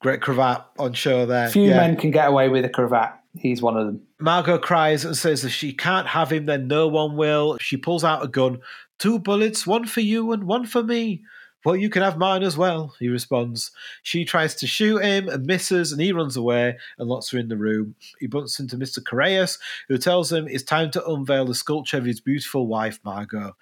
[0.00, 1.48] Great cravat on show there.
[1.50, 1.76] Few Yeah.
[1.76, 3.12] men can get away with a cravat.
[3.38, 4.00] He's one of them.
[4.18, 7.58] Margot cries and says if she can't have him, then no one will.
[7.60, 8.60] She pulls out a gun.
[8.98, 11.22] Two bullets, one for you and one for me.
[11.64, 13.70] Well, you can have mine as well, he responds.
[14.02, 17.48] She tries to shoot him and misses, and he runs away and locks her in
[17.48, 17.94] the room.
[18.18, 19.00] He bumps into Mr.
[19.02, 19.58] Carreras,
[19.88, 23.56] who tells him it's time to unveil the sculpture of his beautiful wife, Margot.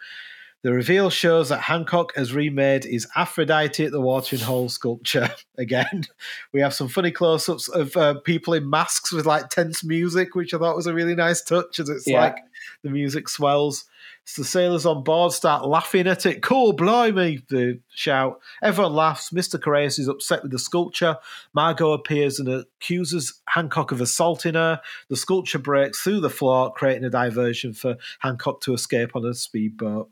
[0.62, 6.04] The reveal shows that Hancock has remade his Aphrodite at the watering hole sculpture again.
[6.52, 10.34] We have some funny close ups of uh, people in masks with like tense music,
[10.34, 12.20] which I thought was a really nice touch as it's Yeah.
[12.22, 12.38] like
[12.82, 13.84] the music swells.
[14.28, 16.42] So the sailors on board start laughing at it.
[16.42, 18.42] Cool, blimey, they shout.
[18.62, 19.30] Everyone laughs.
[19.30, 19.58] Mr.
[19.58, 21.16] Carreras is upset with the sculpture.
[21.54, 24.82] Margot appears and accuses Hancock of assaulting her.
[25.08, 29.32] The sculpture breaks through the floor, creating a diversion for Hancock to escape on a
[29.32, 30.10] speedboat.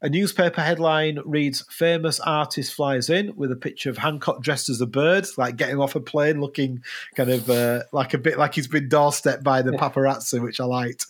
[0.00, 4.80] A newspaper headline reads Famous artist flies in with a picture of Hancock dressed as
[4.80, 6.84] a bird, like getting off a plane looking
[7.16, 10.66] kind of uh, like a bit like he's been doorstepped by the paparazzi, which I
[10.66, 11.06] liked.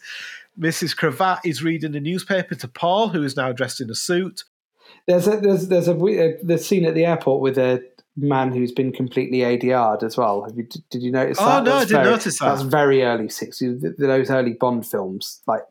[0.58, 0.96] Mrs.
[0.96, 4.44] Cravat is reading the newspaper to Paul, who is now dressed in a suit.
[5.06, 7.82] There's a there's there's a, we- uh, the scene at the airport with a
[8.16, 10.44] man who's been completely ADR'd as well.
[10.44, 11.44] Have you, did you notice that?
[11.44, 11.64] Oh, that?
[11.64, 12.44] no, I That's didn't very- notice that.
[12.46, 13.84] That's very early sixties.
[13.98, 15.62] Those early Bond films, like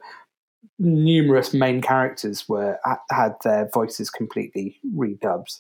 [0.79, 2.77] numerous main characters were
[3.11, 5.59] had their voices completely redubbed.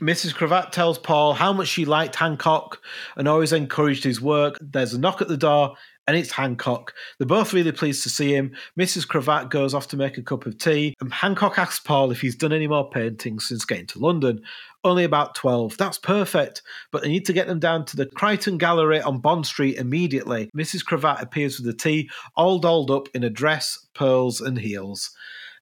[0.00, 0.34] Mrs.
[0.34, 2.80] Cravat tells Paul how much she liked Hancock
[3.16, 4.58] and always encouraged his work.
[4.60, 6.94] There's a knock at the door, and it's Hancock.
[7.18, 8.52] They're both really pleased to see him.
[8.78, 9.06] Mrs.
[9.06, 12.36] Cravat goes off to make a cup of tea, and Hancock asks Paul if he's
[12.36, 14.42] done any more paintings since getting to London.
[14.84, 15.78] Only about 12.
[15.78, 19.46] That's perfect, but they need to get them down to the Crichton Gallery on Bond
[19.46, 20.50] Street immediately.
[20.54, 20.84] Mrs.
[20.84, 25.10] Cravat appears with the tea, all dolled up in a dress, pearls, and heels.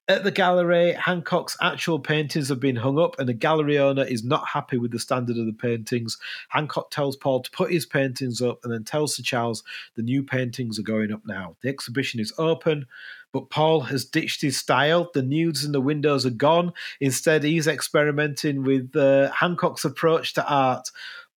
[0.09, 4.25] At the gallery, Hancock's actual paintings have been hung up, and the gallery owner is
[4.25, 6.19] not happy with the standard of the paintings.
[6.49, 9.63] Hancock tells Paul to put his paintings up and then tells Sir Charles
[9.95, 11.57] the new paintings are going up now.
[11.63, 12.87] The exhibition is open,
[13.33, 15.09] but Paul has ditched his style.
[15.15, 16.73] The nudes in the windows are gone.
[17.01, 20.91] Instead, he's experimenting with uh, Hancock's approach to art.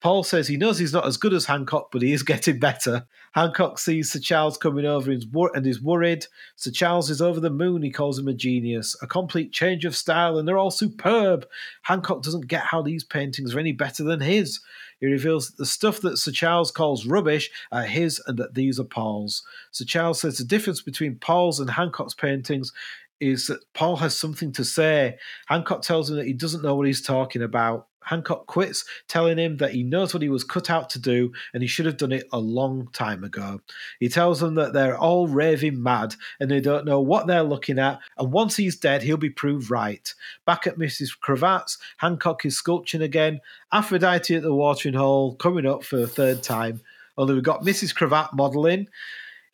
[0.06, 3.08] Paul says he knows he's not as good as Hancock, but he is getting better.
[3.32, 6.26] Hancock sees Sir Charles coming over and is worried.
[6.54, 7.82] Sir Charles is over the moon.
[7.82, 8.94] He calls him a genius.
[9.02, 11.44] A complete change of style, and they're all superb.
[11.82, 14.60] Hancock doesn't get how these paintings are any better than his.
[15.00, 18.78] He reveals that the stuff that Sir Charles calls rubbish are his and that these
[18.78, 19.42] are Paul's.
[19.72, 22.72] Sir Charles says the difference between Paul's and Hancock's paintings
[23.18, 25.18] is that Paul has something to say.
[25.46, 27.88] Hancock tells him that he doesn't know what he's talking about.
[28.06, 31.62] Hancock quits, telling him that he knows what he was cut out to do and
[31.62, 33.60] he should have done it a long time ago.
[34.00, 37.78] He tells them that they're all raving mad and they don't know what they're looking
[37.78, 40.12] at, and once he's dead, he'll be proved right.
[40.46, 41.18] Back at Mrs.
[41.18, 43.40] Cravat's, Hancock is sculpting again.
[43.72, 46.80] Aphrodite at the watering hole, coming up for the third time.
[47.18, 47.94] Only we've got Mrs.
[47.94, 48.88] Cravat modelling.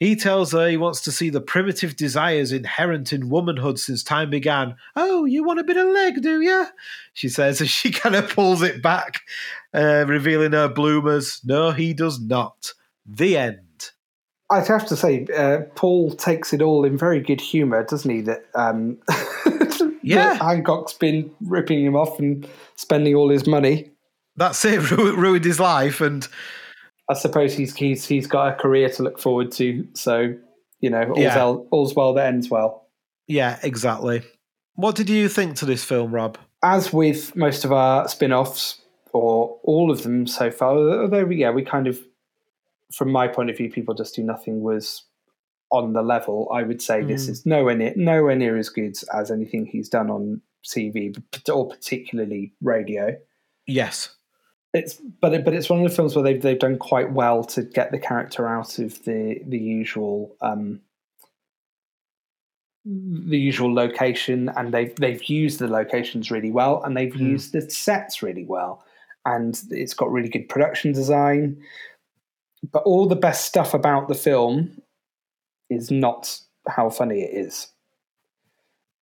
[0.03, 4.31] He tells her he wants to see the primitive desires inherent in womanhood since time
[4.31, 4.75] began.
[4.97, 6.67] Oh, you want a bit of leg, do you?
[7.13, 9.21] She says as she kind of pulls it back,
[9.73, 11.41] uh, revealing her bloomers.
[11.45, 12.73] No, he does not.
[13.07, 13.93] The end.
[14.51, 18.23] I'd have to say, uh, Paul takes it all in very good humour, doesn't he?
[18.23, 18.99] That, um,
[20.03, 20.31] yeah.
[20.31, 23.93] that Hancock's been ripping him off and spending all his money.
[24.35, 26.01] That's it, ruined his life.
[26.01, 26.27] And
[27.13, 29.87] I suppose he's he's he's got a career to look forward to.
[29.95, 30.35] So
[30.81, 31.37] you know, all's, yeah.
[31.37, 32.89] well, all's well that ends well.
[33.29, 34.23] Yeah, exactly.
[34.75, 36.39] What did you think to this film, Rob?
[36.65, 38.81] As with most of our spin-offs,
[39.13, 42.01] or all of them so far, although yeah, we kind of,
[42.95, 45.05] from my point of view, people just do nothing was
[45.71, 46.51] on the level.
[46.53, 47.09] I would say mm.
[47.09, 51.17] this is nowhere near nowhere near as good as anything he's done on TV
[51.53, 53.17] or particularly radio.
[53.67, 54.17] Yes,
[54.75, 57.45] it's but it, but it's one of the films where they've they've done quite well
[57.45, 60.81] to get the character out of the the usual um,
[62.85, 67.21] the usual location, and they've they've used the locations really well, and they've mm.
[67.21, 68.83] used the sets really well,
[69.27, 71.63] and it's got really good production design.
[72.73, 74.81] But all the best stuff about the film
[75.69, 76.39] is not
[76.69, 77.69] how funny it is.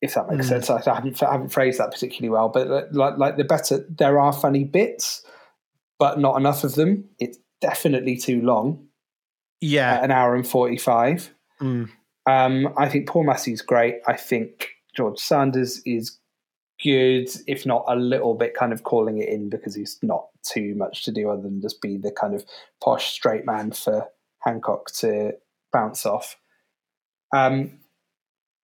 [0.00, 0.48] If that makes mm.
[0.48, 4.18] sense, I haven't I haven't phrased that particularly well, but like like the better there
[4.18, 5.22] are funny bits
[6.00, 7.04] but not enough of them.
[7.20, 8.88] It's definitely too long.
[9.60, 11.32] Yeah, an hour and forty-five.
[11.60, 11.90] Mm.
[12.26, 13.96] Um, I think Paul Massie's great.
[14.08, 16.18] I think George Sanders is
[16.82, 20.74] good, if not a little bit kind of calling it in because he's not too
[20.74, 22.44] much to do other than just be the kind of
[22.82, 24.08] posh straight man for
[24.40, 25.32] Hancock to
[25.72, 26.36] bounce off.
[27.34, 27.78] Um,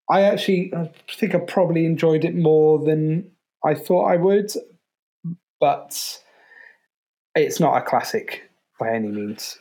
[0.09, 3.31] I actually I think I probably enjoyed it more than
[3.65, 4.51] I thought I would,
[5.61, 6.23] but
[7.37, 9.59] it's not a classic by any means.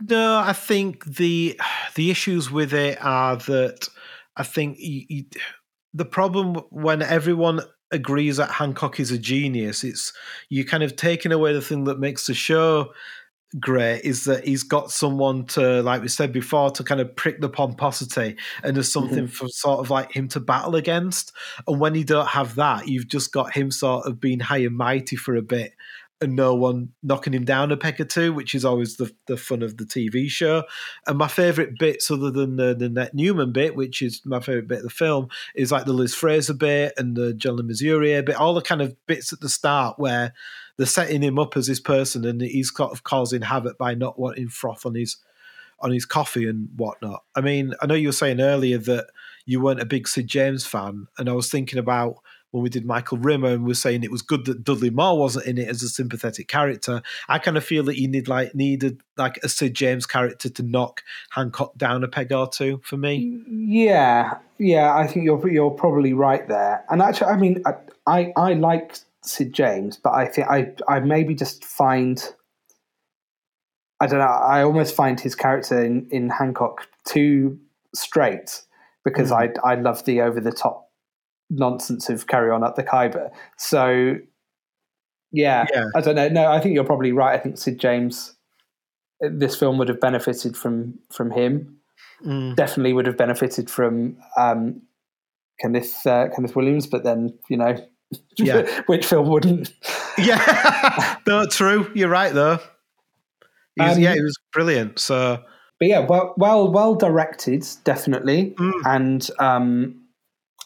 [0.00, 1.58] No, I think the
[1.94, 3.88] the issues with it are that
[4.36, 5.24] I think you, you,
[5.94, 7.60] the problem when everyone
[7.92, 10.12] agrees that Hancock is a genius, it's
[10.50, 12.92] you kind of taking away the thing that makes the show
[13.60, 17.40] great is that he's got someone to, like we said before, to kind of prick
[17.40, 19.26] the pomposity and there's something mm-hmm.
[19.26, 21.32] for sort of like him to battle against.
[21.66, 24.76] And when you don't have that, you've just got him sort of being high and
[24.76, 25.72] mighty for a bit
[26.20, 29.36] and no one knocking him down a peg or two, which is always the, the
[29.36, 30.64] fun of the TV show.
[31.06, 34.68] And my favourite bits, other than the, the Ned Newman bit, which is my favourite
[34.68, 38.36] bit of the film, is like the Liz Fraser bit and the John Mesurier bit,
[38.36, 40.32] all the kind of bits at the start where
[40.76, 44.18] they're setting him up as this person and he's kind of causing havoc by not
[44.18, 45.18] wanting froth on his
[45.80, 47.22] on his coffee and whatnot.
[47.34, 49.08] I mean, I know you were saying earlier that
[49.44, 52.16] you weren't a big Sid James fan, and I was thinking about
[52.56, 55.18] when we did Michael Rimmer and we are saying it was good that Dudley Moore
[55.18, 57.02] wasn't in it as a sympathetic character.
[57.28, 60.62] I kind of feel that you need like needed like a Sid James character to
[60.62, 63.42] knock Hancock down a peg or two for me.
[63.46, 66.82] Yeah, yeah, I think you're you're probably right there.
[66.88, 67.74] And actually, I mean, I
[68.06, 72.22] I, I like Sid James, but I think I I maybe just find.
[74.00, 74.24] I don't know.
[74.24, 77.58] I almost find his character in, in Hancock too
[77.94, 78.62] straight
[79.04, 79.52] because mm.
[79.64, 80.85] I I love the over the top
[81.50, 83.30] nonsense of carry on up the Khyber.
[83.56, 84.16] So
[85.32, 86.28] yeah, yeah, I don't know.
[86.28, 87.38] No, I think you're probably right.
[87.38, 88.34] I think Sid James,
[89.20, 91.78] this film would have benefited from from him.
[92.24, 92.56] Mm.
[92.56, 94.82] Definitely would have benefited from um,
[95.60, 97.76] Kenneth uh, Kenneth Williams, but then you know,
[98.38, 98.82] yeah.
[98.86, 99.72] which film wouldn't?
[100.16, 101.90] Yeah, no, true.
[101.94, 102.58] You're right though.
[103.74, 104.98] He was, um, yeah, he was brilliant.
[104.98, 105.42] So,
[105.78, 108.72] but yeah, well, well, well directed, definitely, mm.
[108.86, 110.05] and um,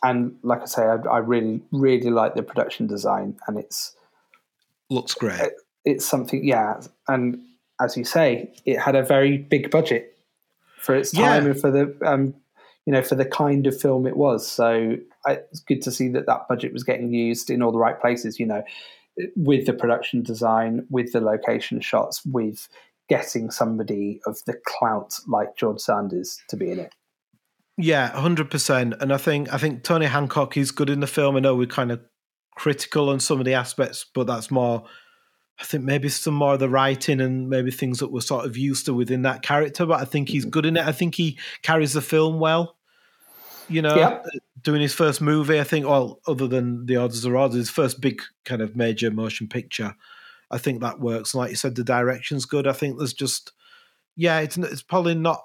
[0.03, 3.95] and like I say, I, I, really, really like the production design, and it's
[4.89, 5.41] looks great.
[5.41, 5.53] It,
[5.85, 6.81] it's something, yeah.
[7.09, 7.41] And
[7.81, 10.17] as you say, it had a very big budget
[10.79, 11.51] for its time yeah.
[11.51, 12.35] and for the, um,
[12.87, 14.47] you know, for the kind of film it was.
[14.47, 14.97] So
[15.27, 18.01] I, it's good to see that that budget was getting used in all the right
[18.01, 18.41] places.
[18.41, 18.63] You know,
[19.37, 22.69] with the production design, with the location shots, with
[23.09, 26.95] getting somebody of the clout like George Sanders to be in it.
[27.83, 28.95] Yeah, hundred percent.
[29.01, 31.37] And I think I think Tony Hancock is good in the film.
[31.37, 32.01] I know we're kind of
[32.55, 34.85] critical on some of the aspects, but that's more.
[35.59, 38.57] I think maybe some more of the writing and maybe things that we're sort of
[38.57, 39.85] used to within that character.
[39.85, 40.51] But I think he's mm-hmm.
[40.51, 40.87] good in it.
[40.87, 42.77] I think he carries the film well.
[43.69, 44.23] You know, Yeah.
[44.63, 45.61] doing his first movie.
[45.61, 49.11] I think, well, other than the Orders Are Orders, his first big kind of major
[49.11, 49.95] motion picture.
[50.51, 51.35] I think that works.
[51.35, 52.67] And like you said, the direction's good.
[52.67, 53.53] I think there's just,
[54.17, 55.45] yeah, it's it's probably not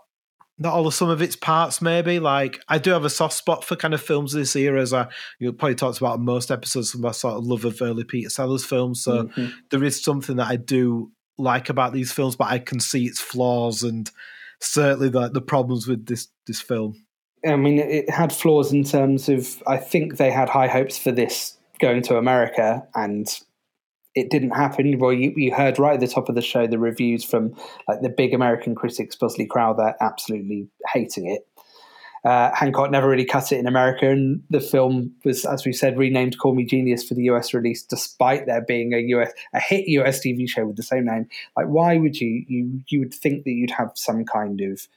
[0.58, 1.82] not all of some of its parts.
[1.82, 4.82] Maybe like I do have a soft spot for kind of films of this era,
[4.82, 5.08] as I
[5.40, 8.30] you probably talked about in most episodes of my sort of love of early Peter
[8.30, 9.04] Sellers films.
[9.04, 9.52] So Mhm.
[9.72, 13.20] there is something that I do like about these films, but I can see its
[13.20, 14.10] flaws and
[14.62, 17.06] certainly the the problems with this this film.
[17.46, 21.12] I mean, it had flaws in terms of I think they had high hopes for
[21.12, 23.28] this going to America, and
[24.16, 24.98] it didn't happen.
[24.98, 27.54] Well, you, you heard right at the top of the show the reviews from
[27.88, 31.46] like the big American critics, Bosley Crowther, absolutely hating it.
[32.24, 35.96] Uh, Hancock never really cut it in America, and the film was, as we said,
[35.96, 39.88] renamed "Call Me Genius" for the US release, despite there being a US a hit
[39.90, 41.28] US TV show with the same name.
[41.56, 44.88] Like, why would you you you would think that you'd have some kind of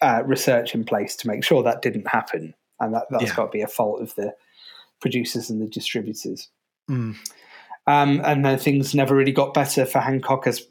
[0.00, 3.36] uh, research in place to make sure that didn't happen, and that that's Yeah.
[3.36, 4.34] got to be a fault of the
[5.00, 6.48] producers and the distributors.
[6.90, 7.14] Mm.
[7.86, 10.64] Um, and then things never really got better for Hancock, as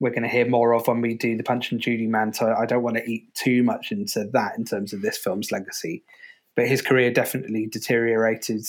[0.00, 2.32] we're going to hear more of when we do the Punch and Judy Man.
[2.32, 5.50] So I don't want to eat too much into that in terms of this film's
[5.50, 6.04] legacy.
[6.54, 8.64] But his career definitely deteriorated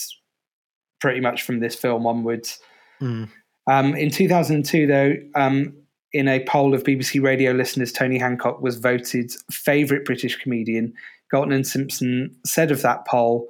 [1.00, 2.58] pretty much from this film onwards.
[3.00, 3.28] Mm.
[3.70, 5.74] Um, in 2002, though, um,
[6.12, 10.92] in a poll of BBC radio listeners, Tony Hancock was voted favourite British comedian.
[11.30, 13.46] Galton and Simpson said of that poll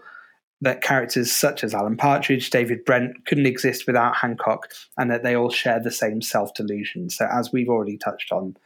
[0.63, 4.69] that characters such as Alan Partridge, David Brent couldn't exist without Hancock,
[4.99, 7.09] and that they all share the same self delusion.
[7.11, 8.57] So, as we've already touched on,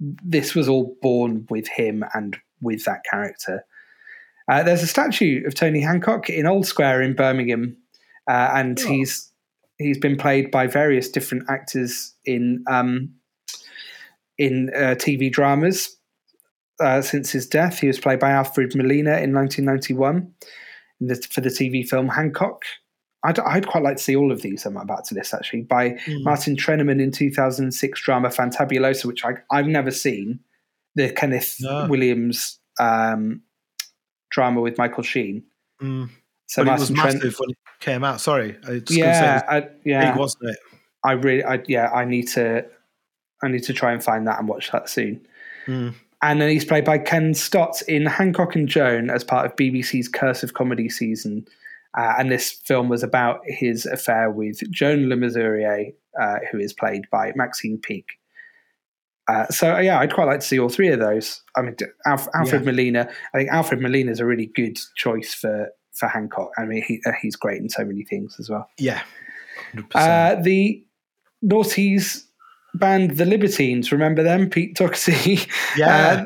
[0.00, 3.64] this was all born with him and with that character.
[4.48, 7.76] Uh, there's a statue of Tony Hancock in Old Square in Birmingham,
[8.28, 8.88] uh, and Oh.
[8.88, 9.30] he's
[9.78, 13.10] he's been played by various different actors in um,
[14.38, 15.96] in uh, TV dramas.
[16.80, 20.34] Uh, since his death, he was played by Alfred Molina in 1991 in
[21.00, 22.62] the, for the TV film Hancock.
[23.26, 24.66] I'd, I'd quite like to see all of these.
[24.66, 26.24] I'm about to list actually by Mm.
[26.24, 30.40] Martin Trenaman in 2006 drama Fantabulosa, which I, I've never seen.
[30.94, 31.86] The Kenneth No.
[31.88, 33.42] Williams um,
[34.30, 35.42] drama with Michael Sheen.
[35.82, 36.10] Mm.
[36.46, 38.20] So but it was Martin Tren- massive when it came out.
[38.20, 40.14] Sorry, I just yeah, gonna say I, yeah.
[40.14, 40.58] it was big, wasn't it?
[41.04, 42.64] I really, I, yeah, I need to,
[43.42, 45.26] I need to try and find that and watch that soon.
[45.66, 45.94] Mm.
[46.24, 50.08] And then he's played by Ken Stott in Hancock and Joan as part of BBC's
[50.08, 51.46] Curse of Comedy season.
[51.96, 56.72] Uh, and this film was about his affair with Joan Le Mesurier, uh, who is
[56.72, 58.12] played by Maxine Peake.
[59.28, 61.42] Uh, so yeah, I'd quite like to see all three of those.
[61.56, 61.76] I mean,
[62.06, 62.70] Alf, Alfred Yeah.
[62.70, 63.08] Molina.
[63.34, 66.50] I think Alfred Molina is a really good choice for for Hancock.
[66.58, 68.68] I mean, he, uh, he's great in so many things as well.
[68.78, 69.02] Yeah,
[69.74, 69.84] 100%.
[69.94, 70.84] Uh, the
[71.44, 72.24] noughties
[72.74, 74.48] band The Libertines, remember them?
[74.50, 75.38] Pete Doherty.
[75.76, 76.24] yeah, Uh,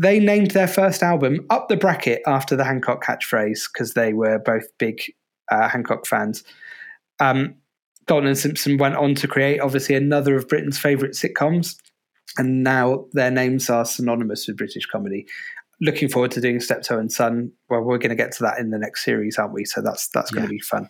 [0.00, 4.38] they named their first album Up the Bracket after the Hancock catchphrase because they were
[4.38, 5.00] both big
[5.50, 6.44] uh, Hancock fans.
[7.20, 7.56] Um,
[8.06, 11.76] Galton and Simpson went on to create, obviously, another of Britain's favourite sitcoms,
[12.38, 15.26] and now their names are synonymous with British comedy.
[15.80, 17.52] Looking forward to doing Steptoe and Son.
[17.68, 19.64] Well, we're going to get to that in the next series, aren't we?
[19.64, 20.48] So that's that's going Yeah.
[20.48, 20.88] to be fun.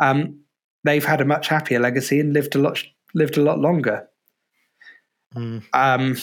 [0.00, 0.40] Um,
[0.84, 2.82] they've had a much happier legacy and lived a lot
[3.14, 4.06] lived a lot longer
[5.36, 5.62] Mm.
[5.72, 6.16] um,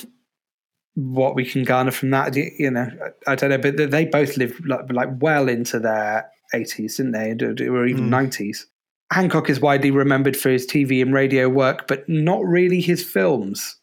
[0.95, 2.89] what we can garner from that, you you know,
[3.27, 7.11] I I don't know, but they both lived like, like well into their 80s, didn't
[7.11, 7.31] they?
[7.67, 8.29] Or even Mm.
[8.29, 8.65] 90s.
[9.11, 13.77] Hancock is widely remembered for his TV and radio work, but not really his films.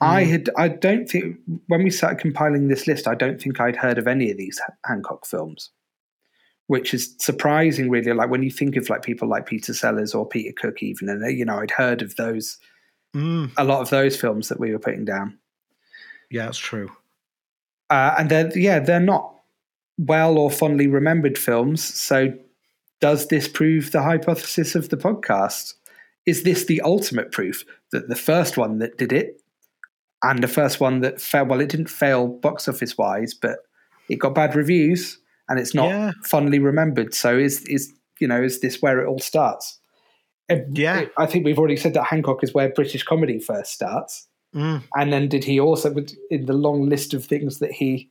[0.00, 0.30] I Mm.
[0.30, 1.36] had, I don't think,
[1.66, 4.58] when we started compiling this list, I don't think I'd heard of any of these
[4.86, 5.70] Hancock films,
[6.68, 8.12] which is surprising, really.
[8.14, 11.36] Like when you think of like people like Peter Sellers or Peter Cook, even, and
[11.36, 12.56] you know, I'd heard of those,
[13.14, 13.50] Mm.
[13.56, 15.38] a lot of those films that we were putting down.
[16.30, 16.90] yeah, that's true.
[17.90, 19.34] uh, and they're yeah they're not
[19.98, 21.82] well or fondly remembered films.
[21.82, 22.32] So,
[23.00, 25.74] does this prove the hypothesis of the podcast?
[26.26, 29.42] Is this the ultimate proof that the first one that did it,
[30.22, 31.48] and the first one that failed?
[31.48, 33.58] Well, it didn't fail box office wise, but
[34.08, 35.18] it got bad reviews,
[35.48, 36.12] and it's not Yeah.
[36.24, 37.12] fondly remembered.
[37.12, 39.78] So, is is you know is this where it all starts?
[40.72, 41.06] Yeah.
[41.16, 44.26] I think we've already said that Hancock is where British comedy first starts.
[44.54, 44.82] Mm.
[44.96, 45.94] And then did he also
[46.30, 48.10] in the long list of things that he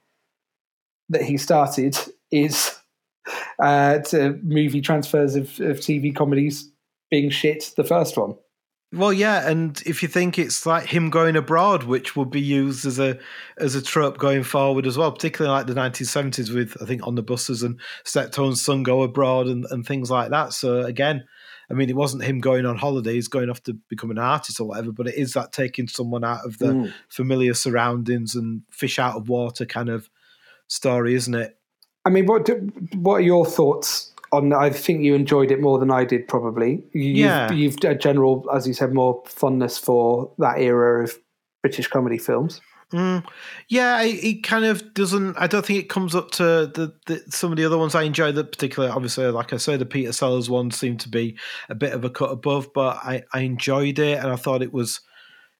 [1.09, 1.97] that he started
[2.31, 2.77] is
[3.63, 6.71] uh, to movie transfers of, of TV comedies
[7.09, 8.35] being shit the first one.
[8.91, 12.87] Well, yeah, and if you think it's like him going abroad, which would be used
[12.87, 13.19] as a
[13.59, 17.13] as a trope going forward as well, particularly like the 1970s with I think on
[17.13, 20.53] the buses and Steptoe and Son go abroad and, and things like that.
[20.53, 21.23] So again,
[21.71, 24.65] I mean, it wasn't him going on holidays, going off to become an artist or
[24.67, 26.93] whatever, but it is that taking someone out of the Mm.
[27.09, 30.09] familiar surroundings and fish out of water kind of
[30.67, 31.57] story, isn't it?
[32.05, 32.55] I mean, what do,
[32.95, 34.53] what are your thoughts on?
[34.53, 36.83] I think you enjoyed it more than I did, probably.
[36.93, 37.51] You've, Yeah.
[37.51, 41.17] you've a general, as you said, more fondness for that era of
[41.61, 42.61] British comedy films.
[42.91, 43.23] Mm,
[43.67, 45.37] yeah, it, it kind of doesn't.
[45.37, 48.01] I don't think it comes up to the, the some of the other ones I
[48.03, 48.31] enjoy.
[48.31, 51.37] That particularly, obviously, like I say, the Peter Sellers one seemed to be
[51.69, 54.73] a bit of a cut above, but I, I enjoyed it and I thought it
[54.73, 55.01] was.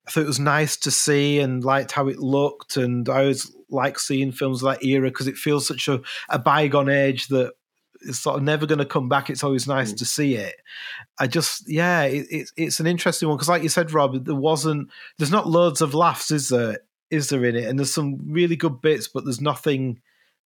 [0.08, 3.54] I thought it was nice to see and liked how it looked, and I always
[3.68, 6.00] like seeing films of that era because it feels such a,
[6.30, 7.52] a bygone age that
[8.00, 9.30] it's sort of never going to come back.
[9.30, 10.56] It's always nice to see it.
[11.20, 14.34] I just, yeah, it, it's it's an interesting one because, like you said, Rob, there
[14.34, 14.88] wasn't,
[15.18, 16.78] there's not loads of laughs, is there?
[17.10, 17.64] Is there in it?
[17.64, 20.00] And there's some really good bits, but there's nothing.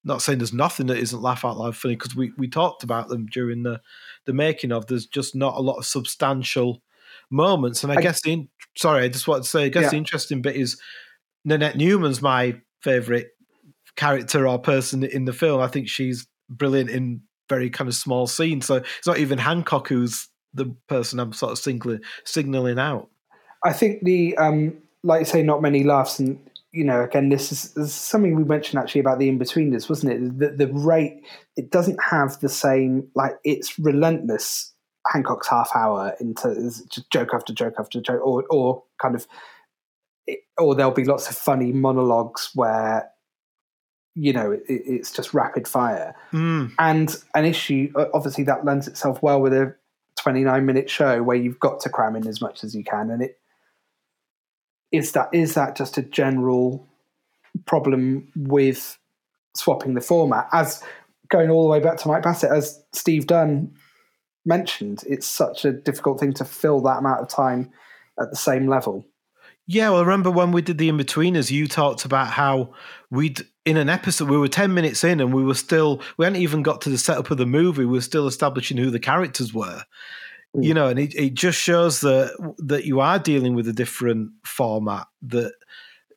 [0.07, 3.09] Not saying there's nothing that isn't laugh out loud funny because we we talked about
[3.09, 3.81] them during the
[4.27, 4.86] the making of.
[4.86, 6.82] There's just not a lot of substantial
[7.31, 9.85] moments, and I, I- guess the in- sorry, I just wanted to say, I guess
[9.85, 9.91] Yeah.
[9.91, 10.78] the interesting bit is
[11.45, 13.28] Nanette Newman's my favorite
[13.97, 15.61] character or person in the film.
[15.61, 18.66] I think she's brilliant in very kind of small scenes.
[18.66, 23.09] So it's not even Hancock who's the person I'm sort of signaling, signaling out.
[23.65, 26.39] I think the, um, like you say, not many laughs, and
[26.75, 30.13] you know, again, this is, this is something we mentioned actually about the in-betweeners, wasn't
[30.13, 30.39] it?
[30.41, 31.23] The, the rate
[31.57, 34.73] it doesn't have the same, like it's relentless.
[35.07, 39.27] Hancock's half hour into is just joke after joke after joke, or or kind of,
[40.59, 43.09] or there'll be lots of funny monologues where,
[44.15, 46.17] you know, it, it's just rapid fire.
[46.33, 49.77] Mm, and an issue obviously that lends itself well with a
[50.19, 53.23] 29 minute show where you've got to cram in as much as you can and
[53.23, 53.39] it
[54.95, 56.87] is that is that just a general
[57.66, 58.99] problem with
[59.55, 60.83] swapping the format as
[61.29, 63.73] going all the way back to Mike Bassett as Steve Dunn
[64.45, 67.71] mentioned it's such a difficult thing to fill that amount of time
[68.21, 69.05] at the same level
[69.66, 72.75] Yeah, well, I remember when we did the Inbetweeners, you talked about how
[73.11, 76.43] we'd in an episode we were ten minutes in and we were still we hadn't
[76.43, 77.85] even got to the setup of the movie.
[77.87, 79.83] We were still establishing who the characters were.
[80.55, 80.65] Mm.
[80.65, 84.31] You know, and it, it just shows that that you are dealing with a different
[84.45, 85.07] format.
[85.23, 85.53] That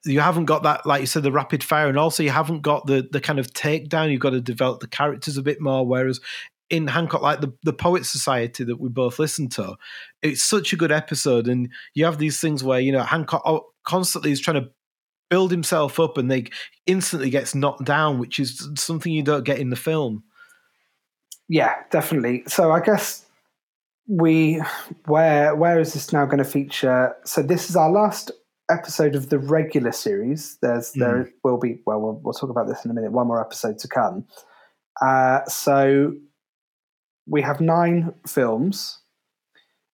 [0.06, 2.86] you haven't got that, like you said, the rapid fire, and also you haven't got
[2.86, 4.12] the the kind of takedown.
[4.12, 5.86] You've got to develop the characters a bit more.
[5.86, 6.20] Whereas
[6.70, 9.76] in Hancock, like the the Poetry Society that we both listened to,
[10.22, 13.68] it's such a good episode, and you have these things where you know Hancock oh,
[13.84, 14.70] constantly is trying to
[15.30, 16.46] build himself up, and they
[16.86, 20.24] instantly gets knocked down, which is something you don't get in the film.
[21.50, 22.44] Yeah, definitely.
[22.48, 23.26] So I guess
[24.08, 24.62] we
[25.06, 27.16] where where is this now going to feature?
[27.26, 28.32] So this is our last
[28.72, 30.58] episode of the regular series.
[30.62, 33.12] There's there will be well, we'll we'll talk about this in a minute.
[33.12, 34.26] One more episode to come.
[35.02, 36.14] Uh, so
[37.28, 39.00] we have nine films.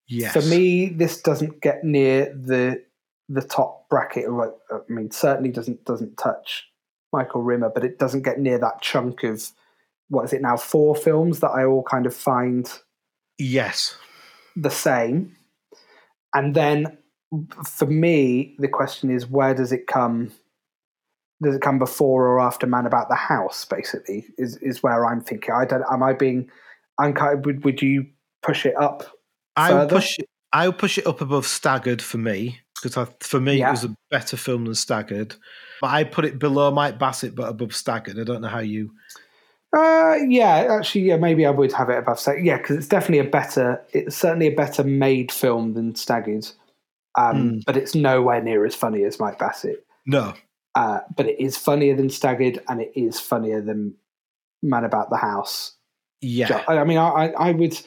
[0.07, 2.83] Yes, For me, this doesn't get near the
[3.29, 4.25] the top bracket.
[4.29, 6.67] I mean, certainly doesn't doesn't touch
[7.11, 9.51] Michael Rimmer, but it doesn't get near that chunk of
[10.09, 10.57] what is it now?
[10.57, 12.71] Four films that I all kind of find
[13.37, 13.95] yes,
[14.55, 15.35] the same.
[16.33, 16.97] And then
[17.65, 20.31] for me, the question is where does it come?
[21.41, 23.65] Does it come before or after Man About the House?
[23.65, 25.53] Basically, is is where I'm thinking.
[25.53, 25.83] I don't.
[25.91, 26.49] Am I being?
[26.99, 28.05] I'm kind of, would would you
[28.41, 29.03] push it up?
[29.55, 30.19] I would push.
[30.19, 33.69] It, I would push it up above Staggered for me because for me Yeah.
[33.69, 35.35] it was a better film than Staggered.
[35.81, 38.19] But I put it below Mike Bassett, but above Staggered.
[38.19, 38.91] I don't know how you.
[39.75, 42.45] Uh, yeah, actually, yeah, maybe I would have it above Staggered.
[42.45, 43.81] Yeah, because it's definitely a better.
[43.91, 46.47] It's certainly a better made film than Staggered.
[47.17, 47.63] Um, Mm.
[47.65, 49.85] But it's nowhere near as funny as Mike Bassett.
[50.05, 50.33] No,
[50.75, 53.93] Uh, but it is funnier than Staggered, and it is funnier than
[54.61, 55.73] Man About the House.
[56.21, 57.79] yeah, I I mean, I, I, I would,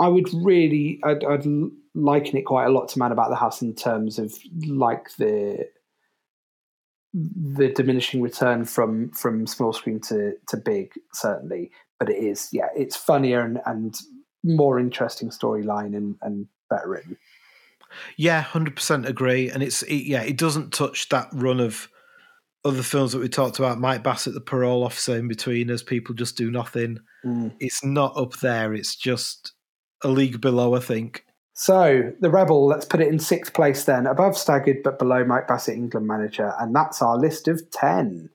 [0.00, 1.46] I would really, I'd, I'd
[1.94, 4.34] liken it quite a lot to Man About the House in terms of
[4.66, 5.68] like the
[7.14, 11.70] the diminishing return from from small screen to to big, certainly.
[11.98, 13.94] But it is, yeah, it's funnier and and
[14.42, 17.16] more interesting storyline and and better written.
[18.16, 19.50] yeah, hundred percent agree.
[19.50, 21.88] And it's it, yeah, it doesn't touch that run of
[22.64, 23.80] other films that we talked about.
[23.80, 26.98] Mike Bassett, the parole officer, Inbetweeners people just do nothing.
[27.24, 27.52] Mm.
[27.60, 28.72] It's not up there.
[28.72, 29.52] It's just
[30.02, 31.24] a league below, I think.
[31.62, 35.46] So the Rebel, let's put it in sixth place then, above Staggered but below Mike
[35.46, 38.30] Bassett, England manager, and that's our list of ten.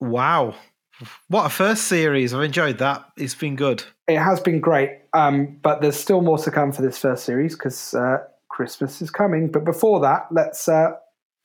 [0.00, 0.54] Wow.
[1.28, 2.32] What a first series.
[2.32, 3.04] I've enjoyed that.
[3.18, 3.84] It's been good.
[4.08, 7.54] It has been great, um, but there's still more to come for this first series
[7.54, 9.50] because uh, Christmas is coming.
[9.50, 10.92] But before that, let's uh,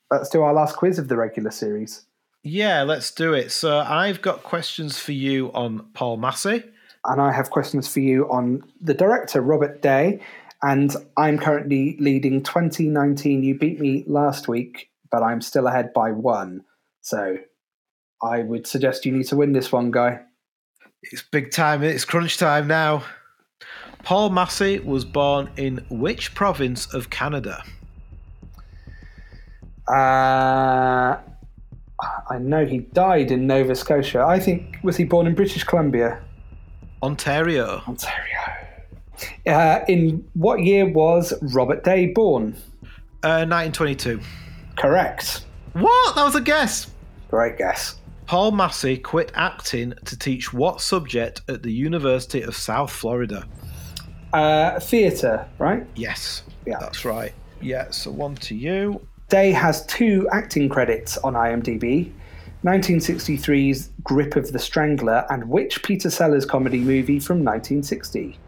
[0.10, 2.06] let's do our last quiz of the regular series.
[2.44, 3.52] Yeah, let's do it.
[3.52, 6.64] So I've got questions for you on Paul Massie.
[7.04, 10.22] And I have questions for you on the director, Robert Day.
[10.66, 13.44] And I'm currently leading 2019.
[13.44, 16.64] You beat me last week, but I'm still ahead by one.
[17.02, 17.38] So
[18.24, 20.22] I would suggest you need to win this one, guy.
[21.04, 21.84] It's big time.
[21.84, 23.04] It's crunch time now.
[24.02, 27.64] Paul Massie was born in which province of Canada?
[29.88, 31.18] Uh,
[32.32, 34.26] I know he died in Nova Scotia.
[34.26, 36.24] I think was he born in British Columbia,
[37.04, 37.84] Ontario.
[37.88, 38.65] Ontario.
[39.46, 42.56] Uh, in what year was Robert Day born?
[43.24, 44.20] Uh, 1922.
[44.78, 45.46] Correct.
[45.74, 46.16] What?
[46.16, 46.92] That was a guess.
[47.30, 47.96] Great guess.
[48.28, 53.48] Paul Massie quit acting to teach what subject at the University of South Florida?
[54.34, 55.86] Uh, theatre, right?
[55.96, 56.44] Yes.
[56.66, 56.78] Yeah.
[56.80, 57.34] That's right.
[57.62, 59.06] Yeah, so one to you.
[59.30, 62.12] Day has two acting credits on IMDb
[62.66, 68.40] 1963's Grip of the Strangler and which Peter Sellers comedy movie from 1960?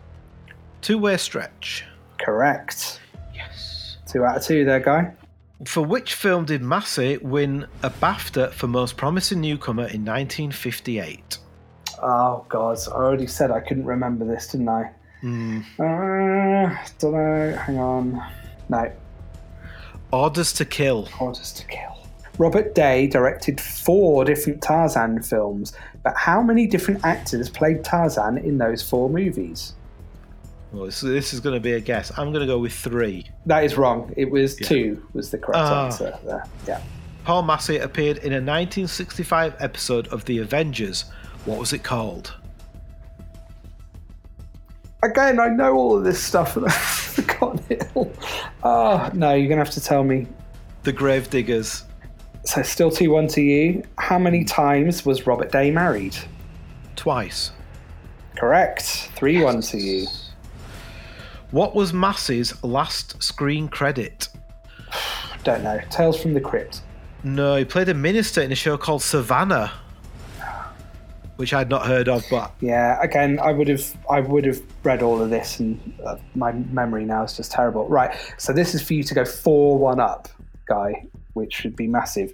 [0.87, 1.83] Two way stretch.
[2.17, 3.01] Correct.
[3.35, 3.97] Yes.
[4.07, 5.11] Two out of two there, guy.
[5.65, 11.39] For which film did Massie win a BAFTA for Most Promising Newcomer in 1958?
[12.01, 12.77] Oh, God.
[12.87, 14.91] I already said I couldn't remember this, didn't I?
[15.19, 15.59] Hmm.
[15.77, 17.57] Uh, don't know.
[17.65, 18.23] Hang on.
[18.69, 18.89] No.
[20.13, 21.09] Orders to Kill.
[21.19, 21.97] Orders to Kill.
[22.37, 25.73] Robert Day directed four different Tarzan films,
[26.03, 29.73] but how many different actors played Tarzan in those four movies?
[30.71, 32.11] Well, so this is going to be a guess.
[32.17, 33.25] I'm going to go with three.
[33.45, 34.13] That is wrong.
[34.17, 34.67] It was Yeah.
[34.67, 35.85] two, was the correct Ah.
[35.85, 36.43] answer there.
[36.67, 36.81] Yeah.
[37.23, 41.05] Paul Massie appeared in a 1965 episode of The Avengers.
[41.45, 42.33] What was it called?
[45.03, 48.11] Again, I know all of this stuff and I've forgotten it all.
[48.63, 50.27] Oh, no, you're going to have to tell me.
[50.83, 51.83] The Grave Diggers.
[52.45, 53.83] So, still 2 1 to you.
[53.97, 56.15] How many times was Robert Day married?
[56.95, 57.51] Twice.
[58.37, 59.09] Correct.
[59.15, 60.07] 3 1 to you.
[61.51, 64.27] What was Massie's last screen credit?
[65.43, 65.79] Don't know.
[65.89, 66.81] Tales from the Crypt.
[67.23, 69.71] No, he played a minister in a show called Savannah,
[71.37, 75.01] which I'd not heard of, but Yeah, again, I would have, I would have read
[75.01, 77.87] all of this, and uh, my memory now is just terrible.
[77.87, 80.27] Right, so this is for you to go four one up,
[80.67, 82.33] guy, which should be massive.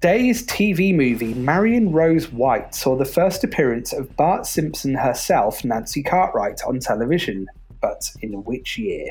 [0.00, 6.02] Day's TV movie Marion Rose White saw the first appearance of Bart Simpson herself, Nancy
[6.02, 7.48] Cartwright, on television,
[7.80, 9.10] but in which year?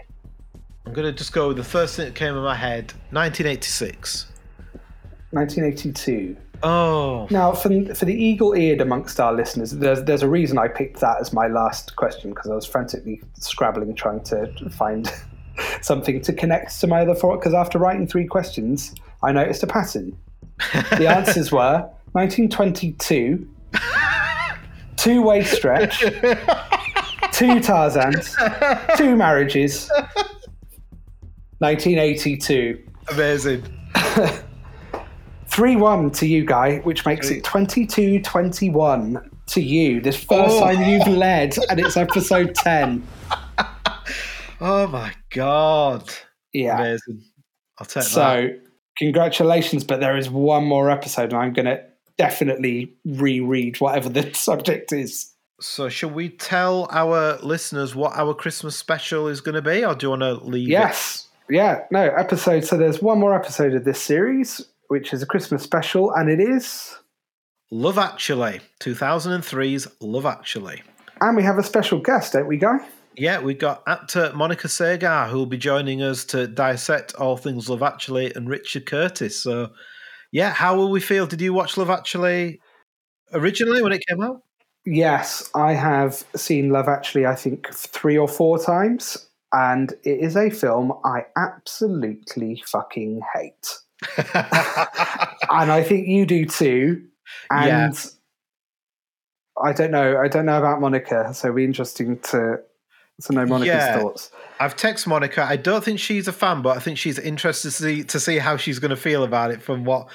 [0.85, 4.27] I'm going to just go with the first thing that came in my head 1986.
[5.31, 6.38] 1982.
[6.64, 10.99] Oh, Now, for, for the eagle-eared amongst our listeners, there's, there's a reason I picked
[11.02, 15.11] that as my last question because I was frantically scrabbling trying to find
[15.81, 17.38] something to connect to my other four.
[17.38, 20.18] Because after writing three questions, I noticed a pattern.
[20.73, 23.48] The answers were 1922,
[24.95, 26.03] two-way stretch,
[27.38, 28.35] two Tarzans,
[28.97, 29.89] two marriages,
[31.59, 32.84] 1982.
[33.11, 33.64] amazing.
[35.47, 40.01] 3 1 to you, Guy, which makes it 22 21 to you.
[40.01, 40.59] This first Oh.
[40.61, 43.01] time you've led, and it's episode 10.
[44.59, 46.09] Oh my God.
[46.53, 46.80] Yeah.
[46.80, 47.23] Amazing.
[47.80, 48.09] I'll take that.
[48.09, 48.49] So,
[48.97, 51.81] congratulations, but there is one more episode, and I'm going to
[52.18, 55.31] definitely reread whatever the subject is.
[55.59, 59.95] So, shall we tell our listeners what our Christmas special is going to be, or
[59.95, 60.71] do you want to leave it?
[60.71, 61.27] Yes.
[61.49, 61.85] Yeah.
[61.89, 62.63] No, episode.
[62.63, 66.39] So, there's one more episode of this series, which is a Christmas special, and it
[66.39, 66.95] is.
[67.71, 70.84] Love Actually, 2003's Love Actually.
[71.21, 72.77] And we have a special guest, don't we, Guy?
[73.17, 77.67] Yeah, we've got actor Monica Segar who will be joining us to dissect all things
[77.67, 79.41] Love Actually and Richard Curtis.
[79.41, 79.71] So,
[80.31, 81.25] yeah, how will we feel?
[81.25, 82.61] Did you watch Love Actually
[83.34, 84.43] originally when it came out?
[84.89, 90.38] Yes, I have seen Love Actually, I think, three or four times, and it is
[90.38, 93.77] a film I absolutely fucking hate.
[94.18, 97.03] and I think you do too.
[97.51, 97.97] And
[99.61, 100.22] I don't know.
[100.22, 102.61] I don't know about Monica, so it'll be interesting to
[103.23, 103.99] to know Monica's Yeah.
[103.99, 104.31] thoughts.
[104.61, 105.43] I've texted Monica.
[105.43, 108.38] I don't think she's a fan, but I think she's interested to see to see
[108.38, 110.07] how she's going to feel about it from what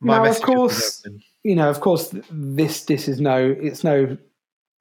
[0.00, 1.02] my Now, of course.
[1.44, 4.16] You know, of course, this this is no, it's no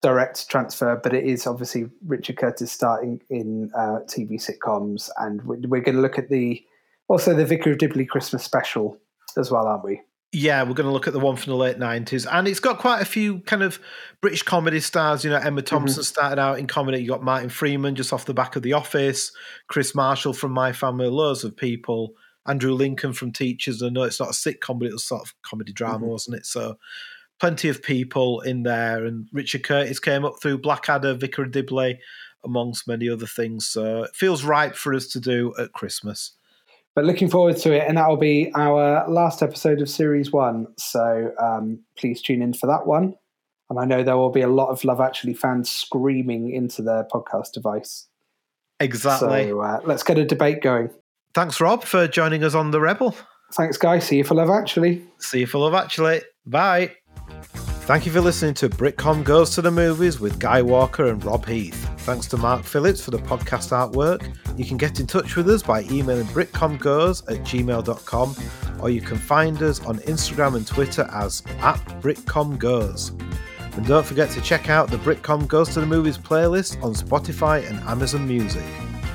[0.01, 5.59] direct transfer, but it is obviously Richard Curtis starting in uh, TV sitcoms, and we're,
[5.67, 6.63] we're going to look at the
[7.07, 8.97] also the Vicar of Dibley Christmas special
[9.37, 10.01] as well, aren't we?
[10.33, 12.79] Yeah, we're going to look at the one from the late nineties, and it's got
[12.79, 13.79] quite a few kind of
[14.21, 15.23] British comedy stars.
[15.23, 16.05] You know, Emma Thompson mm-hmm.
[16.05, 16.99] started out in comedy.
[16.99, 19.31] You got Martin Freeman just off the back of The Office,
[19.67, 22.13] Kris Marshall from My Family, loads of people.
[22.47, 23.83] Andrew Lincoln from Teachers.
[23.83, 26.07] I know it's not a sitcom, but it was sort of comedy drama, mm-hmm.
[26.07, 26.45] wasn't it?
[26.45, 26.77] So
[27.39, 31.99] plenty of people in there, and Richard Curtis came up through Blackadder, Vicar of Dibley,
[32.43, 33.67] amongst many other things.
[33.67, 36.33] So it feels right for us to do at Christmas.
[36.95, 40.67] But looking forward to it, and that will be our last episode of series one.
[40.79, 43.13] So um, please tune in for that one.
[43.69, 47.03] And I know there will be a lot of Love Actually fans screaming into their
[47.03, 48.07] podcast device.
[48.79, 49.49] Exactly.
[49.49, 50.89] So uh, let's get a debate going.
[51.37, 53.15] Thanks, Rob, for joining us on The Rebel.
[53.53, 54.07] Thanks, guys.
[54.07, 55.03] See you for Love Actually.
[55.19, 56.21] See you for Love Actually.
[56.47, 56.95] Bye.
[57.85, 61.45] Thank you for listening to Britcom Goes to the Movies with Guy Walker and Rob
[61.45, 61.75] Heath.
[61.99, 64.35] Thanks to Mark Phillips for the podcast artwork.
[64.57, 68.35] You can get in touch with us by emailing britcomgoes at gmail.com
[68.81, 73.11] or you can find us on Instagram and Twitter as at britcomgoes.
[73.77, 77.63] And don't forget to check out the Britcom Goes to the Movies playlist on Spotify
[77.69, 78.65] and Amazon Music.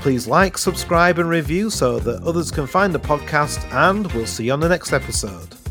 [0.03, 4.47] Please like, subscribe, and review so that others can find the podcast, and we'll see
[4.47, 5.62] you on the next episode.